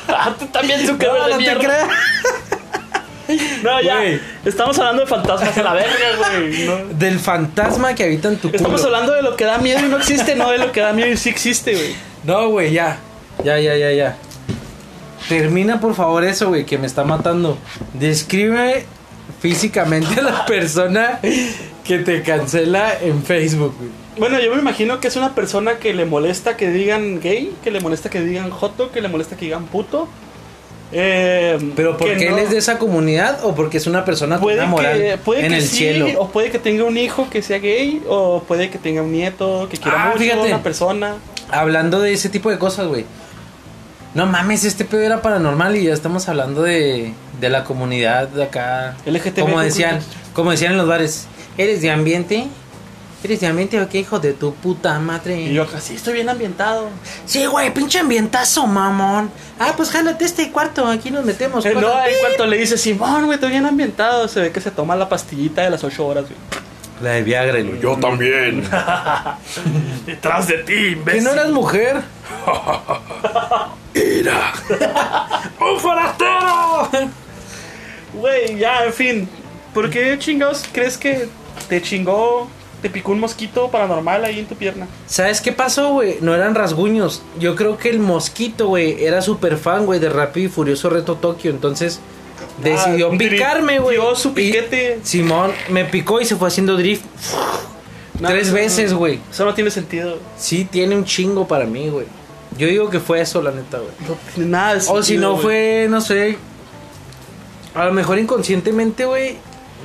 Ah, 0.08 0.34
tú 0.38 0.44
también, 0.46 0.86
su 0.86 0.98
No, 0.98 1.28
no 1.28 1.38
te 1.38 1.56
creas. 1.56 1.88
No, 3.62 3.80
ya. 3.80 3.96
Güey. 3.96 4.20
Estamos 4.44 4.78
hablando 4.78 5.02
de 5.02 5.08
fantasmas 5.08 5.56
a 5.56 5.62
la 5.62 5.72
verga, 5.72 5.94
güey. 6.18 6.66
No. 6.66 6.76
Del 6.98 7.18
fantasma 7.18 7.94
que 7.94 8.04
habita 8.04 8.28
en 8.28 8.36
tu 8.36 8.48
culo. 8.48 8.56
Estamos 8.56 8.84
hablando 8.84 9.12
de 9.12 9.22
lo 9.22 9.36
que 9.36 9.44
da 9.44 9.58
miedo 9.58 9.80
y 9.84 9.88
no 9.88 9.98
existe, 9.98 10.34
no 10.34 10.50
de 10.50 10.58
lo 10.58 10.72
que 10.72 10.80
da 10.80 10.92
miedo 10.92 11.10
y 11.10 11.16
sí 11.16 11.28
existe, 11.28 11.74
güey. 11.74 11.94
No, 12.24 12.48
güey, 12.50 12.72
ya. 12.72 12.98
Ya, 13.44 13.58
ya, 13.58 13.76
ya, 13.76 13.92
ya. 13.92 14.16
Termina, 15.28 15.80
por 15.80 15.94
favor, 15.94 16.24
eso, 16.24 16.48
güey, 16.48 16.64
que 16.64 16.78
me 16.78 16.86
está 16.86 17.04
matando. 17.04 17.58
Describe 17.94 18.86
físicamente 19.40 20.20
a 20.20 20.22
la 20.22 20.46
persona 20.46 21.20
que 21.84 21.98
te 21.98 22.22
cancela 22.22 22.96
en 23.00 23.22
Facebook, 23.22 23.74
güey. 23.78 23.90
Bueno, 24.18 24.40
yo 24.40 24.54
me 24.54 24.60
imagino 24.60 24.98
que 24.98 25.08
es 25.08 25.16
una 25.16 25.34
persona 25.34 25.76
que 25.76 25.92
le 25.92 26.06
molesta 26.06 26.56
que 26.56 26.70
digan 26.70 27.20
gay, 27.20 27.54
que 27.62 27.70
le 27.70 27.80
molesta 27.80 28.08
que 28.08 28.22
digan 28.22 28.50
joto, 28.50 28.90
que 28.90 29.02
le 29.02 29.08
molesta 29.08 29.36
que 29.36 29.44
digan 29.44 29.66
puto. 29.66 30.08
Eh, 30.92 31.58
Pero 31.74 31.96
que 31.96 32.04
porque 32.04 32.26
él 32.28 32.32
no- 32.32 32.38
es 32.38 32.50
de 32.50 32.58
esa 32.58 32.78
comunidad 32.78 33.44
o 33.44 33.54
porque 33.54 33.76
es 33.78 33.86
una 33.88 34.04
persona 34.04 34.38
puede 34.40 34.64
moral 34.66 34.98
que, 34.98 35.18
puede 35.18 35.44
en 35.44 35.52
que 35.52 35.58
el 35.58 35.62
sí, 35.64 35.76
cielo. 35.78 36.06
o 36.20 36.28
puede 36.28 36.50
que 36.50 36.58
tenga 36.60 36.84
un 36.84 36.96
hijo 36.96 37.28
que 37.28 37.42
sea 37.42 37.58
gay, 37.58 38.02
o 38.08 38.42
puede 38.46 38.70
que 38.70 38.78
tenga 38.78 39.02
un 39.02 39.10
nieto 39.12 39.66
que 39.70 39.76
quiera 39.78 40.04
Ah, 40.04 40.06
mucho 40.08 40.20
fíjate. 40.20 40.46
una 40.48 40.62
persona. 40.62 41.14
Hablando 41.50 42.00
de 42.00 42.12
ese 42.12 42.28
tipo 42.28 42.50
de 42.50 42.58
cosas, 42.58 42.86
güey. 42.86 43.04
No 44.14 44.26
mames, 44.26 44.64
este 44.64 44.84
pedo 44.84 45.00
era 45.02 45.20
paranormal 45.22 45.76
y 45.76 45.84
ya 45.84 45.92
estamos 45.92 46.28
hablando 46.28 46.62
de, 46.62 47.12
de 47.40 47.48
la 47.50 47.64
comunidad 47.64 48.28
de 48.28 48.44
acá. 48.44 48.96
LGTB. 49.04 49.40
Como 49.40 49.60
decían, 49.60 49.98
como 50.32 50.52
decían 50.52 50.72
en 50.72 50.78
los 50.78 50.88
bares, 50.88 51.26
¿eres 51.58 51.82
de 51.82 51.90
ambiente? 51.90 52.46
¿Eres 53.26 53.40
de 53.40 53.48
ambiente 53.48 53.80
o 53.80 53.88
qué 53.88 53.98
hijo 53.98 54.20
de 54.20 54.34
tu 54.34 54.54
puta 54.54 55.00
madre? 55.00 55.40
Y 55.40 55.52
yo 55.52 55.66
así 55.76 55.96
estoy 55.96 56.14
bien 56.14 56.28
ambientado. 56.28 56.88
Sí, 57.24 57.44
güey, 57.46 57.74
pinche 57.74 57.98
ambientazo, 57.98 58.68
mamón. 58.68 59.32
Ah, 59.58 59.72
pues 59.76 59.90
jálate 59.90 60.24
este 60.24 60.52
cuarto, 60.52 60.86
aquí 60.86 61.10
nos 61.10 61.24
metemos. 61.24 61.66
Eh, 61.66 61.74
no, 61.74 61.80
en 62.06 62.14
cuanto 62.20 62.46
le 62.46 62.56
dice 62.58 62.78
Simón, 62.78 63.24
güey, 63.24 63.34
estoy 63.34 63.50
bien 63.50 63.66
ambientado, 63.66 64.28
se 64.28 64.42
ve 64.42 64.52
que 64.52 64.60
se 64.60 64.70
toma 64.70 64.94
la 64.94 65.08
pastillita 65.08 65.62
de 65.62 65.70
las 65.70 65.82
8 65.82 66.06
horas, 66.06 66.26
güey. 66.26 66.36
La 67.02 67.10
de 67.10 67.24
Viagra, 67.24 67.60
güey. 67.60 67.80
Yo 67.80 67.96
también. 67.96 68.62
Detrás 70.06 70.46
de 70.46 70.58
ti, 70.58 70.72
¿Que 70.72 70.90
imbécil. 70.92 71.24
no 71.24 71.32
eras 71.32 71.50
mujer? 71.50 72.02
Era. 73.92 74.52
¡Un 75.60 75.80
forastero! 75.80 76.88
Güey, 78.14 78.56
ya, 78.56 78.84
en 78.84 78.92
fin. 78.92 79.28
¿Por 79.74 79.90
qué 79.90 80.16
chingados 80.16 80.62
crees 80.70 80.96
que 80.96 81.28
te 81.68 81.82
chingó, 81.82 82.48
te 82.88 82.90
picó 82.90 83.12
un 83.12 83.20
mosquito 83.20 83.68
paranormal 83.70 84.24
ahí 84.24 84.38
en 84.38 84.46
tu 84.46 84.54
pierna? 84.54 84.86
¿Sabes 85.06 85.40
qué 85.40 85.50
pasó, 85.52 85.92
güey? 85.94 86.18
No 86.20 86.34
eran 86.34 86.54
rasguños. 86.54 87.22
Yo 87.40 87.56
creo 87.56 87.76
que 87.78 87.90
el 87.90 87.98
mosquito, 87.98 88.68
güey, 88.68 89.02
era 89.04 89.22
súper 89.22 89.56
fan, 89.56 89.86
güey, 89.86 89.98
de 89.98 90.08
Rápido 90.08 90.46
y 90.46 90.48
Furioso 90.48 90.88
Reto 90.88 91.16
Tokio. 91.16 91.50
Entonces 91.50 91.98
decidió 92.62 93.10
Ah, 93.12 93.16
picarme, 93.18 93.78
güey. 93.80 93.96
dio 93.96 94.14
su 94.14 94.28
Y 94.28 94.32
piquete. 94.32 95.00
Simón 95.02 95.50
me 95.70 95.84
picó 95.84 96.20
y 96.20 96.24
se 96.24 96.36
fue 96.36 96.48
haciendo 96.48 96.76
drift 96.76 97.04
No, 98.20 98.28
tres 98.28 98.48
no- 98.48 98.54
veces, 98.54 98.94
güey. 98.94 99.18
Eso 99.30 99.44
no 99.44 99.52
tiene 99.54 99.70
sentido. 99.70 100.18
Sí, 100.38 100.64
tiene 100.64 100.94
un 100.96 101.04
chingo 101.04 101.48
para 101.48 101.64
mí, 101.66 101.88
güey. 101.88 102.06
Yo 102.56 102.66
digo 102.68 102.88
que 102.88 103.00
fue 103.00 103.20
eso, 103.20 103.42
la 103.42 103.50
neta, 103.50 103.78
güey. 103.78 103.90
No 104.08 104.16
tiene 104.34 104.50
nada 104.50 104.74
de 104.74 104.80
O 104.88 105.02
si 105.02 105.08
sentido, 105.14 105.32
no 105.32 105.38
fue, 105.38 105.86
no 105.90 106.00
sé. 106.00 106.38
A 107.74 107.84
lo 107.84 107.92
mejor 107.92 108.18
inconscientemente, 108.18 109.04
güey. 109.04 109.36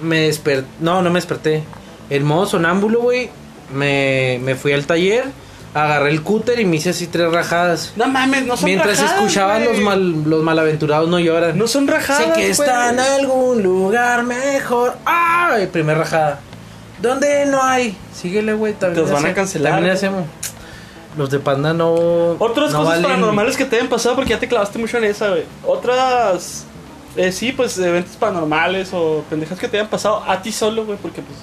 Me 0.02 0.22
desperté. 0.22 0.68
No, 0.80 1.02
no 1.02 1.10
me 1.10 1.16
desperté. 1.18 1.64
El 2.12 2.24
modo 2.24 2.46
sonámbulo, 2.46 3.02
güey. 3.02 3.32
Me, 3.74 4.40
me 4.44 4.54
fui 4.56 4.74
al 4.74 4.86
taller. 4.86 5.24
Agarré 5.74 6.10
el 6.12 6.22
cúter 6.22 6.60
y 6.60 6.66
me 6.66 6.76
hice 6.76 6.90
así 6.90 7.08
tres 7.08 7.32
rajadas. 7.32 7.94
No 7.96 8.06
mames, 8.08 8.46
no 8.46 8.58
son 8.58 8.66
Mientras 8.66 9.00
rajadas, 9.00 9.20
escuchaba 9.22 9.56
güey. 9.58 9.68
los, 9.70 9.80
mal, 9.80 10.24
los 10.30 10.44
malaventurados 10.44 11.10
no 11.10 11.18
lloran. 11.18 11.58
No 11.58 11.66
son 11.68 11.88
rajadas, 11.88 12.22
Sé 12.26 12.28
que 12.34 12.40
güey. 12.40 12.52
está 12.52 12.90
en 12.90 13.00
algún 13.00 13.64
lugar 13.64 14.24
mejor. 14.24 14.98
¡Ay! 15.06 15.68
Primer 15.68 15.98
rajada. 15.98 16.42
¿Dónde 17.02 17.46
no 17.46 17.64
hay? 17.64 17.96
Síguele, 18.14 18.54
güey. 18.54 18.74
también 18.74 19.06
Te 19.06 19.12
van 19.14 19.26
a 19.26 19.34
cancelar, 19.34 19.74
También 19.74 19.96
hacemos. 19.96 20.26
Los 21.18 21.30
de 21.30 21.40
panda 21.40 21.74
no. 21.74 21.94
Otras 22.38 22.72
no 22.74 22.80
cosas 22.84 23.00
valen- 23.00 23.04
paranormales 23.04 23.56
que 23.56 23.64
te 23.66 23.78
hayan 23.78 23.88
pasado 23.88 24.16
porque 24.16 24.32
ya 24.32 24.40
te 24.40 24.48
clavaste 24.50 24.78
mucho 24.78 24.98
en 24.98 25.06
esa, 25.06 25.30
güey. 25.30 25.44
Otras. 25.66 26.66
Eh, 27.16 27.32
sí, 27.32 27.54
pues 27.54 27.78
eventos 27.78 28.16
paranormales 28.18 28.90
o 28.94 29.24
pendejas 29.30 29.58
que 29.58 29.68
te 29.70 29.78
hayan 29.78 29.90
pasado 29.90 30.22
a 30.28 30.42
ti 30.42 30.52
solo, 30.52 30.86
güey, 30.86 30.98
porque 31.02 31.22
pues. 31.22 31.38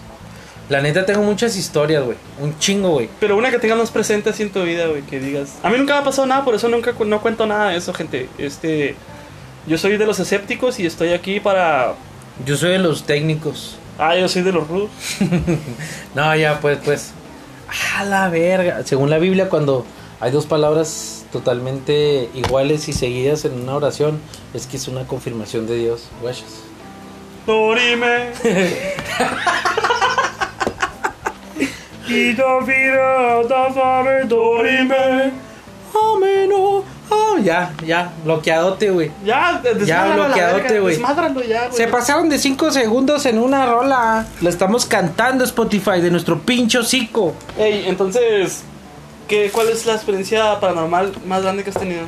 La 0.69 0.83
neta 0.83 1.07
tengo 1.07 1.23
muchas 1.23 1.57
historias, 1.57 2.05
güey. 2.05 2.17
Un 2.41 2.59
chingo, 2.59 2.91
güey. 2.91 3.09
Pero 3.21 3.37
una 3.39 3.51
que 3.51 3.59
tengas 3.59 3.79
más 3.79 3.91
presente 3.91 4.29
así 4.31 4.43
en 4.43 4.51
tu 4.51 4.63
vida, 4.65 4.87
güey, 4.87 5.01
que 5.03 5.19
digas. 5.19 5.55
A 5.63 5.71
mí 5.71 5.79
nunca 5.79 5.95
me 5.95 6.01
ha 6.01 6.05
pasado 6.05 6.27
nada, 6.27 6.45
por 6.45 6.55
eso 6.55 6.69
nunca 6.69 6.93
cu- 6.93 7.07
no 7.07 7.23
cuento 7.23 7.47
nada 7.47 7.71
de 7.71 7.77
eso, 7.79 7.95
gente. 7.95 8.29
Este. 8.37 8.95
Yo 9.67 9.79
soy 9.79 9.97
de 9.97 10.07
los 10.07 10.19
escépticos 10.21 10.79
y 10.79 10.87
estoy 10.87 11.13
aquí 11.15 11.41
para. 11.41 11.95
Yo 12.45 12.57
soy 12.57 12.71
de 12.71 12.79
los 12.79 13.05
técnicos. 13.05 13.79
Ah, 13.99 14.15
yo 14.17 14.29
soy 14.29 14.43
de 14.43 14.53
los 14.53 14.69
rudos. 14.69 14.91
No, 16.15 16.35
ya, 16.37 16.61
pues, 16.61 16.79
pues. 16.85 17.13
A 17.97 18.05
la 18.05 18.29
verga. 18.29 18.83
Según 18.85 19.09
la 19.11 19.19
Biblia, 19.19 19.49
cuando 19.49 19.85
hay 20.21 20.31
dos 20.31 20.47
palabras 20.47 21.25
totalmente 21.33 22.29
iguales 22.35 22.89
y 22.89 22.93
seguidas 22.93 23.45
en 23.45 23.61
una 23.61 23.75
oración, 23.77 24.21
es 24.55 24.67
que 24.67 24.77
es 24.77 24.87
una 24.89 25.07
confirmación 25.07 25.67
de 25.67 25.77
Dios. 25.77 26.09
Guachas. 26.23 26.61
Dorime. 27.47 28.29
Y 32.09 32.33
Davira, 32.35 33.43
Davare, 33.49 34.25
Dorime. 34.25 35.33
Ameno. 35.95 36.85
Oh, 37.11 37.39
ya, 37.43 37.73
ya. 37.87 38.13
Bloqueadote, 38.25 38.91
güey. 38.91 39.11
Ya, 39.25 39.61
de- 39.63 39.75
desmádralo 39.75 40.25
a 40.25 40.29
la 40.29 40.35
bloqueadote, 40.35 40.81
güey. 40.81 40.99
Ya. 41.49 41.73
Se 41.73 41.87
pasaron 41.89 42.29
de 42.29 42.39
5 42.39 42.71
segundos 42.71 43.25
en 43.27 43.39
una 43.39 43.67
rola. 43.67 44.27
La 44.41 44.51
estamos 44.51 44.85
cantando 44.87 45.45
Spotify 45.45 46.01
de 46.01 46.11
nuestro 46.11 46.39
pincho 46.41 46.81
hocico. 46.81 47.35
Ey, 47.59 47.85
entonces, 47.87 48.63
¿qué, 49.27 49.51
¿cuál 49.51 49.69
es 49.69 49.87
la 49.87 49.95
experiencia 49.95 50.59
paranormal 50.61 51.13
más 51.27 51.43
grande 51.43 51.65
que 51.65 51.71
has 51.71 51.79
tenido? 51.79 52.03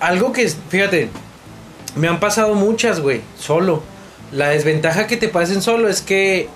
Algo 0.00 0.32
que, 0.32 0.48
fíjate, 0.48 1.08
me 1.96 2.08
han 2.08 2.20
pasado 2.20 2.54
muchas, 2.54 3.00
güey, 3.00 3.20
solo. 3.38 3.82
La 4.32 4.48
desventaja 4.48 5.06
que 5.06 5.16
te 5.16 5.28
pasen 5.28 5.62
solo 5.62 5.88
es 5.88 6.00
que 6.00 6.48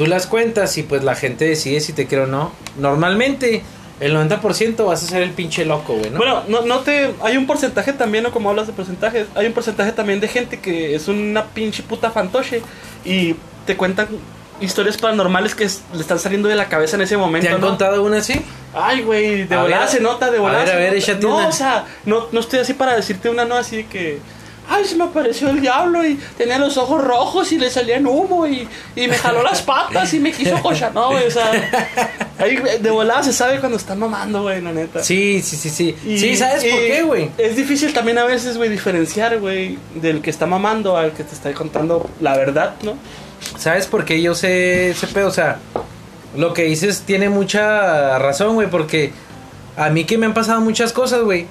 tú 0.00 0.06
las 0.06 0.26
cuentas 0.26 0.78
y 0.78 0.82
pues 0.82 1.04
la 1.04 1.14
gente 1.14 1.44
decide 1.44 1.80
si 1.80 1.92
te 1.92 2.06
quiere 2.06 2.24
o 2.24 2.26
no. 2.26 2.52
Normalmente, 2.78 3.62
el 4.00 4.14
90% 4.16 4.86
vas 4.86 5.02
a 5.02 5.06
ser 5.06 5.20
el 5.22 5.30
pinche 5.32 5.66
loco, 5.66 5.92
güey, 5.94 6.08
¿no? 6.10 6.16
Bueno, 6.16 6.42
no, 6.48 6.62
no 6.62 6.78
te. 6.78 7.10
Hay 7.22 7.36
un 7.36 7.46
porcentaje 7.46 7.92
también, 7.92 8.24
¿no? 8.24 8.30
Como 8.32 8.48
hablas 8.48 8.66
de 8.66 8.72
porcentajes. 8.72 9.26
Hay 9.34 9.46
un 9.46 9.52
porcentaje 9.52 9.92
también 9.92 10.18
de 10.20 10.28
gente 10.28 10.58
que 10.58 10.94
es 10.94 11.06
una 11.08 11.44
pinche 11.44 11.82
puta 11.82 12.10
fantoche 12.10 12.62
y 13.04 13.34
te 13.66 13.76
cuentan 13.76 14.08
historias 14.58 14.96
paranormales 14.96 15.54
que 15.54 15.64
es- 15.64 15.82
le 15.94 16.00
están 16.00 16.18
saliendo 16.18 16.48
de 16.48 16.54
la 16.56 16.68
cabeza 16.68 16.96
en 16.96 17.02
ese 17.02 17.16
momento. 17.18 17.48
¿Te 17.48 17.54
han 17.54 17.60
¿no? 17.60 17.66
contado 17.68 18.02
una 18.02 18.18
así? 18.18 18.40
Ay, 18.74 19.02
güey, 19.02 19.44
de 19.46 19.54
A 19.54 19.62
volada 19.62 19.86
se 19.86 20.00
nota, 20.00 20.30
de 20.30 20.38
a 20.38 20.40
volada. 20.40 20.64
ver, 20.64 20.74
a 20.74 20.78
ver, 20.78 20.94
échate 20.94 21.20
No, 21.26 21.36
una. 21.36 21.48
o 21.48 21.52
sea, 21.52 21.84
no, 22.06 22.26
no 22.32 22.40
estoy 22.40 22.60
así 22.60 22.72
para 22.72 22.96
decirte 22.96 23.28
una, 23.28 23.44
no, 23.44 23.56
así 23.56 23.76
de 23.76 23.86
que. 23.86 24.18
Ay, 24.72 24.84
se 24.84 24.94
me 24.94 25.02
apareció 25.04 25.50
el 25.50 25.60
diablo 25.60 26.06
y 26.06 26.16
tenía 26.38 26.56
los 26.58 26.76
ojos 26.78 27.02
rojos 27.02 27.50
y 27.50 27.58
le 27.58 27.68
salían 27.70 28.06
humo 28.06 28.46
y, 28.46 28.68
y 28.94 29.08
me 29.08 29.18
jaló 29.18 29.42
las 29.42 29.62
patas 29.62 30.14
y 30.14 30.20
me 30.20 30.30
quiso 30.30 30.62
cochar. 30.62 30.94
No, 30.94 31.10
güey, 31.10 31.26
o 31.26 31.30
sea. 31.30 31.50
Ahí 32.38 32.56
de 32.80 32.90
volada 32.90 33.22
se 33.22 33.32
sabe 33.32 33.58
cuando 33.58 33.76
están 33.76 33.98
mamando, 33.98 34.42
güey, 34.42 34.60
la 34.62 34.72
neta. 34.72 35.02
Sí, 35.02 35.42
sí, 35.42 35.56
sí, 35.56 35.68
sí. 35.70 35.96
Y- 36.06 36.18
sí, 36.18 36.36
¿sabes 36.36 36.64
por 36.64 36.78
qué, 36.80 37.02
güey? 37.02 37.30
Es 37.36 37.56
difícil 37.56 37.92
también 37.92 38.16
a 38.18 38.24
veces, 38.24 38.56
güey, 38.56 38.70
diferenciar, 38.70 39.38
güey, 39.40 39.76
del 39.96 40.22
que 40.22 40.30
está 40.30 40.46
mamando 40.46 40.96
al 40.96 41.12
que 41.12 41.24
te 41.24 41.34
está 41.34 41.52
contando 41.52 42.08
la 42.20 42.36
verdad, 42.36 42.76
¿no? 42.82 42.94
¿Sabes 43.58 43.86
por 43.88 44.04
qué 44.04 44.22
yo 44.22 44.34
sé 44.34 44.90
ese 44.90 45.06
pedo? 45.08 45.28
O 45.28 45.32
sea, 45.32 45.58
lo 46.36 46.54
que 46.54 46.62
dices 46.62 47.02
tiene 47.04 47.28
mucha 47.28 48.18
razón, 48.20 48.54
güey, 48.54 48.68
porque 48.70 49.12
a 49.76 49.90
mí 49.90 50.04
que 50.04 50.16
me 50.16 50.26
han 50.26 50.34
pasado 50.34 50.60
muchas 50.60 50.92
cosas, 50.92 51.22
güey. 51.22 51.46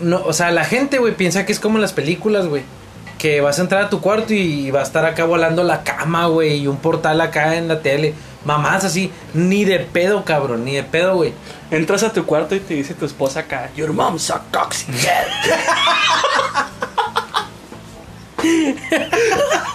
No, 0.00 0.22
o 0.24 0.32
sea, 0.32 0.50
la 0.50 0.64
gente, 0.64 0.98
güey, 0.98 1.16
piensa 1.16 1.46
que 1.46 1.52
es 1.52 1.60
como 1.60 1.76
en 1.76 1.82
las 1.82 1.92
películas, 1.92 2.46
güey. 2.46 2.62
Que 3.18 3.40
vas 3.40 3.58
a 3.58 3.62
entrar 3.62 3.84
a 3.84 3.90
tu 3.90 4.00
cuarto 4.00 4.34
y 4.34 4.70
va 4.70 4.80
a 4.80 4.82
estar 4.82 5.04
acá 5.04 5.24
volando 5.24 5.62
la 5.62 5.82
cama, 5.82 6.26
güey, 6.26 6.58
y 6.58 6.66
un 6.66 6.76
portal 6.76 7.20
acá 7.20 7.56
en 7.56 7.68
la 7.68 7.80
tele. 7.80 8.14
Mamás 8.44 8.84
así, 8.84 9.10
ni 9.32 9.64
de 9.64 9.78
pedo, 9.80 10.24
cabrón, 10.24 10.64
ni 10.64 10.74
de 10.74 10.82
pedo, 10.82 11.16
güey. 11.16 11.32
Entras 11.70 12.02
a 12.02 12.12
tu 12.12 12.26
cuarto 12.26 12.54
y 12.54 12.60
te 12.60 12.74
dice 12.74 12.94
tu 12.94 13.06
esposa 13.06 13.40
acá, 13.40 13.70
Your 13.76 13.92
mom's 13.92 14.30
a 14.30 14.42
cocksucker. 14.52 15.26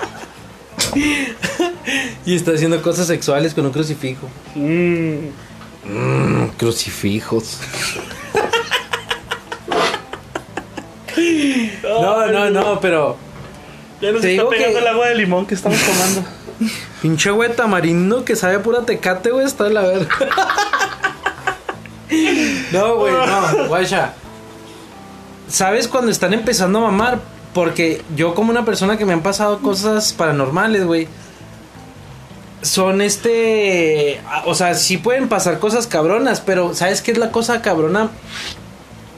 Y 2.25 2.35
está 2.35 2.51
haciendo 2.51 2.81
cosas 2.81 3.07
sexuales 3.07 3.53
con 3.53 3.65
un 3.65 3.71
crucifijo. 3.71 4.27
Mm. 4.55 5.29
Mmm, 5.85 6.47
crucifijos. 6.57 7.57
No, 11.83 12.27
no, 12.27 12.49
no, 12.49 12.79
pero. 12.79 13.17
Ya 14.01 14.11
nos 14.11 14.21
Te 14.21 14.31
está 14.31 14.43
digo 14.43 14.49
pegando 14.49 14.75
que- 14.79 14.81
el 14.81 14.87
agua 14.87 15.07
de 15.07 15.15
limón 15.15 15.45
que 15.45 15.55
estamos 15.55 15.79
tomando. 15.79 16.23
Pinche 17.01 17.31
güey 17.31 17.53
tamarindo 17.55 18.25
que 18.25 18.35
sabe 18.35 18.55
a 18.55 18.63
pura 18.63 18.81
tecate, 18.85 19.31
güey, 19.31 19.45
está 19.45 19.65
de 19.65 19.71
la 19.71 19.81
verga. 19.81 20.09
No, 22.71 22.95
güey, 22.97 23.13
no, 23.13 23.67
guacha. 23.67 24.13
¿Sabes 25.47 25.87
cuando 25.87 26.09
están 26.11 26.33
empezando 26.33 26.79
a 26.79 26.83
mamar? 26.83 27.19
Porque 27.53 28.01
yo 28.15 28.33
como 28.35 28.49
una 28.51 28.65
persona 28.65 28.97
que 28.97 29.05
me 29.05 29.13
han 29.13 29.21
pasado 29.21 29.59
cosas 29.59 30.13
paranormales, 30.13 30.85
güey. 30.85 31.07
Son 32.61 33.01
este... 33.01 34.19
O 34.45 34.53
sea, 34.55 34.73
sí 34.75 34.97
pueden 34.97 35.29
pasar 35.29 35.59
cosas 35.59 35.87
cabronas, 35.87 36.41
pero 36.41 36.73
¿sabes 36.73 37.01
qué 37.01 37.11
es 37.11 37.17
la 37.17 37.31
cosa 37.31 37.61
cabrona? 37.61 38.09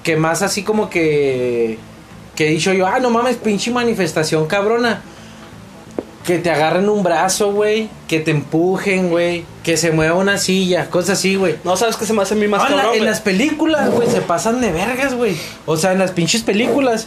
Que 0.04 0.16
más 0.18 0.42
así 0.42 0.64
como 0.64 0.90
que... 0.90 1.80
Que 2.42 2.48
he 2.48 2.52
dicho 2.54 2.74
yo, 2.74 2.88
ah, 2.88 2.98
no 3.00 3.12
mames, 3.12 3.38
pinche 3.38 3.70
manifestación 3.70 4.48
cabrona. 4.48 5.04
Que 6.26 6.40
te 6.40 6.50
agarren 6.50 6.90
un 6.90 7.04
brazo, 7.04 7.52
güey. 7.52 7.88
Que 8.08 8.20
te 8.20 8.32
empujen, 8.32 9.12
güey. 9.12 9.46
Que 9.62 9.78
se 9.78 9.92
mueva 9.92 10.16
una 10.16 10.40
silla. 10.40 10.90
Cosas 10.90 11.20
así, 11.20 11.36
güey. 11.36 11.58
No 11.64 11.78
sabes 11.78 11.98
qué 11.98 12.06
se 12.08 12.14
me 12.14 12.24
hace 12.24 12.34
mí 12.34 12.48
más 12.48 12.64
Ah, 12.64 12.68
cabrón. 12.68 12.96
en 12.96 13.06
las 13.06 13.22
películas, 13.22 13.92
güey, 13.92 14.10
se 14.10 14.22
pasan 14.22 14.60
de 14.60 14.72
vergas, 14.72 15.14
güey. 15.14 15.38
O 15.68 15.78
sea, 15.78 15.92
en 15.92 16.00
las 16.00 16.10
pinches 16.14 16.42
películas. 16.42 17.06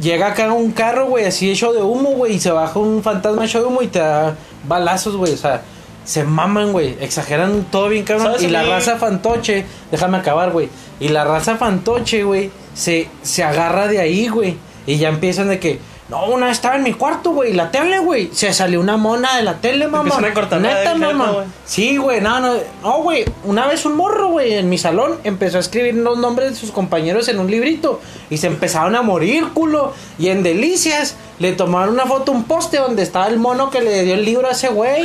Llega 0.00 0.28
acá 0.28 0.52
un 0.52 0.70
carro, 0.70 1.06
güey, 1.06 1.24
así 1.24 1.50
hecho 1.50 1.72
de 1.72 1.82
humo, 1.82 2.10
güey. 2.10 2.36
Y 2.36 2.38
se 2.38 2.52
baja 2.52 2.78
un 2.78 3.02
fantasma 3.02 3.46
hecho 3.46 3.58
de 3.58 3.66
humo 3.66 3.82
y 3.82 3.88
te 3.88 3.98
da 3.98 4.36
balazos, 4.68 5.16
güey. 5.16 5.32
O 5.32 5.36
sea, 5.36 5.62
se 6.04 6.22
maman, 6.22 6.70
güey. 6.70 6.96
Exageran 7.00 7.66
todo 7.72 7.88
bien, 7.88 8.04
cabrón. 8.04 8.28
¿Sabes 8.28 8.44
Y 8.44 8.46
la 8.46 8.62
raza 8.62 8.98
fantoche, 8.98 9.64
déjame 9.90 10.18
acabar, 10.18 10.52
güey. 10.52 10.68
Y 11.00 11.08
la 11.08 11.24
raza 11.24 11.56
fantoche, 11.56 12.22
güey, 12.22 12.52
se, 12.74 13.08
se 13.22 13.42
agarra 13.42 13.88
de 13.88 14.00
ahí, 14.00 14.28
güey. 14.28 14.56
Y 14.86 14.96
ya 14.96 15.08
empiezan 15.08 15.48
de 15.48 15.58
que, 15.58 15.78
no, 16.10 16.26
una 16.26 16.46
vez 16.46 16.56
estaba 16.56 16.74
en 16.74 16.82
mi 16.82 16.92
cuarto, 16.92 17.30
güey, 17.30 17.52
la 17.52 17.70
tele, 17.70 18.00
güey. 18.00 18.30
Se 18.32 18.52
salió 18.52 18.80
una 18.80 18.96
mona 18.96 19.36
de 19.36 19.44
la 19.44 19.58
tele, 19.58 19.86
mamá. 19.86 20.20
Neta, 20.20 20.96
mamá. 20.96 21.44
Sí, 21.64 21.98
güey, 21.98 22.20
no, 22.20 22.40
no, 22.40 22.54
no, 22.82 23.02
güey. 23.02 23.24
Una 23.44 23.68
vez 23.68 23.84
un 23.84 23.96
morro, 23.96 24.28
güey, 24.28 24.54
en 24.54 24.68
mi 24.68 24.76
salón 24.76 25.18
empezó 25.22 25.58
a 25.58 25.60
escribir 25.60 25.94
los 25.94 26.18
nombres 26.18 26.50
de 26.50 26.56
sus 26.56 26.72
compañeros 26.72 27.28
en 27.28 27.38
un 27.38 27.48
librito 27.48 28.00
y 28.28 28.38
se 28.38 28.48
empezaron 28.48 28.96
a 28.96 29.02
morir, 29.02 29.50
culo. 29.54 29.94
Y 30.18 30.30
en 30.30 30.42
Delicias 30.42 31.14
le 31.38 31.52
tomaron 31.52 31.94
una 31.94 32.06
foto, 32.06 32.32
un 32.32 32.42
poste 32.42 32.78
donde 32.78 33.04
estaba 33.04 33.28
el 33.28 33.38
mono 33.38 33.70
que 33.70 33.80
le 33.80 34.02
dio 34.02 34.14
el 34.14 34.24
libro 34.24 34.48
a 34.48 34.50
ese 34.50 34.68
güey. 34.68 35.04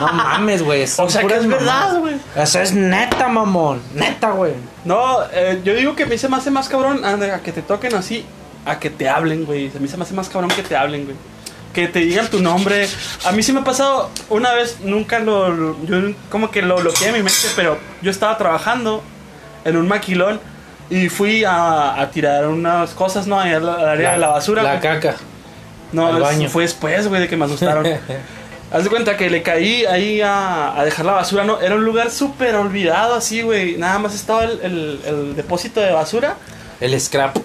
No 0.00 0.06
mames, 0.14 0.62
güey. 0.62 0.84
O 0.84 1.10
sea, 1.10 1.26
que 1.26 1.36
es 1.36 1.46
verdad, 1.46 1.98
güey. 2.00 2.16
Eso 2.34 2.60
es 2.60 2.72
neta, 2.72 3.28
mamón. 3.28 3.82
Neta, 3.94 4.30
güey. 4.30 4.54
No, 4.86 5.18
eh, 5.32 5.60
yo 5.64 5.74
digo 5.74 5.94
que 5.94 6.06
me 6.06 6.16
se 6.16 6.30
me 6.30 6.36
hace 6.38 6.50
más 6.50 6.70
cabrón 6.70 7.04
a 7.04 7.42
que 7.42 7.52
te 7.52 7.60
toquen 7.60 7.94
así, 7.94 8.24
a 8.66 8.78
que 8.78 8.90
te 8.90 9.08
hablen, 9.08 9.44
güey. 9.46 9.70
A 9.74 9.78
mí 9.78 9.88
se 9.88 9.96
me 9.96 10.02
hace 10.02 10.12
más 10.14 10.28
cabrón 10.28 10.50
que 10.50 10.62
te 10.62 10.76
hablen, 10.76 11.04
güey. 11.04 11.16
Que 11.72 11.88
te 11.88 12.00
digan 12.00 12.28
tu 12.28 12.40
nombre. 12.40 12.88
A 13.24 13.32
mí 13.32 13.42
sí 13.42 13.52
me 13.52 13.60
ha 13.60 13.64
pasado 13.64 14.10
una 14.28 14.52
vez, 14.52 14.78
nunca 14.82 15.18
lo. 15.20 15.76
yo 15.86 15.98
como 16.30 16.50
que 16.50 16.62
lo 16.62 16.76
bloqueé 16.76 17.08
en 17.08 17.14
mi 17.14 17.22
mente, 17.22 17.48
pero 17.54 17.78
yo 18.02 18.10
estaba 18.10 18.36
trabajando 18.38 19.02
en 19.64 19.76
un 19.76 19.86
maquilón 19.88 20.40
y 20.88 21.08
fui 21.08 21.44
a, 21.44 22.00
a 22.00 22.10
tirar 22.10 22.46
unas 22.48 22.90
cosas, 22.90 23.26
¿no? 23.26 23.38
Ahí 23.40 23.52
al 23.52 23.68
área 23.68 24.12
de 24.12 24.18
la 24.18 24.28
basura. 24.28 24.62
La 24.62 24.76
güey. 24.76 24.82
caca. 24.82 25.16
No, 25.92 26.06
al 26.08 26.20
baño. 26.20 26.48
fue 26.48 26.62
después, 26.64 27.06
güey, 27.08 27.20
de 27.20 27.28
que 27.28 27.36
me 27.36 27.44
asustaron. 27.44 27.86
Haz 28.72 28.82
de 28.82 28.90
cuenta 28.90 29.16
que 29.16 29.30
le 29.30 29.42
caí 29.42 29.84
ahí 29.84 30.20
a, 30.20 30.76
a 30.78 30.84
dejar 30.84 31.06
la 31.06 31.12
basura, 31.12 31.44
¿no? 31.44 31.60
Era 31.60 31.76
un 31.76 31.84
lugar 31.84 32.10
súper 32.10 32.56
olvidado, 32.56 33.14
así, 33.14 33.42
güey. 33.42 33.76
Nada 33.76 33.98
más 34.00 34.14
estaba 34.14 34.42
el, 34.44 34.60
el- 34.62 35.00
el 35.06 35.36
depósito 35.36 35.80
de 35.80 35.92
basura. 35.92 36.34
El 36.80 36.98
scrap. 37.00 37.36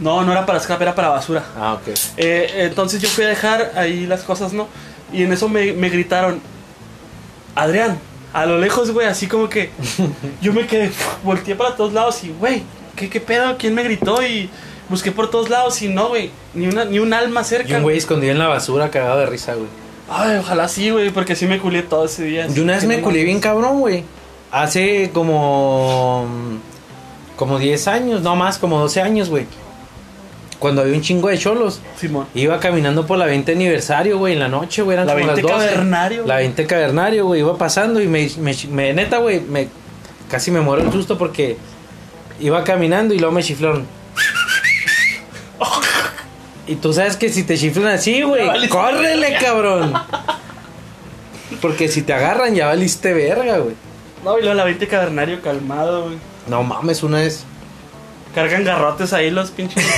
No, 0.00 0.22
no 0.22 0.32
era 0.32 0.46
para 0.46 0.58
scrap, 0.58 0.80
era 0.80 0.94
para 0.94 1.10
basura. 1.10 1.44
Ah, 1.56 1.74
ok. 1.74 1.94
Eh, 2.16 2.66
entonces 2.68 3.00
yo 3.00 3.08
fui 3.08 3.24
a 3.24 3.28
dejar 3.28 3.72
ahí 3.76 4.06
las 4.06 4.22
cosas, 4.22 4.52
¿no? 4.52 4.66
Y 5.12 5.22
en 5.22 5.32
eso 5.32 5.48
me, 5.48 5.72
me 5.72 5.90
gritaron, 5.90 6.40
Adrián, 7.54 7.98
a 8.32 8.46
lo 8.46 8.58
lejos, 8.58 8.90
güey, 8.92 9.06
así 9.06 9.26
como 9.26 9.48
que 9.48 9.70
yo 10.40 10.52
me 10.52 10.66
quedé, 10.66 10.90
volteé 11.22 11.54
para 11.54 11.76
todos 11.76 11.92
lados 11.92 12.22
y, 12.24 12.30
güey, 12.30 12.62
¿qué, 12.96 13.08
¿qué 13.08 13.20
pedo? 13.20 13.56
¿Quién 13.58 13.74
me 13.74 13.82
gritó? 13.82 14.22
Y 14.22 14.48
busqué 14.88 15.12
por 15.12 15.30
todos 15.30 15.50
lados 15.50 15.80
y 15.82 15.88
no, 15.88 16.08
güey, 16.08 16.30
ni, 16.54 16.66
una, 16.66 16.84
ni 16.84 16.98
un 16.98 17.12
alma 17.12 17.44
cerca. 17.44 17.68
Y 17.68 17.74
un 17.74 17.82
güey 17.82 17.98
escondido 17.98 18.32
en 18.32 18.38
la 18.38 18.48
basura 18.48 18.90
cagado 18.90 19.20
de 19.20 19.26
risa, 19.26 19.54
güey. 19.54 19.68
Ay, 20.08 20.38
ojalá 20.38 20.66
sí, 20.68 20.90
güey, 20.90 21.10
porque 21.10 21.36
sí 21.36 21.46
me 21.46 21.58
culé 21.58 21.82
todo 21.82 22.06
ese 22.06 22.24
día. 22.24 22.46
Yo 22.48 22.64
una 22.64 22.74
vez 22.74 22.84
me 22.84 23.00
culé 23.00 23.22
bien 23.22 23.40
cabrón, 23.40 23.78
güey. 23.80 24.04
Hace 24.50 25.10
como. 25.14 26.26
Como 27.36 27.58
10 27.58 27.88
años, 27.88 28.20
no 28.20 28.36
más, 28.36 28.58
como 28.58 28.78
12 28.80 29.00
años, 29.00 29.30
güey. 29.30 29.46
Cuando 30.60 30.82
había 30.82 30.94
un 30.94 31.00
chingo 31.00 31.28
de 31.28 31.38
cholos. 31.38 31.80
Simón. 31.96 32.26
Iba 32.34 32.60
caminando 32.60 33.06
por 33.06 33.18
la 33.18 33.24
20 33.26 33.50
aniversario, 33.52 34.18
güey, 34.18 34.34
en 34.34 34.38
la 34.40 34.48
noche, 34.48 34.82
güey. 34.82 34.94
Eran 34.94 35.06
La 35.08 35.14
como 35.14 35.26
20 35.26 35.42
las 35.42 35.52
12. 35.52 35.66
cavernario, 35.68 36.18
La 36.26 36.34
güey. 36.34 36.44
20 36.44 36.66
cavernario, 36.66 37.26
güey. 37.26 37.40
Iba 37.40 37.56
pasando 37.58 38.00
y 38.00 38.06
me, 38.06 38.30
me, 38.38 38.54
me- 38.70 38.92
neta, 38.92 39.16
güey, 39.18 39.40
me, 39.40 39.68
casi 40.30 40.50
me 40.52 40.60
muero 40.60 40.82
el 40.84 40.92
susto 40.92 41.16
porque 41.18 41.56
iba 42.40 42.62
caminando 42.62 43.14
y 43.14 43.18
luego 43.18 43.34
me 43.34 43.42
chiflaron. 43.42 43.86
Y 46.66 46.76
tú 46.76 46.92
sabes 46.92 47.16
que 47.16 47.30
si 47.30 47.42
te 47.42 47.56
chiflan 47.58 47.88
así, 47.94 48.22
güey, 48.22 48.68
córrele, 48.68 49.36
cabrón. 49.40 49.92
Porque 51.60 51.88
si 51.88 52.02
te 52.02 52.12
agarran 52.12 52.54
ya 52.54 52.66
valiste 52.66 53.12
verga, 53.12 53.58
güey. 53.58 53.74
No, 54.24 54.38
y 54.38 54.42
luego 54.42 54.54
la 54.54 54.64
20 54.64 54.86
cavernario 54.86 55.40
calmado, 55.42 56.04
güey. 56.04 56.18
No 56.46 56.62
mames, 56.62 57.02
una 57.02 57.18
vez. 57.18 57.44
Cargan 58.34 58.62
garrotes 58.64 59.12
ahí 59.12 59.30
los 59.30 59.50
pinches. 59.50 59.82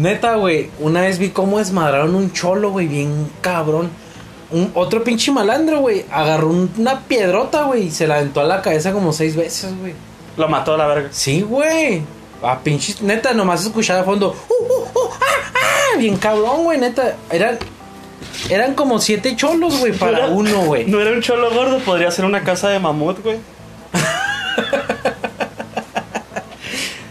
Neta, 0.00 0.36
güey, 0.36 0.70
una 0.78 1.02
vez 1.02 1.18
vi 1.18 1.28
cómo 1.28 1.58
desmadraron 1.58 2.14
un 2.14 2.32
cholo, 2.32 2.70
güey, 2.70 2.86
bien 2.86 3.30
cabrón. 3.42 3.90
Un, 4.50 4.70
otro 4.74 5.04
pinche 5.04 5.30
malandro, 5.30 5.80
güey, 5.80 6.06
agarró 6.10 6.48
un- 6.48 6.70
una 6.78 7.00
piedrota, 7.00 7.64
güey, 7.64 7.88
y 7.88 7.90
se 7.90 8.06
la 8.06 8.16
aventó 8.16 8.40
a 8.40 8.44
la 8.44 8.62
cabeza 8.62 8.92
como 8.92 9.12
seis 9.12 9.36
veces, 9.36 9.78
güey. 9.78 9.92
Lo 10.36 10.48
mató 10.48 10.74
a 10.74 10.78
la 10.78 10.86
verga. 10.86 11.08
Sí, 11.12 11.42
güey. 11.42 12.02
A 12.42 12.58
pinches, 12.60 13.02
neta, 13.02 13.34
nomás 13.34 13.62
escuchaba 13.64 13.98
de 14.00 14.04
fondo. 14.06 14.34
"Uh, 14.48 14.72
uh, 14.72 14.82
uh, 14.98 15.10
ah, 15.20 15.52
ah", 15.94 15.98
bien 15.98 16.16
cabrón, 16.16 16.64
güey, 16.64 16.78
neta. 16.78 17.16
Eran, 17.30 17.58
eran 18.48 18.74
como 18.74 18.98
siete 19.00 19.36
cholos, 19.36 19.78
güey, 19.78 19.92
para 19.92 20.12
No 20.12 20.18
era- 20.18 20.26
uno, 20.28 20.60
güey. 20.64 20.86
No 20.86 20.98
era 21.00 21.10
un 21.12 21.20
cholo 21.20 21.50
gordo, 21.52 21.78
podría 21.80 22.10
ser 22.10 22.24
una 22.24 22.42
casa 22.42 22.70
de 22.70 22.78
mamut, 22.78 23.22
güey. 23.22 23.36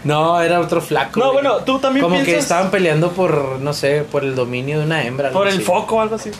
No, 0.04 0.40
era 0.40 0.60
otro 0.60 0.80
flaco. 0.80 1.20
No, 1.20 1.32
güey. 1.32 1.42
bueno, 1.44 1.56
tú 1.64 1.78
también 1.78 2.02
Como 2.04 2.22
que 2.22 2.38
estaban 2.38 2.70
peleando 2.70 3.10
por, 3.12 3.58
no 3.60 3.72
sé, 3.72 4.02
por 4.10 4.24
el 4.24 4.34
dominio 4.34 4.78
de 4.78 4.86
una 4.86 5.04
hembra. 5.04 5.30
Por 5.30 5.46
el 5.48 5.54
así. 5.56 5.62
foco 5.62 5.96
o 5.96 6.00
algo 6.00 6.14
así. 6.16 6.30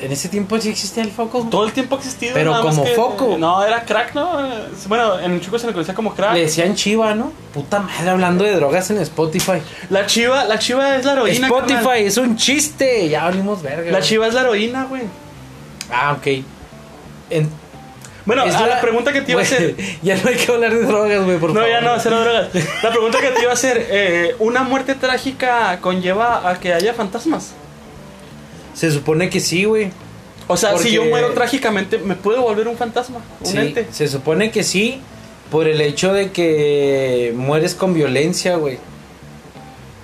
En 0.00 0.10
ese 0.10 0.30
tiempo 0.30 0.58
sí 0.58 0.70
existía 0.70 1.02
el 1.02 1.10
foco. 1.10 1.46
Todo 1.50 1.66
el 1.66 1.72
tiempo 1.72 1.96
ha 1.96 1.98
existido. 1.98 2.32
Pero 2.32 2.52
nada 2.52 2.64
más 2.64 2.74
como 2.74 2.86
que- 2.86 2.94
foco. 2.94 3.36
No, 3.38 3.62
era 3.62 3.82
crack, 3.84 4.14
¿no? 4.14 4.30
Bueno, 4.88 5.20
en 5.20 5.38
Chuco 5.42 5.58
se 5.58 5.66
le 5.66 5.74
conocía 5.74 5.94
como 5.94 6.14
crack. 6.14 6.32
Le 6.32 6.40
decían 6.40 6.74
chiva, 6.74 7.14
¿no? 7.14 7.30
Puta 7.52 7.80
madre, 7.80 8.08
hablando 8.08 8.42
de 8.44 8.54
drogas 8.54 8.88
en 8.88 8.96
Spotify. 8.98 9.60
La 9.90 10.06
chiva, 10.06 10.44
la 10.44 10.58
chiva 10.58 10.96
es 10.96 11.04
la 11.04 11.12
heroína. 11.12 11.46
Spotify 11.48 11.74
carnal. 11.74 11.98
es 11.98 12.16
un 12.16 12.36
chiste. 12.36 13.06
Ya 13.10 13.26
abrimos 13.26 13.60
verga. 13.60 13.84
La 13.90 13.98
güey. 13.98 14.02
chiva 14.02 14.26
es 14.26 14.32
la 14.32 14.40
heroína, 14.40 14.84
güey. 14.86 15.02
Ah, 15.92 16.16
ok. 16.18 16.26
En- 17.28 17.50
Bueno, 18.26 18.44
es 18.44 18.54
a 18.56 18.66
la, 18.66 18.80
pregunta 18.80 19.12
que 19.12 19.22
te 19.22 19.32
iba 19.32 19.40
a 19.40 19.44
hacer. 19.44 19.76
Ya 20.02 20.16
no 20.16 20.28
hay 20.28 20.34
que 20.36 20.52
hablar 20.52 20.74
de 20.74 20.82
drogas, 20.84 21.24
güey, 21.24 21.38
por 21.38 21.50
No, 21.50 21.60
favor. 21.60 21.68
ya 21.70 21.80
no, 21.80 21.98
cero 22.00 22.20
drogas. 22.20 22.48
La 22.82 22.90
pregunta 22.90 23.20
que 23.20 23.28
te 23.28 23.40
iba 23.40 23.50
a 23.50 23.54
hacer, 23.54 23.86
eh, 23.88 24.34
¿una 24.40 24.62
muerte 24.64 24.94
trágica 24.96 25.78
conlleva 25.80 26.48
a 26.50 26.58
que 26.60 26.74
haya 26.74 26.92
fantasmas? 26.92 27.52
Se 28.74 28.90
supone 28.90 29.30
que 29.30 29.40
sí, 29.40 29.64
güey. 29.64 29.90
O 30.48 30.56
sea, 30.56 30.72
Porque- 30.72 30.88
si 30.88 30.94
yo 30.94 31.04
muero 31.04 31.32
trágicamente, 31.32 31.98
¿me 31.98 32.14
puedo 32.16 32.42
volver 32.42 32.68
un 32.68 32.76
fantasma? 32.76 33.20
¿Un 33.40 33.46
Sí, 33.46 33.56
ente? 33.58 33.86
se 33.90 34.08
supone 34.08 34.50
que 34.50 34.62
sí. 34.64 35.00
Por 35.50 35.68
el 35.68 35.80
hecho 35.80 36.12
de 36.12 36.32
que 36.32 37.32
mueres 37.36 37.74
con 37.76 37.94
violencia, 37.94 38.56
güey. 38.56 38.78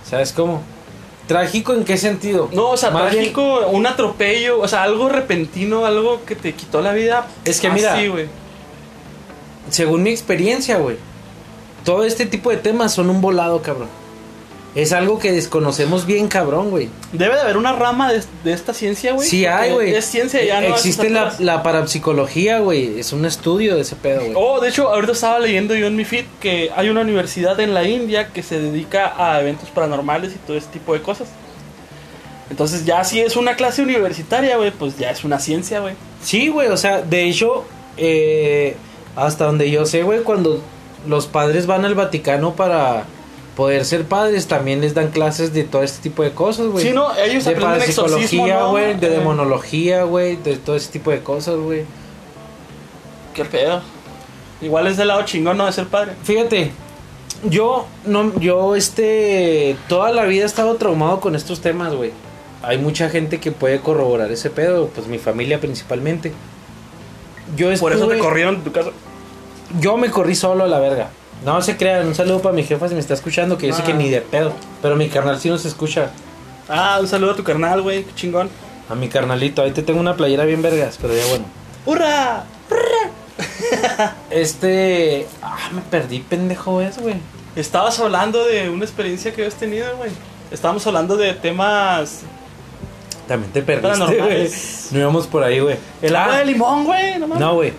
¿Sabes 0.09 0.33
cómo? 0.33 0.63
¿Trágico 1.27 1.73
en 1.73 1.85
qué 1.85 1.97
sentido? 1.97 2.49
No, 2.53 2.71
o 2.71 2.77
sea, 2.77 2.91
Más 2.91 3.05
bien- 3.13 3.33
trágico, 3.33 3.67
un 3.69 3.87
atropello, 3.87 4.61
o 4.61 4.69
sea, 4.69 4.83
algo 4.83 5.09
repentino, 5.09 5.87
algo 5.87 6.25
que 6.25 6.35
te 6.35 6.53
quitó 6.55 6.81
la 6.83 6.93
vida. 6.93 7.27
Es 7.45 7.61
que 7.61 7.71
mira, 7.71 7.95
así, 7.95 8.09
güey. 8.09 8.27
según 9.71 10.03
mi 10.03 10.11
experiencia, 10.11 10.79
güey, 10.79 10.97
todo 11.85 12.05
este 12.05 12.27
tipo 12.27 12.51
de 12.51 12.57
temas 12.57 12.93
son 12.93 13.09
un 13.09 13.21
volado, 13.21 13.63
cabrón. 13.63 13.89
Es 14.75 14.93
algo 14.93 15.19
que 15.19 15.33
desconocemos 15.33 16.07
bien, 16.07 16.29
cabrón, 16.29 16.71
güey. 16.71 16.89
Debe 17.13 17.35
de 17.35 17.43
haber 17.43 17.59
una 17.59 17.73
rama 17.73 18.11
de, 18.11 18.23
de 18.43 18.53
esta 18.55 18.73
ciencia, 18.73 19.13
güey. 19.13 19.29
Sí 19.29 19.45
hay, 19.45 19.73
güey. 19.73 19.95
Es 19.95 20.07
ciencia 20.07 20.43
ya, 20.43 20.63
¿no? 20.63 20.69
Existe 20.69 21.11
la, 21.11 21.35
la 21.41 21.63
parapsicología, 21.63 22.61
güey. 22.61 22.99
Es 22.99 23.13
un 23.13 23.27
estudio 23.27 23.77
de 23.77 23.83
ese 23.83 23.97
pedo, 23.97 24.21
güey. 24.21 24.33
Oh, 24.35 24.61
de 24.61 24.71
hecho, 24.71 24.89
ahorita 24.89 25.13
estaba 25.13 25.39
leyendo 25.41 25.75
yo 25.75 25.89
en 25.89 25.97
mi 25.97 26.07
feed 26.07 26.25
que 26.41 26.71
hay 26.75 26.89
una 26.89 27.03
universidad 27.03 27.61
en 27.61 27.75
la 27.75 27.87
India 27.87 28.29
que 28.29 28.43
se 28.43 28.59
dedica 28.61 29.13
a 29.19 29.41
eventos 29.43 29.69
paranormales 29.69 30.33
y 30.33 30.37
todo 30.39 30.57
ese 30.57 30.69
tipo 30.69 30.95
de 30.95 31.03
cosas. 31.03 31.29
Entonces, 32.49 32.87
ya 32.87 33.05
si 33.05 33.21
es 33.21 33.37
una 33.37 33.57
clase 33.57 33.83
universitaria, 33.83 34.57
güey, 34.57 34.71
pues 34.71 34.97
ya 34.97 35.11
es 35.11 35.23
una 35.25 35.39
ciencia, 35.39 35.81
güey. 35.81 35.95
Sí, 36.23 36.49
güey, 36.49 36.69
o 36.69 36.77
sea, 36.79 37.03
de 37.03 37.25
hecho, 37.25 37.65
eh, 37.99 38.77
hasta 39.17 39.45
donde 39.45 39.71
yo 39.71 39.85
sé, 39.85 40.03
güey, 40.03 40.21
cuando 40.21 40.63
los 41.07 41.27
padres 41.27 41.67
van 41.67 41.85
al 41.85 41.95
Vaticano 41.95 42.55
para, 42.55 43.05
poder 43.57 43.85
ser 43.85 44.05
padres, 44.05 44.47
también 44.47 44.81
les 44.81 44.95
dan 44.95 45.09
clases 45.11 45.53
de 45.53 45.65
todo 45.65 45.83
este 45.83 46.03
tipo 46.03 46.23
de 46.23 46.33
cosas, 46.33 46.69
güey. 46.69 46.85
Sí, 46.87 46.93
no, 46.93 47.15
ellos 47.17 47.45
de 47.45 47.51
aprenden 47.53 47.91
güey, 48.71 48.95
de 48.99 49.09
demonología, 49.11 50.05
güey, 50.05 50.37
de 50.37 50.57
todo 50.57 50.77
ese 50.77 50.91
tipo 50.91 51.11
de 51.11 51.21
cosas, 51.23 51.57
güey. 51.57 51.85
Qué 53.35 53.45
pedo. 53.45 53.83
Igual 54.61 54.87
es 54.87 54.97
del 54.97 55.09
lado 55.09 55.23
chingón, 55.23 55.57
¿no? 55.57 55.67
De 55.67 55.73
ser 55.73 55.87
padre. 55.87 56.13
Fíjate, 56.23 56.71
yo 57.45 57.87
no 58.05 58.39
yo 58.39 58.77
este 58.77 59.77
toda 59.89 60.13
la 60.13 60.25
vida 60.25 60.45
he 60.45 60.47
estado 60.47 60.77
traumado 60.77 61.21
con 61.21 61.35
estos 61.35 61.61
temas, 61.61 61.95
güey. 61.95 62.13
Hay 62.63 62.79
mucha 62.79 63.09
gente 63.11 63.41
que 63.41 63.51
puede 63.51 63.81
corroborar 63.81 64.31
ese 64.31 64.49
pedo, 64.49 64.89
pues 64.95 65.09
mi 65.09 65.19
familia 65.19 65.61
principalmente. 65.61 66.33
Yo 67.57 67.67
Por 67.81 67.93
eso 67.93 68.07
te 68.07 68.15
estuve- 68.15 68.19
corrieron 68.19 68.59
de 68.59 68.63
tu 68.63 68.73
casa. 68.73 68.91
Yo 69.81 69.97
me 69.97 70.11
corrí 70.11 70.35
solo 70.35 70.65
a 70.65 70.69
la 70.69 70.79
verga. 70.79 71.11
No 71.45 71.61
se 71.61 71.77
crean, 71.77 72.07
un 72.07 72.15
saludo 72.15 72.41
para 72.41 72.55
mi 72.55 72.63
jefa 72.63 72.89
si 72.89 72.95
me 72.95 73.01
está 73.01 73.15
escuchando, 73.15 73.59
que 73.59 73.67
yo 73.69 73.75
sé 73.75 73.83
Ah. 73.83 73.87
que 73.87 73.95
ni 73.95 74.09
de 74.09 74.21
pedo. 74.21 74.53
Pero 74.81 74.95
mi 74.97 75.09
carnal 75.09 75.41
sí 75.41 75.49
nos 75.51 75.65
escucha. 75.65 76.11
Ah, 76.69 76.99
un 77.01 77.09
saludo 77.09 77.33
a 77.33 77.37
tu 77.37 77.43
carnal, 77.43 77.83
güey. 77.83 78.05
Qué 78.05 78.15
chingón. 78.15 78.49
A 78.89 78.95
mi 78.95 79.09
carnalito, 79.09 79.63
ahí 79.63 79.73
te 79.73 79.83
tengo 79.83 79.99
una 80.01 80.17
playera 80.17 80.45
bien 80.45 80.63
vergas, 80.63 80.99
pero 81.01 81.15
ya 81.15 81.25
bueno. 81.27 81.45
¡Hurra! 81.87 82.45
Este. 84.31 85.27
Ah, 85.43 85.57
me 85.73 85.81
perdí, 85.83 86.21
pendejo, 86.21 86.81
es, 86.81 86.99
güey. 86.99 87.17
Estabas 87.57 87.99
hablando 88.01 88.45
de 88.45 88.71
una 88.71 88.85
experiencia 88.85 89.33
que 89.33 89.43
habías 89.43 89.55
tenido, 89.59 89.97
güey. 89.97 90.11
Estábamos 90.51 90.87
hablando 90.87 91.17
de 91.17 91.33
temas. 91.35 92.21
También 93.29 93.53
te 93.53 93.63
perdiste, 93.63 94.19
güey. 94.21 94.51
No 94.91 94.99
íbamos 94.99 95.27
por 95.27 95.45
ahí, 95.45 95.61
güey. 95.61 95.77
El 96.01 96.17
Ah, 96.17 96.25
agua 96.25 96.39
de 96.39 96.45
limón, 96.47 96.85
güey. 96.85 97.19
No, 97.19 97.55
güey. 97.55 97.73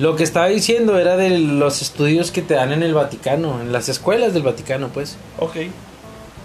Lo 0.00 0.16
que 0.16 0.22
estaba 0.22 0.46
diciendo 0.46 0.98
era 0.98 1.18
de 1.18 1.38
los 1.38 1.82
estudios 1.82 2.30
que 2.30 2.40
te 2.40 2.54
dan 2.54 2.72
en 2.72 2.82
el 2.82 2.94
Vaticano, 2.94 3.60
en 3.60 3.70
las 3.70 3.90
escuelas 3.90 4.32
del 4.32 4.42
Vaticano, 4.42 4.88
pues. 4.88 5.18
Ok. 5.38 5.56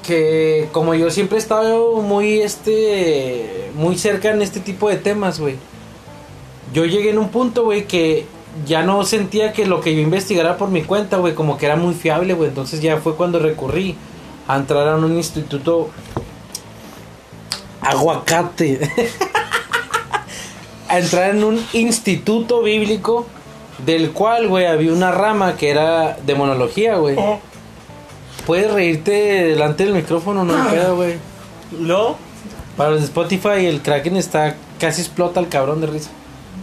Que 0.05 0.67
como 0.73 0.93
yo 0.93 1.09
siempre 1.09 1.37
he 1.37 1.39
estado 1.39 2.01
muy, 2.01 2.41
este, 2.41 3.71
muy 3.75 3.97
cerca 3.97 4.31
en 4.31 4.41
este 4.41 4.59
tipo 4.59 4.89
de 4.89 4.97
temas, 4.97 5.39
güey. 5.39 5.55
Yo 6.73 6.83
llegué 6.83 7.11
en 7.11 7.17
un 7.17 7.29
punto, 7.29 7.63
güey, 7.63 7.87
que 7.87 8.25
ya 8.65 8.83
no 8.83 9.05
sentía 9.05 9.53
que 9.53 9.65
lo 9.65 9.79
que 9.79 9.95
yo 9.95 10.01
investigara 10.01 10.57
por 10.57 10.67
mi 10.67 10.83
cuenta, 10.83 11.15
güey, 11.15 11.33
como 11.33 11.57
que 11.57 11.67
era 11.67 11.77
muy 11.77 11.93
fiable, 11.93 12.33
güey. 12.33 12.49
Entonces 12.49 12.81
ya 12.81 12.97
fue 12.97 13.15
cuando 13.15 13.39
recurrí 13.39 13.95
a 14.49 14.57
entrar 14.57 14.85
a 14.89 14.97
un 14.97 15.15
instituto 15.15 15.91
aguacate. 17.79 18.81
a 20.89 20.99
entrar 20.99 21.33
en 21.33 21.45
un 21.45 21.65
instituto 21.71 22.61
bíblico 22.61 23.27
del 23.79 24.11
cual, 24.11 24.47
güey, 24.47 24.65
había 24.65 24.93
una 24.93 25.11
rama 25.11 25.55
que 25.55 25.69
era 25.69 26.17
demonología, 26.25 26.95
güey. 26.95 27.15
Oh. 27.17 27.39
Puedes 28.45 28.71
reírte 28.71 29.11
delante 29.11 29.85
del 29.85 29.93
micrófono, 29.93 30.43
no 30.43 30.55
hay 30.55 30.75
pedo, 30.75 30.95
güey. 30.95 31.15
¿Lo? 31.79 32.17
Para 32.77 32.91
los 32.91 32.99
de 32.99 33.05
Spotify, 33.05 33.65
el 33.65 33.81
Kraken 33.81 34.17
está 34.17 34.55
casi 34.79 35.01
explota 35.01 35.39
el 35.39 35.49
cabrón 35.49 35.81
de 35.81 35.87
risa. 35.87 36.09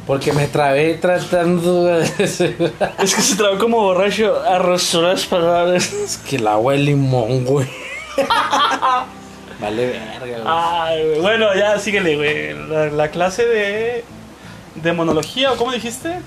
Porque 0.07 0.33
me 0.33 0.47
trabé 0.49 0.95
tratando 0.95 1.85
de... 1.85 2.03
Es 2.19 3.15
que 3.15 3.23
se 3.23 3.37
trabó 3.37 3.59
como 3.59 3.81
borracho. 3.81 4.41
Arrasó 4.43 5.03
las 5.03 5.27
palabras. 5.27 5.93
es 5.93 6.19
que 6.19 6.37
el 6.37 6.47
agua 6.47 6.73
de 6.73 6.81
limón, 6.81 7.45
güey. 7.45 7.69
vale 9.61 9.87
verga, 9.87 10.19
güey. 10.21 10.43
Ay, 10.45 11.07
güey. 11.07 11.21
Bueno, 11.21 11.55
ya 11.55 11.79
síguele, 11.79 12.17
güey. 12.17 12.69
La, 12.69 12.87
la 12.87 13.11
clase 13.11 13.47
de. 13.47 14.05
de 14.75 14.93
monología, 14.93 15.53
¿o 15.53 15.57
cómo 15.57 15.71
dijiste? 15.71 16.19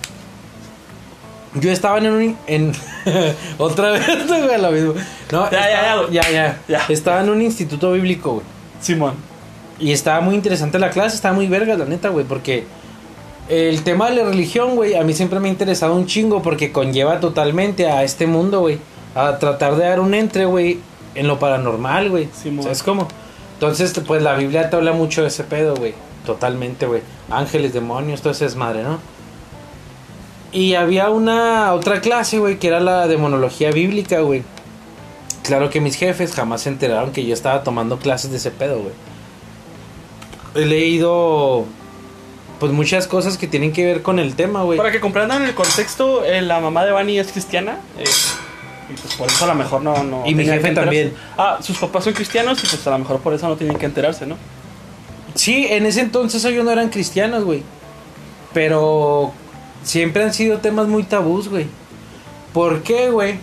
Yo 1.60 1.72
estaba 1.72 1.98
en 2.00 2.08
un... 2.08 2.38
En, 2.48 2.72
otra 3.58 3.92
vez, 3.92 4.06
güey, 4.28 4.62
lo 4.62 4.72
mismo. 4.72 4.94
No, 5.32 5.50
Ya, 5.52 5.60
ya, 5.60 5.70
ya, 5.70 5.80
estaba- 5.82 6.02
güey. 6.04 6.14
ya, 6.14 6.30
ya. 6.32 6.60
Ya. 6.68 6.82
Estaba 6.90 7.22
en 7.22 7.30
un 7.30 7.42
instituto 7.42 7.92
bíblico, 7.94 8.34
güey. 8.34 8.46
Simón. 8.82 9.14
Y 9.80 9.92
estaba 9.92 10.22
muy 10.22 10.36
interesante 10.36 10.80
la 10.80 10.90
clase, 10.90 11.16
estaba 11.16 11.34
muy 11.36 11.48
verga, 11.48 11.76
la 11.76 11.86
neta, 11.86 12.10
güey, 12.10 12.26
porque 12.26 12.66
el 13.50 13.84
tema 13.84 14.10
de 14.10 14.16
la 14.16 14.24
religión, 14.24 14.76
güey, 14.76 14.96
a 14.96 15.04
mí 15.04 15.14
siempre 15.14 15.40
me 15.40 15.50
ha 15.50 15.52
interesado 15.52 15.96
un 15.96 16.06
chingo 16.06 16.42
porque 16.42 16.72
conlleva 16.72 17.20
totalmente 17.20 17.88
a 17.90 18.04
este 18.04 18.26
mundo, 18.26 18.62
güey, 18.62 18.80
a 19.16 19.38
tratar 19.38 19.76
de 19.76 19.84
dar 19.86 20.00
un 20.00 20.14
entre, 20.14 20.46
güey, 20.46 20.80
en 21.14 21.28
lo 21.28 21.40
paranormal, 21.40 22.10
güey. 22.10 22.30
Simón. 22.42 22.64
¿Sabes 22.64 22.84
cómo? 22.84 23.08
Entonces, 23.54 23.94
pues 24.06 24.22
la 24.22 24.36
Biblia 24.36 24.70
te 24.70 24.76
habla 24.76 24.94
mucho 24.94 25.22
de 25.22 25.28
ese 25.28 25.44
pedo, 25.44 25.76
güey, 25.76 25.94
totalmente, 26.26 26.86
güey. 26.86 27.02
Ángeles, 27.30 27.74
demonios, 27.74 28.22
todo 28.22 28.32
ese 28.32 28.46
desmadre, 28.46 28.84
¿no? 28.84 29.00
Y 30.56 30.76
había 30.76 31.10
una 31.10 31.74
otra 31.74 32.00
clase, 32.00 32.40
güey, 32.40 32.58
que 32.60 32.70
era 32.70 32.80
la 32.80 33.10
demonología 33.10 33.72
bíblica, 33.72 34.22
güey. 34.22 34.42
Claro 35.44 35.70
que 35.70 35.82
mis 35.82 35.98
jefes 35.98 36.34
jamás 36.34 36.62
se 36.62 36.70
enteraron 36.70 37.12
que 37.12 37.26
yo 37.26 37.34
estaba 37.34 37.62
tomando 37.62 38.00
clases 38.00 38.32
de 38.32 38.38
ese 38.38 38.52
pedo, 38.52 38.80
güey. 38.80 38.94
He 40.56 40.66
leído 40.66 41.66
pues 42.62 42.72
muchas 42.72 43.06
cosas 43.06 43.38
que 43.38 43.48
tienen 43.48 43.74
que 43.74 43.86
ver 43.86 44.02
con 44.02 44.18
el 44.18 44.36
tema, 44.36 44.64
güey. 44.64 44.78
Para 44.78 44.94
que 44.94 45.02
comprendan 45.02 45.44
el 45.44 45.54
contexto, 45.56 46.24
eh, 46.24 46.42
la 46.42 46.62
mamá 46.62 46.86
de 46.86 46.94
Bunny 46.94 47.20
es 47.20 47.34
cristiana. 47.34 47.80
eh, 48.00 48.06
y 48.90 48.94
pues 48.94 49.14
por 49.16 49.28
eso 49.28 49.44
a 49.44 49.50
lo 49.50 49.56
mejor 49.56 49.82
no. 49.82 50.06
no 50.06 50.24
Y 50.26 50.34
mi 50.36 50.46
jefe 50.46 50.72
también. 50.72 51.14
Ah, 51.38 51.58
sus 51.62 51.78
papás 51.78 52.06
son 52.06 52.14
cristianos 52.14 52.64
y 52.64 52.68
pues 52.68 52.88
a 52.88 52.92
lo 52.92 53.00
mejor 53.00 53.20
por 53.20 53.34
eso 53.34 53.50
no 53.50 53.58
tienen 53.58 53.78
que 53.78 53.88
enterarse, 53.88 54.26
¿no? 54.26 54.38
Sí, 55.34 55.68
en 55.70 55.86
ese 55.86 56.00
entonces 56.00 56.46
ellos 56.46 56.64
no 56.64 56.72
eran 56.72 56.88
cristianos, 56.88 57.44
güey. 57.44 57.62
Pero 58.54 59.34
siempre 59.86 60.24
han 60.24 60.34
sido 60.34 60.58
temas 60.58 60.88
muy 60.88 61.04
tabús, 61.04 61.48
güey. 61.48 61.68
¿Por 62.54 62.84
qué, 62.84 63.10
güey? 63.10 63.36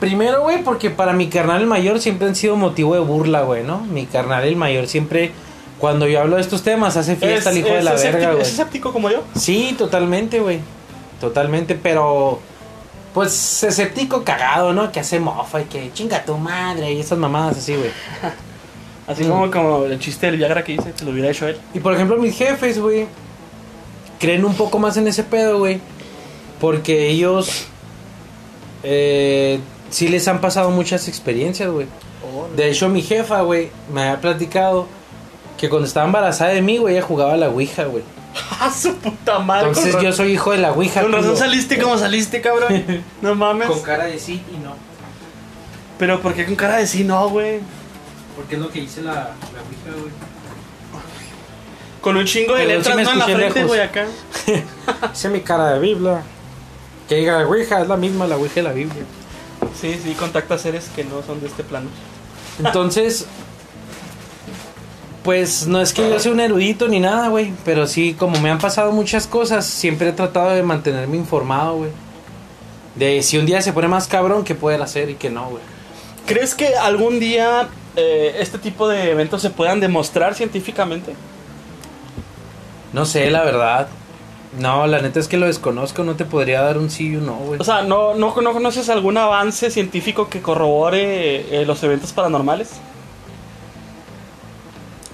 Primero, 0.00 0.42
güey, 0.42 0.62
porque 0.62 0.90
para 0.90 1.12
mi 1.14 1.28
carnal 1.28 1.62
el 1.62 1.66
mayor 1.66 2.00
siempre 2.00 2.28
han 2.28 2.34
sido 2.36 2.56
motivo 2.56 2.94
de 2.94 3.00
burla, 3.00 3.42
güey, 3.42 3.64
¿no? 3.64 3.80
Mi 3.80 4.04
carnal 4.06 4.44
el 4.44 4.54
mayor 4.56 4.86
siempre, 4.88 5.30
cuando 5.78 6.06
yo 6.06 6.20
hablo 6.20 6.36
de 6.36 6.42
estos 6.42 6.62
temas, 6.62 6.96
hace 6.98 7.16
fiesta 7.16 7.50
el 7.50 7.58
hijo 7.58 7.68
de 7.68 7.82
la 7.82 7.94
escéptico- 7.94 8.12
verga, 8.12 8.30
güey. 8.32 8.42
¿Es 8.42 8.48
escéptico 8.48 8.92
como 8.92 9.10
yo? 9.10 9.22
Sí, 9.34 9.74
totalmente, 9.78 10.40
güey. 10.40 10.60
Totalmente, 11.20 11.74
pero. 11.74 12.40
Pues 13.14 13.62
escéptico 13.64 14.22
cagado, 14.22 14.74
¿no? 14.74 14.92
Que 14.92 15.00
hace 15.00 15.18
mofa 15.18 15.62
y 15.62 15.64
que 15.64 15.90
chinga 15.94 16.22
tu 16.26 16.36
madre 16.36 16.92
y 16.92 17.00
esas 17.00 17.16
mamadas 17.18 17.56
así, 17.56 17.74
güey. 17.74 17.90
Así 19.06 19.22
Mm. 19.24 19.28
como, 19.28 19.50
como 19.52 19.84
el 19.84 19.98
chiste 20.00 20.26
del 20.26 20.36
Viagra 20.36 20.62
que 20.64 20.72
dice, 20.72 20.92
que 20.92 21.04
lo 21.06 21.12
hubiera 21.12 21.30
hecho 21.30 21.46
él. 21.46 21.56
Y 21.72 21.78
por 21.78 21.94
ejemplo, 21.94 22.18
mis 22.18 22.36
jefes, 22.36 22.78
güey, 22.80 23.06
creen 24.18 24.44
un 24.44 24.54
poco 24.54 24.78
más 24.78 24.96
en 24.96 25.08
ese 25.08 25.22
pedo, 25.24 25.58
güey. 25.58 25.80
Porque 26.60 27.08
ellos. 27.08 27.66
Eh, 28.82 29.60
sí 29.90 30.08
les 30.08 30.28
han 30.28 30.40
pasado 30.40 30.70
muchas 30.70 31.08
experiencias, 31.08 31.70
güey. 31.70 31.86
De 32.56 32.70
hecho, 32.70 32.88
mi 32.88 33.02
jefa, 33.02 33.40
güey, 33.42 33.70
me 33.92 34.02
había 34.02 34.20
platicado 34.20 34.86
que 35.56 35.68
cuando 35.68 35.86
estaba 35.86 36.06
embarazada 36.06 36.50
de 36.50 36.62
mí, 36.62 36.78
güey, 36.78 36.96
ella 36.96 37.04
jugaba 37.04 37.32
a 37.32 37.36
la 37.36 37.48
Ouija, 37.48 37.84
güey. 37.84 38.04
¡Ah, 38.60 38.70
su 38.70 38.94
puta 38.96 39.38
madre! 39.38 39.68
Entonces 39.68 39.96
yo 40.02 40.12
soy 40.12 40.32
hijo 40.32 40.52
de 40.52 40.58
la 40.58 40.72
Ouija. 40.72 41.02
Con 41.02 41.12
razón 41.12 41.32
culo. 41.32 41.38
saliste 41.38 41.78
como 41.78 41.98
saliste, 41.98 42.40
cabrón. 42.40 43.04
No 43.22 43.34
mames. 43.34 43.68
Con 43.68 43.80
cara 43.80 44.04
de 44.04 44.18
sí 44.18 44.42
y 44.52 44.58
no. 44.58 44.74
Pero 45.98 46.20
¿por 46.20 46.34
qué 46.34 46.44
con 46.44 46.56
cara 46.56 46.76
de 46.76 46.86
sí 46.86 47.04
no, 47.04 47.30
güey? 47.30 47.60
Porque 48.36 48.56
es 48.56 48.60
lo 48.60 48.68
que 48.68 48.80
dice 48.80 49.02
la, 49.02 49.12
la 49.12 49.62
Ouija, 49.62 49.98
güey. 49.98 50.12
Con 52.06 52.16
un 52.16 52.24
chingo 52.24 52.54
de 52.54 52.66
letras 52.66 52.94
me 52.94 53.02
no 53.02 53.10
en 53.10 53.18
la 53.18 53.24
frente, 53.24 53.64
güey, 53.64 53.80
acá. 53.80 54.06
Es 55.12 55.24
mi 55.28 55.40
cara 55.40 55.72
de 55.72 55.80
Biblia. 55.80 56.22
Que 57.08 57.16
diga 57.16 57.44
Ouija, 57.44 57.82
es 57.82 57.88
la 57.88 57.96
misma 57.96 58.28
la 58.28 58.36
Ouija 58.36 58.54
de 58.54 58.62
la 58.62 58.70
Biblia. 58.70 59.02
Sí, 59.80 59.98
sí, 60.00 60.14
contacta 60.14 60.56
seres 60.56 60.88
que 60.94 61.02
no 61.02 61.24
son 61.24 61.40
de 61.40 61.48
este 61.48 61.64
plano. 61.64 61.88
Entonces, 62.64 63.26
pues 65.24 65.66
no 65.66 65.80
es 65.80 65.92
que 65.92 66.08
yo 66.08 66.20
sea 66.20 66.30
un 66.30 66.38
erudito 66.38 66.86
ni 66.86 67.00
nada, 67.00 67.26
güey. 67.26 67.52
Pero 67.64 67.88
sí, 67.88 68.14
como 68.16 68.38
me 68.38 68.50
han 68.50 68.58
pasado 68.58 68.92
muchas 68.92 69.26
cosas, 69.26 69.66
siempre 69.66 70.10
he 70.10 70.12
tratado 70.12 70.50
de 70.50 70.62
mantenerme 70.62 71.16
informado, 71.16 71.78
güey. 71.78 71.90
De 72.94 73.20
si 73.24 73.36
un 73.36 73.46
día 73.46 73.62
se 73.62 73.72
pone 73.72 73.88
más 73.88 74.06
cabrón, 74.06 74.44
qué 74.44 74.54
poder 74.54 74.80
hacer 74.80 75.10
y 75.10 75.16
qué 75.16 75.28
no, 75.28 75.48
güey. 75.48 75.62
¿Crees 76.24 76.54
que 76.54 76.76
algún 76.76 77.18
día 77.18 77.66
eh, 77.96 78.36
este 78.38 78.58
tipo 78.58 78.86
de 78.86 79.10
eventos 79.10 79.42
se 79.42 79.50
puedan 79.50 79.80
demostrar 79.80 80.36
científicamente? 80.36 81.16
No 82.96 83.04
sé, 83.06 83.30
la 83.30 83.44
verdad. 83.44 83.88
No, 84.58 84.86
la 84.86 85.00
neta 85.02 85.20
es 85.20 85.28
que 85.28 85.36
lo 85.36 85.44
desconozco, 85.46 86.02
no 86.02 86.14
te 86.16 86.24
podría 86.24 86.62
dar 86.62 86.78
un 86.78 86.90
sí 86.90 87.08
y 87.08 87.16
un 87.16 87.26
no, 87.26 87.34
güey. 87.36 87.60
O 87.60 87.64
sea, 87.64 87.82
¿no, 87.82 88.14
no, 88.14 88.34
no 88.40 88.52
conoces 88.52 88.88
algún 88.88 89.18
avance 89.18 89.70
científico 89.70 90.30
que 90.30 90.40
corrobore 90.40 91.60
eh, 91.60 91.66
los 91.66 91.82
eventos 91.82 92.12
paranormales? 92.12 92.70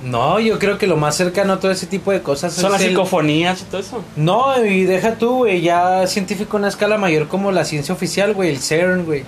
No, 0.04 0.40
yo 0.40 0.58
creo 0.58 0.78
que 0.78 0.86
lo 0.88 0.96
más 0.96 1.16
cercano 1.16 1.52
a 1.54 1.60
todo 1.60 1.70
ese 1.70 1.86
tipo 1.86 2.10
de 2.10 2.22
cosas 2.22 2.52
Son 2.54 2.66
es 2.66 2.72
las 2.72 2.80
el- 2.82 2.88
psicofonías 2.90 3.62
y 3.62 3.64
todo 3.64 3.80
eso. 3.80 4.02
No, 4.16 4.64
y 4.64 4.84
deja 4.84 5.14
tú, 5.14 5.38
güey, 5.38 5.60
ya 5.60 6.06
científico 6.08 6.56
a 6.56 6.60
una 6.60 6.68
escala 6.68 6.98
mayor 6.98 7.28
como 7.28 7.52
la 7.52 7.64
ciencia 7.64 7.94
oficial, 7.94 8.34
güey, 8.34 8.50
el 8.50 8.58
CERN, 8.58 9.04
güey. 9.04 9.24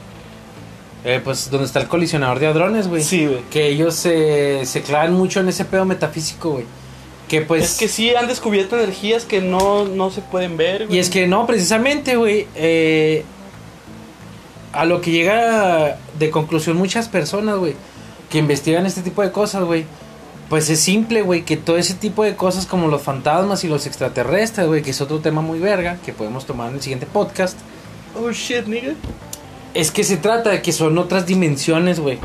Eh, 1.05 1.20
pues 1.22 1.50
donde 1.50 1.66
está 1.66 1.80
el 1.80 1.86
colisionador 1.88 2.40
de 2.40 2.46
hadrones, 2.48 2.88
güey. 2.88 3.05
Sí, 3.05 3.26
güey. 3.26 3.42
Que 3.50 3.68
ellos 3.68 3.94
se, 3.94 4.64
se 4.66 4.82
clavan 4.82 5.12
mucho 5.12 5.40
en 5.40 5.48
ese 5.48 5.64
pedo 5.64 5.84
metafísico, 5.84 6.52
güey. 6.52 6.64
Que 7.29 7.41
pues... 7.41 7.64
es 7.64 7.79
que 7.79 7.89
sí 7.89 8.14
han 8.14 8.29
descubierto 8.29 8.79
energías 8.79 9.25
que 9.25 9.41
no, 9.41 9.85
no 9.87 10.11
se 10.11 10.20
pueden 10.20 10.57
ver. 10.57 10.87
güey. 10.87 10.97
Y 10.97 11.01
es 11.01 11.09
que 11.11 11.27
no, 11.27 11.47
precisamente, 11.47 12.16
güey. 12.16 12.47
eh, 12.55 13.25
a 14.75 14.85
lo 14.85 15.01
que 15.01 15.12
llega 15.12 15.99
de 16.18 16.31
conclusión 16.31 16.77
muchas 16.77 17.09
personas, 17.09 17.57
güey, 17.59 17.75
que 18.29 18.39
investigan 18.39 18.87
este 18.87 19.03
tipo 19.03 19.22
de 19.22 19.31
cosas, 19.31 19.64
güey. 19.64 19.87
Pues 20.49 20.68
es 20.68 20.81
simple, 20.81 21.22
güey, 21.22 21.43
que 21.43 21.57
todo 21.57 21.79
ese 21.79 21.95
tipo 21.95 22.22
de 22.22 22.37
cosas 22.37 22.66
como 22.66 22.89
los 22.89 23.01
fantasmas 23.01 23.64
y 23.64 23.68
los 23.68 23.87
extraterrestres, 23.87 24.66
güey, 24.66 24.83
que 24.83 24.91
es 24.91 25.01
otro 25.01 25.20
tema 25.20 25.41
muy 25.41 25.59
verga, 25.59 25.97
que 26.05 26.12
podemos 26.12 26.45
tomar 26.45 26.68
en 26.68 26.77
el 26.77 26.83
siguiente 26.83 27.07
podcast, 27.07 27.57
Oh 28.16 28.31
shit, 28.31 28.66
nigga. 28.66 28.95
es 29.72 29.91
que 29.91 30.05
se 30.05 30.16
trata 30.16 30.51
de 30.51 30.62
que 30.62 30.72
son 30.72 30.99
otras 30.99 31.27
dimensiones, 31.27 31.99
güey. 31.99 32.18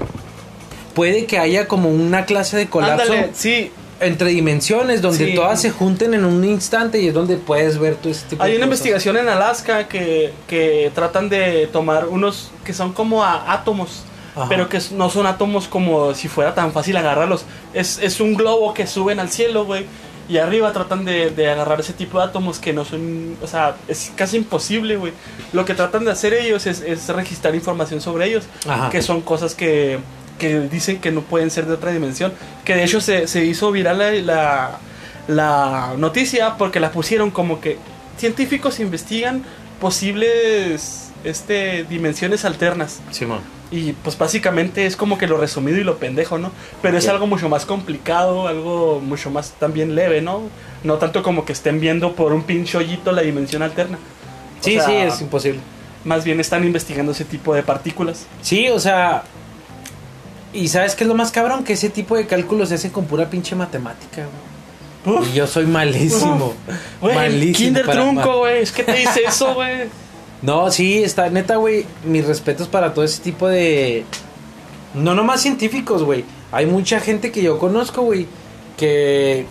Puede 0.93 1.25
que 1.25 1.39
haya 1.39 1.67
como 1.67 1.89
una 1.89 2.25
clase 2.25 2.57
de 2.57 2.67
colapso 2.67 3.13
Ándale, 3.13 3.29
sí. 3.33 3.71
Entre 3.99 4.29
dimensiones 4.29 5.01
donde 5.01 5.25
Sí. 5.27 5.35
todas 5.35 5.61
se 5.61 5.71
junten 5.71 6.13
en 6.13 6.23
un 6.25 6.43
instante 6.45 6.99
y 7.01 7.07
es 7.09 7.13
donde 7.13 7.37
puedes 7.37 7.77
ver 7.79 7.95
todo 7.95 8.11
ese 8.11 8.25
tipo 8.27 8.41
Hay 8.43 8.51
de 8.53 8.57
una 8.57 8.65
cosas. 8.67 8.79
investigación 8.79 9.17
en 9.17 9.29
Alaska 9.29 9.87
que, 9.87 10.33
que 10.47 10.91
tratan 10.95 11.27
de 11.29 11.67
tomar 11.67 12.07
unos 12.07 12.51
que 12.63 12.73
son 12.73 12.93
como 12.93 13.23
a- 13.23 13.51
átomos, 13.51 14.03
Ajá. 14.35 14.47
pero 14.47 14.69
que 14.69 14.79
no 14.91 15.09
son 15.09 15.25
átomos 15.27 15.67
como 15.67 16.13
si 16.13 16.27
fuera 16.27 16.55
tan 16.55 16.71
fácil 16.71 16.95
agarrarlos. 16.97 17.43
Es, 17.73 17.99
es 18.01 18.19
un 18.21 18.35
globo 18.35 18.73
que 18.73 18.87
suben 18.87 19.19
al 19.19 19.29
cielo, 19.29 19.65
güey. 19.65 19.85
Y 20.29 20.37
arriba 20.37 20.71
tratan 20.71 21.05
de, 21.05 21.31
de 21.31 21.49
agarrar 21.49 21.79
ese 21.79 21.91
tipo 21.93 22.19
de 22.19 22.25
átomos 22.25 22.59
que 22.59 22.71
no 22.71 22.85
son, 22.85 23.35
o 23.41 23.47
sea, 23.47 23.75
es 23.87 24.11
casi 24.15 24.37
imposible, 24.37 24.95
güey. 24.95 25.11
Lo 25.53 25.65
que 25.65 25.73
tratan 25.73 26.05
de 26.05 26.11
hacer 26.11 26.35
ellos 26.35 26.67
es, 26.67 26.81
es 26.81 27.07
registrar 27.09 27.55
información 27.55 27.99
sobre 27.99 28.27
ellos, 28.27 28.43
Ajá. 28.67 28.91
que 28.91 29.01
son 29.01 29.21
cosas 29.21 29.55
que, 29.55 29.97
que 30.39 30.61
dicen 30.61 30.99
que 30.99 31.11
no 31.11 31.21
pueden 31.21 31.51
ser 31.51 31.67
de 31.67 31.73
otra 31.73 31.91
dimensión. 31.91 32.33
Que 32.65 32.73
de 32.75 32.83
hecho 32.85 32.99
se, 33.01 33.27
se 33.27 33.45
hizo 33.45 33.71
viral 33.71 33.99
la, 33.99 34.11
la, 34.21 34.79
la 35.27 35.93
noticia 35.97 36.57
porque 36.57 36.79
la 36.79 36.91
pusieron 36.91 37.29
como 37.29 37.61
que 37.61 37.77
científicos 38.17 38.79
investigan 38.79 39.43
posibles 39.79 41.11
este, 41.23 41.83
dimensiones 41.83 42.45
alternas. 42.45 42.99
Simón. 43.11 43.39
Y 43.71 43.93
pues 43.93 44.17
básicamente 44.17 44.87
es 44.87 44.95
como 44.95 45.19
que 45.19 45.27
lo 45.27 45.37
resumido 45.37 45.77
y 45.77 45.83
lo 45.83 45.97
pendejo, 45.97 46.39
¿no? 46.39 46.51
Pero 46.81 46.97
es 46.97 47.07
algo 47.07 47.27
mucho 47.27 47.49
más 47.49 47.67
complicado, 47.67 48.47
algo 48.47 48.99
mucho 48.99 49.29
más 49.29 49.51
también 49.59 49.93
leve, 49.93 50.21
¿no? 50.21 50.41
No 50.83 50.95
tanto 50.95 51.21
como 51.21 51.45
que 51.45 51.53
estén 51.53 51.79
viendo 51.79 52.13
por 52.13 52.33
un 52.33 52.43
pinche 52.43 52.77
hoyito 52.79 53.11
la 53.11 53.21
dimensión 53.21 53.61
alterna. 53.61 53.99
O 54.59 54.63
Sí, 54.63 54.73
sea, 54.73 54.85
sí, 54.85 54.93
es 54.95 55.21
imposible. 55.21 55.59
Más 56.03 56.23
bien 56.25 56.39
están 56.39 56.63
investigando 56.63 57.11
ese 57.11 57.25
tipo 57.25 57.53
de 57.53 57.61
partículas. 57.61 58.25
Sí, 58.41 58.69
o 58.69 58.79
sea. 58.79 59.23
Y 60.53 60.67
sabes 60.67 60.95
qué 60.95 61.03
es 61.03 61.07
lo 61.07 61.15
más 61.15 61.31
cabrón? 61.31 61.63
Que 61.63 61.73
ese 61.73 61.89
tipo 61.89 62.15
de 62.15 62.25
cálculos 62.25 62.69
se 62.69 62.75
hacen 62.75 62.91
con 62.91 63.05
pura 63.05 63.29
pinche 63.29 63.55
matemática, 63.55 64.23
güey. 65.05 65.17
Uf. 65.17 65.29
Y 65.29 65.33
yo 65.33 65.47
soy 65.47 65.65
malísimo. 65.65 66.53
Güey, 67.01 67.15
malísimo. 67.15 67.57
Kinder 67.57 67.87
trunco, 67.87 68.39
güey. 68.39 68.63
Es 68.63 68.71
que 68.71 68.83
te 68.83 68.93
dice 68.93 69.21
eso, 69.27 69.53
güey. 69.55 69.87
No, 70.41 70.71
sí, 70.71 71.03
está 71.03 71.29
neta, 71.29 71.57
güey. 71.57 71.85
Mis 72.05 72.25
respetos 72.25 72.67
para 72.67 72.93
todo 72.93 73.05
ese 73.05 73.21
tipo 73.21 73.47
de. 73.47 74.05
No 74.93 75.13
nomás 75.13 75.41
científicos, 75.41 76.03
güey. 76.03 76.25
Hay 76.51 76.65
mucha 76.65 76.99
gente 76.99 77.31
que 77.31 77.41
yo 77.41 77.59
conozco, 77.59 78.01
güey. 78.01 78.27
Que. 78.77 79.45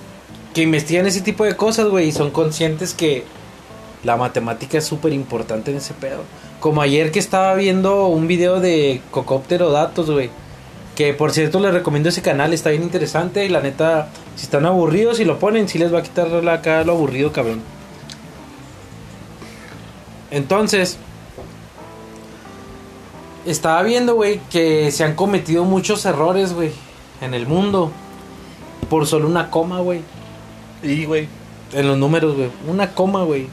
Que 0.54 0.62
investigan 0.62 1.06
ese 1.06 1.20
tipo 1.20 1.44
de 1.44 1.56
cosas, 1.56 1.88
güey. 1.88 2.08
Y 2.08 2.12
son 2.12 2.30
conscientes 2.30 2.92
que. 2.92 3.24
La 4.04 4.16
matemática 4.16 4.78
es 4.78 4.84
súper 4.84 5.12
importante 5.12 5.70
en 5.70 5.78
ese 5.78 5.94
pedo. 5.94 6.22
Como 6.60 6.82
ayer 6.82 7.10
que 7.10 7.18
estaba 7.18 7.54
viendo 7.54 8.06
un 8.06 8.26
video 8.26 8.60
de 8.60 9.00
Cocóptero 9.10 9.70
Datos, 9.70 10.10
güey. 10.10 10.30
Que 10.98 11.14
por 11.14 11.30
cierto 11.30 11.60
les 11.60 11.72
recomiendo 11.72 12.08
ese 12.08 12.22
canal, 12.22 12.52
está 12.52 12.70
bien 12.70 12.82
interesante. 12.82 13.44
Y 13.44 13.48
la 13.48 13.60
neta, 13.60 14.08
si 14.34 14.46
están 14.46 14.66
aburridos 14.66 15.20
y 15.20 15.24
lo 15.24 15.38
ponen, 15.38 15.68
sí 15.68 15.78
les 15.78 15.94
va 15.94 16.00
a 16.00 16.02
quitar 16.02 16.26
la 16.26 16.54
acá 16.54 16.82
lo 16.82 16.90
aburrido, 16.90 17.30
cabrón. 17.30 17.62
Entonces, 20.32 20.98
estaba 23.46 23.80
viendo, 23.84 24.16
güey, 24.16 24.40
que 24.50 24.90
se 24.90 25.04
han 25.04 25.14
cometido 25.14 25.62
muchos 25.64 26.04
errores, 26.04 26.52
güey, 26.52 26.72
en 27.20 27.32
el 27.32 27.46
mundo. 27.46 27.92
Por 28.90 29.06
solo 29.06 29.28
una 29.28 29.52
coma, 29.52 29.78
güey. 29.78 30.00
Y, 30.82 31.04
güey. 31.04 31.28
En 31.74 31.86
los 31.86 31.96
números, 31.96 32.34
güey. 32.34 32.50
Una 32.66 32.92
coma, 32.92 33.22
güey. 33.22 33.46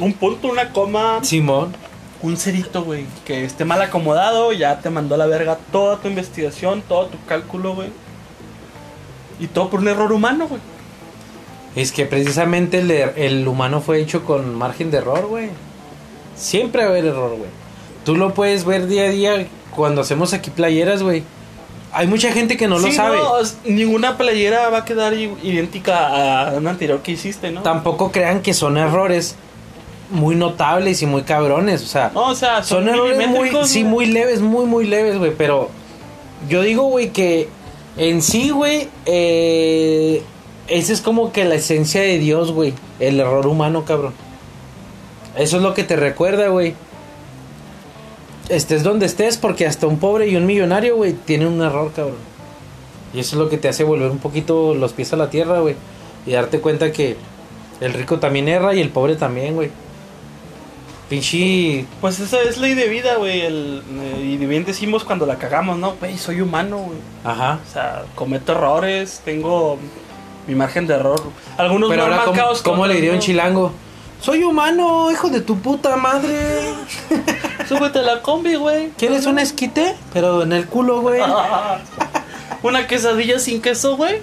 Un 0.00 0.14
punto, 0.14 0.48
una 0.48 0.72
coma, 0.72 1.20
Simón. 1.22 1.76
Un 2.22 2.36
cerito, 2.36 2.84
güey. 2.84 3.06
Que 3.24 3.44
esté 3.44 3.64
mal 3.64 3.82
acomodado, 3.82 4.52
ya 4.52 4.80
te 4.80 4.90
mandó 4.90 5.14
a 5.14 5.18
la 5.18 5.26
verga 5.26 5.58
toda 5.70 5.96
tu 5.98 6.08
investigación, 6.08 6.82
todo 6.88 7.06
tu 7.06 7.18
cálculo, 7.26 7.74
güey. 7.74 7.88
Y 9.40 9.46
todo 9.48 9.70
por 9.70 9.80
un 9.80 9.88
error 9.88 10.12
humano, 10.12 10.46
güey. 10.48 10.60
Es 11.74 11.90
que 11.90 12.04
precisamente 12.06 12.78
el, 12.80 12.90
er- 12.90 13.14
el 13.16 13.48
humano 13.48 13.80
fue 13.80 14.00
hecho 14.00 14.24
con 14.24 14.54
margen 14.54 14.90
de 14.90 14.98
error, 14.98 15.26
güey. 15.26 15.48
Siempre 16.36 16.82
va 16.82 16.88
a 16.88 16.90
haber 16.92 17.06
error, 17.06 17.30
güey. 17.30 17.50
Tú 18.04 18.16
lo 18.16 18.34
puedes 18.34 18.64
ver 18.64 18.86
día 18.86 19.04
a 19.04 19.08
día 19.08 19.46
cuando 19.74 20.00
hacemos 20.02 20.32
aquí 20.32 20.50
playeras, 20.50 21.02
güey. 21.02 21.22
Hay 21.94 22.06
mucha 22.06 22.32
gente 22.32 22.56
que 22.56 22.68
no 22.68 22.78
lo 22.78 22.90
sabe. 22.90 23.18
no, 23.18 23.32
ninguna 23.64 24.16
playera 24.16 24.70
va 24.70 24.78
a 24.78 24.84
quedar 24.84 25.12
idéntica 25.14 26.48
a 26.48 26.54
una 26.56 26.70
anterior 26.70 27.00
que 27.02 27.12
hiciste, 27.12 27.50
¿no? 27.50 27.62
Tampoco 27.62 28.10
crean 28.10 28.40
que 28.42 28.54
son 28.54 28.78
errores 28.78 29.34
muy 30.12 30.36
notables 30.36 31.02
y 31.02 31.06
muy 31.06 31.22
cabrones, 31.22 31.82
o 31.82 31.86
sea. 31.86 32.10
No, 32.14 32.28
o 32.28 32.34
sea, 32.34 32.62
son, 32.62 32.84
Son 32.84 32.88
errores 32.94 33.28
muy, 33.28 33.50
sí, 33.64 33.82
muy 33.82 34.06
leves, 34.06 34.40
muy, 34.40 34.66
muy 34.66 34.86
leves, 34.86 35.18
güey. 35.18 35.32
Pero 35.36 35.70
yo 36.48 36.62
digo, 36.62 36.84
güey, 36.84 37.10
que 37.10 37.48
en 37.96 38.22
sí, 38.22 38.50
güey, 38.50 38.88
eh, 39.06 40.22
esa 40.68 40.92
es 40.92 41.00
como 41.00 41.32
que 41.32 41.44
la 41.44 41.56
esencia 41.56 42.00
de 42.00 42.18
Dios, 42.18 42.52
güey. 42.52 42.74
El 43.00 43.18
error 43.18 43.46
humano, 43.46 43.84
cabrón. 43.84 44.14
Eso 45.36 45.56
es 45.56 45.62
lo 45.62 45.74
que 45.74 45.82
te 45.82 45.96
recuerda, 45.96 46.48
güey. 46.48 46.74
Estés 48.48 48.82
donde 48.82 49.06
estés, 49.06 49.38
porque 49.38 49.66
hasta 49.66 49.86
un 49.86 49.98
pobre 49.98 50.28
y 50.28 50.36
un 50.36 50.46
millonario, 50.46 50.96
güey, 50.96 51.14
tiene 51.14 51.46
un 51.46 51.60
error, 51.62 51.92
cabrón. 51.94 52.32
Y 53.14 53.20
eso 53.20 53.36
es 53.36 53.42
lo 53.42 53.48
que 53.48 53.58
te 53.58 53.68
hace 53.68 53.84
volver 53.84 54.10
un 54.10 54.18
poquito 54.18 54.74
los 54.74 54.92
pies 54.92 55.12
a 55.12 55.16
la 55.16 55.30
tierra, 55.30 55.60
güey. 55.60 55.74
Y 56.26 56.32
darte 56.32 56.60
cuenta 56.60 56.92
que 56.92 57.16
el 57.80 57.92
rico 57.92 58.18
también 58.18 58.48
erra 58.48 58.74
y 58.74 58.80
el 58.80 58.90
pobre 58.90 59.16
también, 59.16 59.54
güey. 59.54 59.70
Pinche 61.16 61.84
Pues 62.00 62.18
esa 62.20 62.40
es 62.40 62.56
ley 62.56 62.72
de 62.74 62.88
vida, 62.88 63.16
güey. 63.16 63.42
el- 63.42 63.82
eh, 64.00 64.20
Y 64.24 64.36
bien 64.46 64.64
decimos 64.64 65.04
cuando 65.04 65.26
la 65.26 65.36
cagamos, 65.36 65.76
¿no? 65.76 65.94
Güey, 66.00 66.16
soy 66.16 66.40
humano, 66.40 66.78
güey. 66.78 66.98
Ajá. 67.22 67.58
O 67.68 67.70
sea, 67.72 68.04
cometo 68.14 68.52
errores, 68.52 69.20
tengo 69.22 69.78
mi 70.46 70.54
margen 70.54 70.86
de 70.86 70.94
error. 70.94 71.22
Algunos 71.58 71.90
Pero 71.90 72.04
ahora, 72.04 72.22
¿cómo, 72.24 72.42
cómo 72.64 72.86
le 72.86 72.94
diría 72.94 73.12
un 73.12 73.18
chilango? 73.18 73.72
Soy 74.22 74.42
humano, 74.42 75.10
hijo 75.10 75.28
de 75.28 75.42
tu 75.42 75.58
puta 75.58 75.96
madre. 75.96 76.34
Súbete 77.68 77.98
a 77.98 78.02
la 78.02 78.22
combi, 78.22 78.54
güey. 78.54 78.88
¿Quieres 78.96 79.26
un 79.26 79.38
esquite? 79.38 79.94
Pero 80.14 80.44
en 80.44 80.52
el 80.52 80.66
culo, 80.66 81.02
güey. 81.02 81.20
Una 82.62 82.86
quesadilla 82.86 83.38
sin 83.38 83.60
queso, 83.60 83.96
güey. 83.96 84.20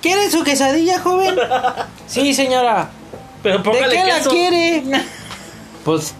¿Quieres 0.00 0.32
su 0.32 0.42
quesadilla, 0.42 0.98
joven? 1.00 1.36
Sí, 2.08 2.34
señora. 2.34 2.90
Pero 3.44 3.58
¿De 3.58 3.70
qué 3.70 3.80
la 4.04 4.16
queso. 4.18 4.30
quiere? 4.30 4.82
Pues 5.84 6.14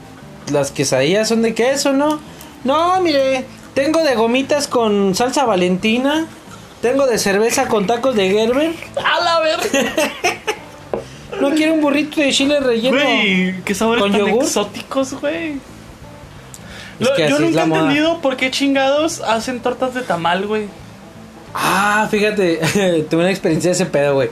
las 0.51 0.71
quesadillas 0.71 1.29
son 1.29 1.43
de 1.43 1.55
queso, 1.55 1.93
¿no? 1.93 2.19
No, 2.65 3.01
mire, 3.01 3.45
tengo 3.75 4.03
de 4.03 4.15
gomitas 4.15 4.67
con 4.69 5.15
salsa 5.15 5.45
valentina. 5.45 6.27
Tengo 6.81 7.07
de 7.07 7.19
cerveza 7.19 7.69
con 7.69 7.87
tacos 7.87 8.15
de 8.17 8.29
Gerber. 8.31 8.73
A 8.97 9.23
la 9.25 9.41
verga. 9.41 9.93
¿No 11.41 11.51
quiere 11.51 11.73
un 11.73 11.81
burrito 11.81 12.21
de 12.21 12.31
chile 12.33 12.61
relleno? 12.61 12.97
Güey, 12.97 13.63
qué 13.65 13.75
sabores 13.75 14.03
¿Con 14.03 14.13
tan 14.13 14.21
yogur? 14.27 14.45
exóticos, 14.45 15.15
güey. 15.15 15.53
Es 17.01 17.09
Lo- 17.09 17.15
que 17.15 17.29
Yo 17.29 17.39
nunca 17.39 17.63
he 17.63 17.67
moda. 17.67 17.81
entendido 17.83 18.21
por 18.21 18.37
qué 18.37 18.51
chingados 18.51 19.21
hacen 19.21 19.61
tortas 19.61 19.95
de 19.95 20.03
tamal, 20.03 20.47
güey. 20.47 20.67
Ah, 21.55 22.07
fíjate, 22.11 22.57
tuve 23.11 23.21
una 23.23 23.31
experiencia 23.31 23.71
de 23.71 23.75
ese 23.75 23.87
pedo, 23.87 24.15
güey. 24.15 24.31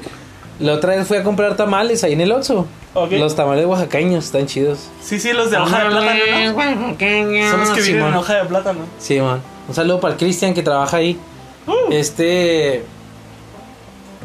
La 0.60 0.74
otra 0.74 0.94
vez 0.94 1.08
fui 1.08 1.16
a 1.16 1.22
comprar 1.22 1.56
tamales 1.56 2.04
ahí 2.04 2.12
en 2.12 2.20
el 2.20 2.32
Oxxo. 2.32 2.66
Los 3.10 3.34
tamales 3.34 3.64
oaxaqueños 3.66 4.26
están 4.26 4.46
chidos. 4.46 4.88
Sí, 5.00 5.18
sí, 5.18 5.32
los 5.32 5.50
de 5.50 5.56
hoja 5.56 5.84
de 5.84 5.90
plátano, 5.90 6.12
¿no? 6.12 7.50
Son 7.50 7.60
los 7.60 7.70
que 7.70 7.82
vienen 7.82 8.06
en 8.06 8.14
hoja 8.14 8.34
de 8.34 8.44
plátano. 8.44 8.80
Sí, 8.98 9.20
man. 9.20 9.40
Un 9.68 9.74
saludo 9.74 10.00
para 10.00 10.14
el 10.14 10.18
Cristian 10.18 10.52
que 10.52 10.62
trabaja 10.62 10.98
ahí. 10.98 11.18
Uh. 11.66 11.92
Este. 11.92 12.84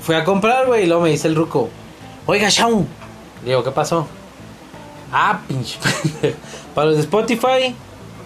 Fui 0.02 0.16
a 0.16 0.24
comprar, 0.24 0.68
güey, 0.68 0.84
y 0.84 0.88
luego 0.88 1.04
me 1.04 1.10
dice 1.10 1.28
el 1.28 1.36
ruco. 1.36 1.70
Oiga, 2.26 2.50
Shaun. 2.50 2.86
Le 3.44 3.52
digo, 3.52 3.64
¿qué 3.64 3.72
pasó? 3.72 4.08
Ah, 5.12 5.40
pinche. 5.48 5.80
para 6.76 6.88
los 6.88 6.98
de 6.98 7.04
Spotify, 7.04 7.76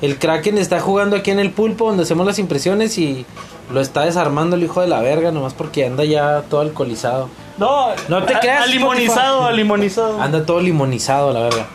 el 0.01 0.17
Kraken 0.17 0.57
está 0.57 0.79
jugando 0.79 1.15
aquí 1.15 1.29
en 1.29 1.39
el 1.39 1.51
pulpo 1.51 1.87
donde 1.87 2.03
hacemos 2.03 2.25
las 2.25 2.39
impresiones 2.39 2.97
y 2.97 3.25
lo 3.71 3.81
está 3.81 4.05
desarmando 4.05 4.55
el 4.55 4.63
hijo 4.63 4.81
de 4.81 4.87
la 4.87 5.01
verga, 5.01 5.31
nomás 5.31 5.53
porque 5.53 5.85
anda 5.85 6.05
ya 6.05 6.43
todo 6.49 6.61
alcoholizado. 6.61 7.29
No, 7.59 7.87
No 8.07 8.23
te 8.23 8.33
creas, 8.39 8.63
Alimonizado, 8.63 9.37
Spotify. 9.39 9.53
alimonizado. 9.53 10.21
Anda 10.21 10.45
todo 10.45 10.59
limonizado, 10.61 11.33
la 11.33 11.41
verga. 11.41 11.65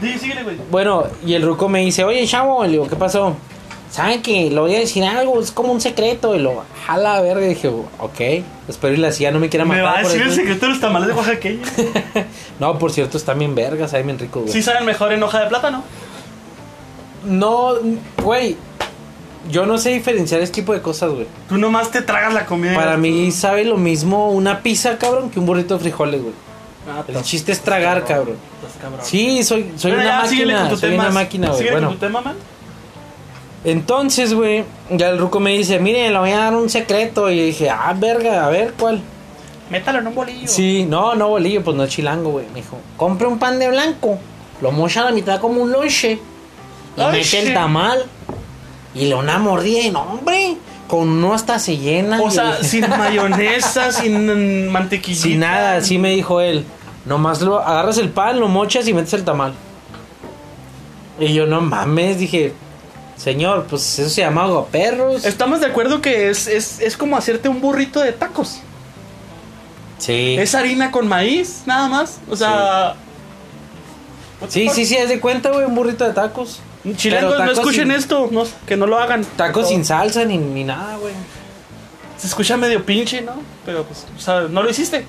Sí, 0.00 0.18
síguele, 0.18 0.42
güey. 0.42 0.56
Bueno, 0.70 1.04
y 1.24 1.34
el 1.34 1.42
ruco 1.42 1.68
me 1.68 1.80
dice, 1.80 2.04
oye, 2.04 2.26
chavo, 2.26 2.62
le 2.64 2.70
digo, 2.72 2.86
¿qué 2.88 2.96
pasó? 2.96 3.36
¿Saben 3.90 4.20
que 4.22 4.50
le 4.50 4.60
voy 4.60 4.74
a 4.74 4.80
decir 4.80 5.02
algo? 5.04 5.40
Es 5.40 5.50
como 5.50 5.72
un 5.72 5.80
secreto. 5.80 6.34
Y 6.34 6.38
lo, 6.40 6.62
jala, 6.86 7.20
verga. 7.22 7.46
Y 7.46 7.50
dije, 7.50 7.68
ok. 7.68 8.20
Espero 8.68 8.92
y 8.94 8.98
la 8.98 9.12
CIA 9.12 9.30
no 9.30 9.38
me 9.40 9.48
quiera 9.48 9.64
Me 9.64 9.80
matar. 9.80 9.84
va 9.84 9.98
a 10.00 10.02
decir 10.02 10.20
el 10.22 10.32
secreto 10.32 10.66
de 10.66 10.72
los 10.72 10.80
tamales 10.80 11.08
de 11.08 11.14
oaxaqueño. 11.18 11.62
No, 12.60 12.78
por 12.78 12.92
cierto, 12.92 13.16
están 13.16 13.38
bien 13.38 13.54
vergas, 13.54 13.90
saben 13.92 14.06
bien 14.06 14.18
rico, 14.18 14.40
güey. 14.40 14.52
Sí 14.52 14.62
saben 14.62 14.84
mejor 14.84 15.12
en 15.12 15.22
hoja 15.22 15.40
de 15.40 15.46
plátano. 15.46 15.82
no, 17.24 17.72
güey. 18.22 18.56
Yo 19.48 19.66
no 19.66 19.78
sé 19.78 19.90
diferenciar 19.90 20.40
este 20.40 20.56
tipo 20.56 20.72
de 20.74 20.80
cosas, 20.82 21.10
güey. 21.10 21.26
Tú 21.48 21.56
nomás 21.58 21.90
te 21.90 22.02
tragas 22.02 22.32
la 22.34 22.44
comida. 22.46 22.74
Para 22.74 22.96
mí 22.96 23.30
sabe 23.32 23.64
lo 23.64 23.76
mismo 23.76 24.30
una 24.30 24.60
pizza, 24.62 24.98
cabrón, 24.98 25.30
que 25.30 25.38
un 25.40 25.46
burrito 25.46 25.74
de 25.74 25.80
frijoles, 25.80 26.20
güey. 26.22 26.34
Ah, 26.90 27.02
El 27.06 27.22
chiste 27.22 27.52
es 27.52 27.60
tragar, 27.60 28.04
cabrón. 28.04 28.36
Sí, 29.02 29.42
soy, 29.42 29.72
soy 29.76 29.92
Bueno, 29.92 30.06
una 30.08 30.22
máquina. 30.22 30.60
con 30.60 30.68
tu 30.70 30.76
Soy 30.76 30.90
tema. 30.90 31.02
una 31.04 31.12
máquina, 31.12 31.48
güey. 31.50 31.70
Bueno, 31.70 31.88
con 31.88 31.96
tu 31.98 32.06
tema, 32.06 32.20
man. 32.20 32.36
entonces, 33.64 34.32
güey, 34.34 34.64
ya 34.90 35.10
el 35.10 35.18
ruco 35.18 35.40
me 35.40 35.50
dice, 35.52 35.78
mire, 35.80 36.10
le 36.10 36.18
voy 36.18 36.30
a 36.30 36.38
dar 36.38 36.54
un 36.54 36.68
secreto. 36.70 37.30
Y 37.30 37.40
dije, 37.46 37.68
ah, 37.70 37.94
verga, 37.96 38.46
a 38.46 38.50
ver, 38.50 38.74
¿cuál? 38.78 39.00
Métalo 39.70 39.98
en 39.98 40.06
un 40.06 40.14
bolillo. 40.14 40.48
Sí, 40.48 40.86
no, 40.88 41.14
no 41.14 41.28
bolillo, 41.28 41.62
pues 41.62 41.76
no 41.76 41.84
es 41.84 41.90
chilango, 41.90 42.30
güey. 42.30 42.46
Me 42.54 42.62
dijo, 42.62 42.78
compre 42.96 43.26
un 43.26 43.38
pan 43.38 43.58
de 43.58 43.68
blanco, 43.68 44.18
lo 44.62 44.70
mocha 44.72 45.02
a 45.02 45.04
la 45.06 45.12
mitad 45.12 45.40
como 45.40 45.62
un 45.62 45.70
lonche 45.72 46.18
y 46.96 47.00
mete 47.00 47.38
el 47.40 47.52
tamal 47.54 48.04
y 48.94 49.04
le 49.04 49.10
da 49.10 49.16
una 49.16 49.38
mordida 49.38 49.80
y 49.80 49.90
no, 49.90 50.02
hombre, 50.02 50.56
con 50.88 51.08
uno 51.08 51.34
hasta 51.34 51.58
se 51.58 51.76
llena. 51.76 52.20
O 52.20 52.30
sea, 52.30 52.62
sin 52.62 52.88
mayonesa, 52.88 53.92
sin 53.92 54.68
mantequilla. 54.68 55.22
sin 55.22 55.40
nada, 55.40 55.76
así 55.76 55.98
me 55.98 56.10
dijo 56.10 56.40
él. 56.40 56.64
Nomás 57.04 57.40
lo 57.40 57.60
agarras 57.60 57.98
el 57.98 58.10
pan, 58.10 58.40
lo 58.40 58.48
mochas 58.48 58.88
y 58.88 58.94
metes 58.94 59.12
el 59.14 59.24
tamal. 59.24 59.54
Y 61.20 61.32
yo, 61.32 61.46
no 61.46 61.60
mames, 61.60 62.18
dije, 62.18 62.52
señor, 63.16 63.66
pues 63.68 63.98
eso 63.98 64.08
se 64.08 64.22
llama 64.22 64.66
perros. 64.66 65.24
Estamos 65.24 65.60
de 65.60 65.66
acuerdo 65.66 66.00
que 66.00 66.30
es, 66.30 66.46
es, 66.46 66.80
es 66.80 66.96
como 66.96 67.16
hacerte 67.16 67.48
un 67.48 67.60
burrito 67.60 68.00
de 68.00 68.12
tacos. 68.12 68.60
Sí. 69.98 70.36
Es 70.38 70.54
harina 70.54 70.90
con 70.90 71.08
maíz, 71.08 71.62
nada 71.66 71.88
más. 71.88 72.20
O 72.28 72.36
sea. 72.36 72.94
Sí, 74.48 74.68
sí, 74.68 74.84
sí, 74.84 74.96
haz 74.96 75.08
de 75.08 75.18
cuenta, 75.18 75.50
güey, 75.50 75.66
un 75.66 75.74
burrito 75.74 76.04
de 76.04 76.12
tacos. 76.12 76.60
Chilangos, 76.96 77.38
no 77.38 77.50
escuchen 77.50 77.88
sin- 77.88 77.90
esto, 77.92 78.28
no, 78.30 78.44
que 78.66 78.76
no 78.76 78.86
lo 78.86 78.98
hagan. 78.98 79.24
Tacos 79.36 79.64
No. 79.64 79.68
sin 79.68 79.84
salsa 79.84 80.24
ni, 80.24 80.38
ni 80.38 80.64
nada, 80.64 80.96
güey. 80.96 81.12
Se 82.16 82.26
escucha 82.26 82.56
medio 82.56 82.84
pinche, 82.84 83.20
¿no? 83.20 83.32
Pero 83.66 83.84
pues, 83.84 84.06
o 84.16 84.20
sea, 84.20 84.42
no 84.42 84.62
lo 84.62 84.70
hiciste. 84.70 85.04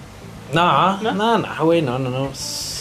No, 0.54 0.98
¿No? 1.02 1.12
no, 1.14 1.38
no, 1.38 1.48
güey, 1.66 1.82
no, 1.82 2.00
no, 2.00 2.10
no. 2.10 2.30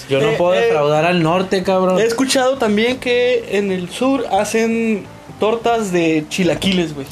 Yo 0.09 0.20
no 0.20 0.28
Eh, 0.28 0.34
puedo 0.39 0.55
eh, 0.55 0.61
defraudar 0.62 1.05
al 1.05 1.22
norte, 1.22 1.62
cabrón. 1.62 1.99
He 1.99 2.05
escuchado 2.05 2.57
también 2.57 2.99
que 2.99 3.59
en 3.59 3.70
el 3.72 3.91
sur 3.91 4.24
hacen 4.32 5.05
tortas 5.39 5.93
de 5.93 6.24
chilaquiles, 6.30 6.95
güey. 6.95 7.07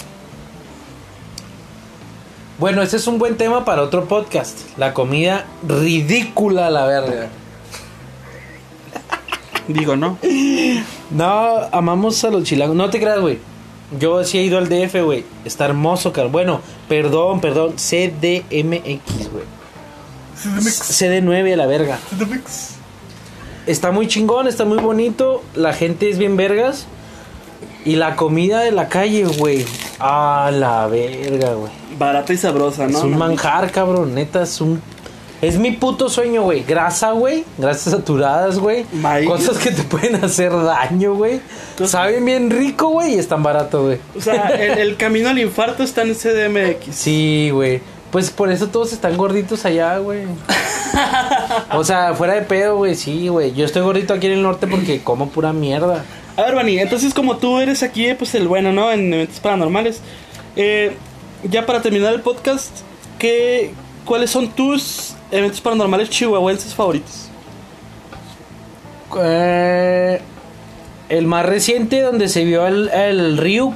Bueno, 2.58 2.80
ese 2.82 2.96
es 2.96 3.06
un 3.06 3.18
buen 3.18 3.36
tema 3.36 3.66
para 3.66 3.82
otro 3.82 4.06
podcast. 4.06 4.58
La 4.78 4.94
comida 4.94 5.44
ridícula, 5.68 6.68
a 6.68 6.70
la 6.70 6.86
verga. 6.86 7.28
Digo, 9.68 9.94
¿no? 9.96 10.18
No, 11.10 11.58
amamos 11.72 12.22
a 12.24 12.30
los 12.30 12.44
chilangos. 12.44 12.76
No 12.76 12.90
te 12.90 12.98
creas, 13.00 13.20
güey. 13.20 13.38
Yo 13.98 14.24
sí 14.24 14.38
he 14.38 14.42
ido 14.42 14.58
al 14.58 14.68
DF, 14.68 15.02
güey. 15.04 15.24
Está 15.44 15.66
hermoso, 15.66 16.12
cabrón. 16.12 16.32
Bueno, 16.32 16.60
perdón, 16.88 17.40
perdón. 17.40 17.74
CDMX, 17.76 19.30
güey. 19.30 19.44
CD9 20.36 21.52
a 21.52 21.56
la 21.56 21.66
verga. 21.66 21.98
Está 23.66 23.90
muy 23.90 24.06
chingón, 24.06 24.48
está 24.48 24.64
muy 24.64 24.78
bonito. 24.78 25.42
La 25.54 25.72
gente 25.72 26.10
es 26.10 26.18
bien 26.18 26.36
vergas. 26.36 26.86
Y 27.84 27.96
la 27.96 28.16
comida 28.16 28.60
de 28.60 28.72
la 28.72 28.88
calle, 28.88 29.24
güey. 29.24 29.64
A 30.00 30.50
la 30.52 30.86
verga, 30.88 31.54
güey. 31.54 31.70
Barata 31.98 32.32
y 32.32 32.36
sabrosa, 32.36 32.88
¿no? 32.88 32.98
es 32.98 33.04
un 33.04 33.16
manjar, 33.16 33.70
cabrón. 33.70 34.14
Neta, 34.14 34.42
es 34.42 34.60
un. 34.60 34.82
Es 35.42 35.58
mi 35.58 35.72
puto 35.72 36.08
sueño, 36.08 36.42
güey. 36.42 36.62
Grasa, 36.62 37.10
güey. 37.12 37.44
Grasas 37.58 37.92
saturadas, 37.92 38.58
güey. 38.58 38.86
Cosas 39.26 39.58
que 39.58 39.70
te 39.70 39.82
pueden 39.82 40.16
hacer 40.24 40.50
daño, 40.52 41.14
güey. 41.14 41.40
Saben 41.84 42.24
bien 42.24 42.50
rico, 42.50 42.88
güey. 42.88 43.14
Y 43.14 43.18
están 43.18 43.42
barato, 43.42 43.84
güey. 43.84 43.98
O 44.16 44.20
sea, 44.20 44.48
el, 44.48 44.78
el 44.78 44.96
camino 44.96 45.28
al 45.28 45.38
infarto 45.38 45.82
está 45.82 46.02
en 46.02 46.14
CDMX. 46.14 46.94
Sí, 46.94 47.50
güey. 47.52 47.80
Pues 48.10 48.30
por 48.30 48.50
eso 48.50 48.68
todos 48.68 48.92
están 48.92 49.16
gorditos 49.16 49.64
allá, 49.64 49.98
güey. 49.98 50.22
O 51.72 51.84
sea, 51.84 52.14
fuera 52.14 52.34
de 52.34 52.42
pedo, 52.42 52.76
güey. 52.76 52.94
Sí, 52.94 53.28
güey. 53.28 53.52
Yo 53.52 53.66
estoy 53.66 53.82
gordito 53.82 54.14
aquí 54.14 54.26
en 54.28 54.32
el 54.34 54.42
norte 54.42 54.66
porque 54.66 55.02
como 55.02 55.28
pura 55.28 55.52
mierda. 55.52 56.04
A 56.36 56.42
ver, 56.42 56.54
Bani, 56.54 56.78
entonces 56.78 57.12
como 57.12 57.36
tú 57.36 57.58
eres 57.60 57.82
aquí, 57.82 58.14
pues 58.14 58.34
el 58.34 58.48
bueno, 58.48 58.72
¿no? 58.72 58.90
En 58.90 59.12
eventos 59.12 59.40
paranormales. 59.40 60.00
eh, 60.56 60.96
ya 61.44 61.66
para 61.66 61.82
terminar 61.82 62.14
el 62.14 62.22
podcast, 62.22 62.70
¿qué, 63.18 63.72
¿cuáles 64.06 64.30
son 64.30 64.48
tus 64.48 65.15
eventos 65.30 65.60
paranormales 65.60 66.10
chihuahuenses 66.10 66.74
favoritos? 66.74 67.28
Eh, 69.18 70.20
el 71.08 71.26
más 71.26 71.46
reciente 71.46 72.00
donde 72.02 72.28
se 72.28 72.44
vio 72.44 72.66
el, 72.66 72.88
el 72.90 73.38
Ryuk, 73.38 73.74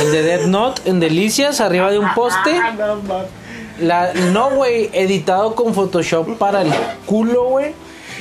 el 0.00 0.12
de 0.12 0.22
Dead 0.22 0.46
Note 0.46 0.82
en 0.84 1.00
Delicias, 1.00 1.60
arriba 1.60 1.90
de 1.90 1.98
un 1.98 2.12
poste. 2.14 2.60
La, 3.80 4.12
no, 4.12 4.50
güey, 4.50 4.90
editado 4.92 5.54
con 5.54 5.72
Photoshop 5.72 6.36
para 6.36 6.62
el 6.62 6.72
culo, 7.06 7.44
güey. 7.44 7.72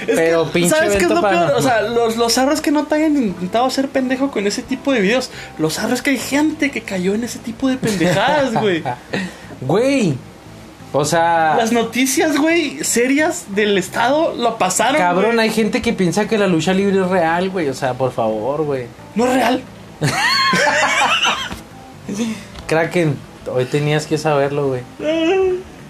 Pero 0.05 0.45
que, 0.45 0.51
pinche 0.51 0.69
¿Sabes 0.69 0.95
qué 0.95 1.05
es 1.05 1.09
lo 1.09 1.15
peor? 1.15 1.23
paranormal. 1.23 1.55
O 1.55 1.61
sea, 1.61 1.81
los, 1.81 2.17
los 2.17 2.37
arros 2.37 2.61
que 2.61 2.69
no 2.69 2.85
te 2.85 2.95
hayan 2.95 3.17
intentado 3.17 3.67
ser 3.71 3.89
pendejo 3.89 4.29
con 4.29 4.45
ese 4.45 4.61
tipo 4.61 4.93
de 4.93 5.01
videos. 5.01 5.31
Los 5.57 5.79
arros 5.79 6.03
que 6.03 6.11
hay 6.11 6.19
gente 6.19 6.69
que 6.69 6.81
cayó 6.81 7.15
en 7.15 7.23
ese 7.23 7.39
tipo 7.39 7.67
de 7.67 7.77
pendejadas, 7.77 8.53
güey. 8.53 8.83
Güey. 9.59 10.15
O 10.99 11.05
sea, 11.05 11.53
Las 11.55 11.71
noticias, 11.71 12.39
güey, 12.39 12.83
serias 12.83 13.45
del 13.53 13.77
estado 13.77 14.33
lo 14.35 14.57
pasaron. 14.57 14.97
cabrón, 14.99 15.39
hay 15.39 15.51
gente 15.51 15.79
que 15.79 15.93
piensa 15.93 16.27
que 16.27 16.39
la 16.39 16.47
lucha 16.47 16.73
libre 16.73 16.99
es 16.99 17.07
real, 17.07 17.51
güey. 17.51 17.69
O 17.69 17.75
sea, 17.75 17.93
por 17.93 18.11
favor, 18.11 18.63
güey. 18.63 18.87
No 19.13 19.27
es 19.27 19.33
real. 19.35 19.61
Kraken, 22.65 23.15
hoy 23.53 23.65
tenías 23.65 24.07
que 24.07 24.17
saberlo, 24.17 24.69
güey. 24.69 24.81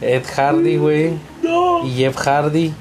Ed 0.02 0.24
Hardy, 0.36 0.76
güey. 0.76 1.14
No. 1.42 1.86
Y 1.86 1.92
Jeff 1.96 2.18
Hardy. 2.18 2.74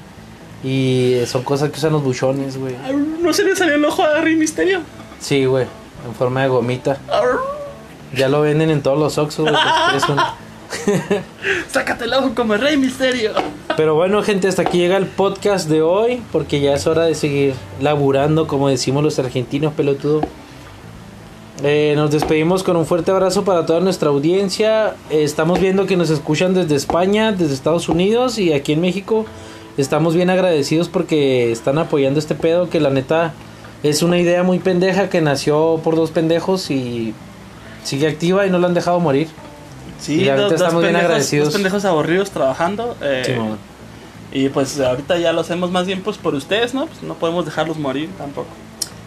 Y 0.65 1.21
son 1.27 1.43
cosas 1.43 1.69
que 1.69 1.77
usan 1.77 1.93
los 1.93 2.03
buchones, 2.03 2.57
güey. 2.57 2.75
No 3.21 3.31
se 3.31 3.45
le 3.45 3.55
salió 3.55 3.75
el 3.75 3.85
ojo 3.85 4.03
a 4.03 4.17
Harry 4.17 4.35
Misterio. 4.35 4.81
Sí, 5.21 5.45
güey. 5.45 5.65
En 6.05 6.13
forma 6.13 6.41
de 6.41 6.49
gomita. 6.49 6.97
Ya 8.13 8.27
lo 8.27 8.41
venden 8.41 8.69
en 8.69 8.81
todos 8.81 8.99
los 8.99 9.17
Oxxos, 9.17 9.49
güey. 9.49 9.55
Sácate 11.71 12.05
el 12.05 12.13
ojo 12.13 12.33
como 12.35 12.55
Rey 12.55 12.77
Misterio. 12.77 13.31
Pero 13.75 13.95
bueno, 13.95 14.21
gente, 14.23 14.47
hasta 14.47 14.63
aquí 14.63 14.77
llega 14.77 14.97
el 14.97 15.05
podcast 15.05 15.69
de 15.69 15.81
hoy. 15.81 16.21
Porque 16.31 16.59
ya 16.61 16.73
es 16.73 16.87
hora 16.87 17.03
de 17.03 17.15
seguir 17.15 17.53
laburando, 17.79 18.47
como 18.47 18.69
decimos 18.69 19.03
los 19.03 19.19
argentinos, 19.19 19.73
pelotudo. 19.73 20.21
Eh, 21.63 21.93
nos 21.95 22.11
despedimos 22.11 22.61
con 22.63 22.77
un 22.77 22.85
fuerte 22.85 23.09
abrazo 23.09 23.43
para 23.43 23.65
toda 23.65 23.79
nuestra 23.79 24.09
audiencia. 24.09 24.95
Eh, 25.09 25.23
estamos 25.23 25.59
viendo 25.59 25.87
que 25.87 25.97
nos 25.97 26.09
escuchan 26.09 26.53
desde 26.53 26.75
España, 26.75 27.31
desde 27.31 27.53
Estados 27.53 27.89
Unidos 27.89 28.37
y 28.37 28.53
aquí 28.53 28.73
en 28.73 28.81
México. 28.81 29.25
Estamos 29.77 30.15
bien 30.15 30.29
agradecidos 30.29 30.89
porque 30.89 31.51
están 31.51 31.77
apoyando 31.77 32.19
este 32.19 32.35
pedo 32.35 32.69
que 32.69 32.79
la 32.79 32.89
neta 32.89 33.33
es 33.83 34.01
una 34.01 34.19
idea 34.19 34.43
muy 34.43 34.59
pendeja 34.59 35.09
que 35.09 35.21
nació 35.21 35.79
por 35.83 35.95
dos 35.95 36.11
pendejos 36.11 36.69
y 36.71 37.13
sigue 37.83 38.07
activa 38.07 38.45
y 38.45 38.49
no 38.49 38.59
la 38.59 38.67
han 38.67 38.73
dejado 38.73 38.99
morir. 38.99 39.27
Sí, 39.99 40.21
Y 40.21 40.25
la 40.25 40.35
neta 40.35 40.55
estamos 40.55 40.83
bien 40.83 40.95
agradecidos. 40.95 41.45
Dos 41.47 41.53
pendejos 41.55 41.85
aburridos 41.85 42.31
trabajando. 42.31 42.95
eh, 43.01 43.23
Simón. 43.25 43.57
y 44.31 44.49
pues 44.49 44.79
ahorita 44.79 45.17
ya 45.17 45.31
lo 45.33 45.41
hacemos 45.41 45.71
más 45.71 45.85
bien 45.87 46.01
pues 46.01 46.17
por 46.17 46.35
ustedes, 46.35 46.73
¿no? 46.73 46.85
Pues 46.87 47.01
no 47.03 47.15
podemos 47.15 47.45
dejarlos 47.45 47.77
morir 47.77 48.09
tampoco. 48.17 48.47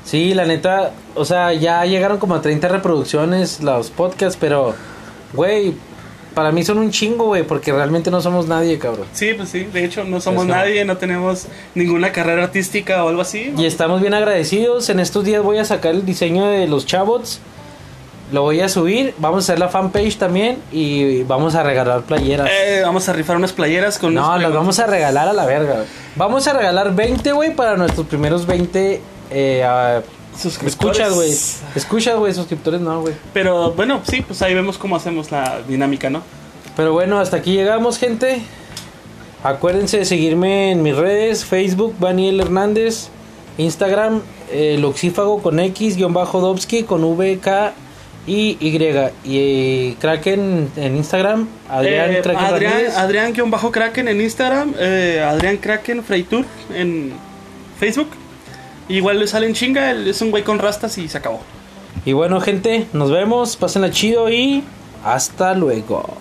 Sí, 0.04 0.34
la 0.34 0.44
neta, 0.46 0.92
o 1.14 1.24
sea, 1.24 1.52
ya 1.52 1.84
llegaron 1.84 2.18
como 2.18 2.34
a 2.34 2.42
30 2.42 2.66
reproducciones 2.68 3.60
los 3.60 3.90
podcasts, 3.90 4.36
pero, 4.40 4.74
güey, 5.34 5.74
para 6.34 6.50
mí 6.52 6.64
son 6.64 6.78
un 6.78 6.90
chingo, 6.90 7.26
güey, 7.26 7.42
porque 7.44 7.70
realmente 7.72 8.10
no 8.10 8.20
somos 8.20 8.46
nadie, 8.48 8.78
cabrón. 8.78 9.06
Sí, 9.12 9.34
pues 9.34 9.50
sí. 9.50 9.64
De 9.64 9.84
hecho, 9.84 10.02
no 10.04 10.20
somos 10.20 10.46
Pues 10.46 10.48
no. 10.48 10.54
nadie, 10.56 10.84
no 10.84 10.96
tenemos 10.96 11.46
ninguna 11.74 12.10
carrera 12.12 12.44
artística 12.44 13.04
o 13.04 13.08
algo 13.10 13.20
así. 13.20 13.52
¿no? 13.54 13.60
Y 13.62 13.66
estamos 13.66 14.00
bien 14.00 14.14
agradecidos. 14.14 14.88
En 14.90 14.98
estos 15.00 15.24
días 15.24 15.42
voy 15.42 15.58
a 15.58 15.64
sacar 15.64 15.94
el 15.94 16.04
diseño 16.04 16.46
de 16.46 16.66
los 16.66 16.86
chabots. 16.86 17.40
Lo 18.32 18.42
voy 18.42 18.60
a 18.60 18.68
subir. 18.68 19.14
Vamos 19.18 19.44
a 19.44 19.52
hacer 19.52 19.58
la 19.58 19.68
fanpage 19.68 20.16
también. 20.16 20.58
Y 20.72 21.22
vamos 21.24 21.54
a 21.54 21.62
regalar 21.62 22.02
playeras. 22.02 22.48
Eh, 22.50 22.80
vamos 22.82 23.08
a 23.08 23.12
rifar 23.12 23.36
unas 23.36 23.52
playeras 23.52 23.98
con 23.98 24.14
no, 24.14 24.38
las 24.38 24.52
vamos 24.52 24.78
a 24.78 24.86
regalar 24.86 25.28
a 25.28 25.32
la 25.32 25.46
verga. 25.46 25.84
Vamos 26.16 26.46
a 26.46 26.52
regalar 26.52 26.94
20, 26.94 27.32
güey, 27.32 27.54
para 27.54 27.76
nuestros 27.76 28.06
primeros 28.06 28.46
20 28.46 29.00
eh, 29.30 30.00
suscriptores. 30.36 30.74
escuchas, 30.74 31.14
güey. 31.14 31.30
Escuchas, 31.74 32.16
güey, 32.16 32.34
suscriptores 32.34 32.80
no, 32.80 33.00
güey. 33.00 33.14
Pero 33.32 33.72
bueno, 33.72 34.00
sí, 34.08 34.22
pues 34.22 34.42
ahí 34.42 34.54
vemos 34.54 34.78
cómo 34.78 34.96
hacemos 34.96 35.30
la 35.30 35.60
dinámica, 35.66 36.10
¿no? 36.10 36.22
Pero 36.76 36.92
bueno, 36.92 37.18
hasta 37.18 37.38
aquí 37.38 37.52
llegamos, 37.52 37.98
gente. 37.98 38.42
Acuérdense 39.42 39.98
de 39.98 40.04
seguirme 40.04 40.70
en 40.72 40.82
mis 40.82 40.96
redes, 40.96 41.44
Facebook, 41.44 41.94
Daniel 41.98 42.40
Hernández, 42.40 43.08
Instagram, 43.56 44.20
eh, 44.52 44.76
Luxífago 44.78 45.42
con 45.42 45.58
X, 45.60 45.96
guion 45.96 46.12
bajo 46.12 46.40
Dobsky 46.40 46.82
con 46.82 47.04
V, 47.04 47.38
K 47.38 47.72
y 48.30 48.56
Y. 48.60 49.10
Y 49.24 49.94
Kraken 49.94 50.70
en 50.76 50.96
Instagram, 50.96 51.48
Adrián 51.68 52.10
Eh, 52.12 52.20
Kraken 52.22 52.44
Adrián, 52.44 52.72
Ramírez. 52.72 52.96
Adrián 52.96 53.32
guion 53.32 53.50
bajo 53.50 53.72
Kraken 53.72 54.06
en 54.08 54.20
Instagram, 54.20 54.74
eh, 54.78 55.24
Adrián 55.26 55.56
Kraken 55.56 56.04
Freitur 56.04 56.44
en 56.74 57.12
Facebook. 57.78 58.10
Igual 58.88 59.18
le 59.18 59.26
salen 59.26 59.54
chinga, 59.54 59.92
es 59.92 60.20
un 60.22 60.30
güey 60.30 60.42
con 60.44 60.58
rastas 60.58 60.96
y 60.98 61.08
se 61.08 61.18
acabó. 61.18 61.40
Y 62.04 62.12
bueno, 62.12 62.40
gente, 62.40 62.86
nos 62.92 63.10
vemos, 63.10 63.56
pásenla 63.56 63.90
chido 63.90 64.30
y 64.30 64.62
hasta 65.04 65.54
luego. 65.54 66.16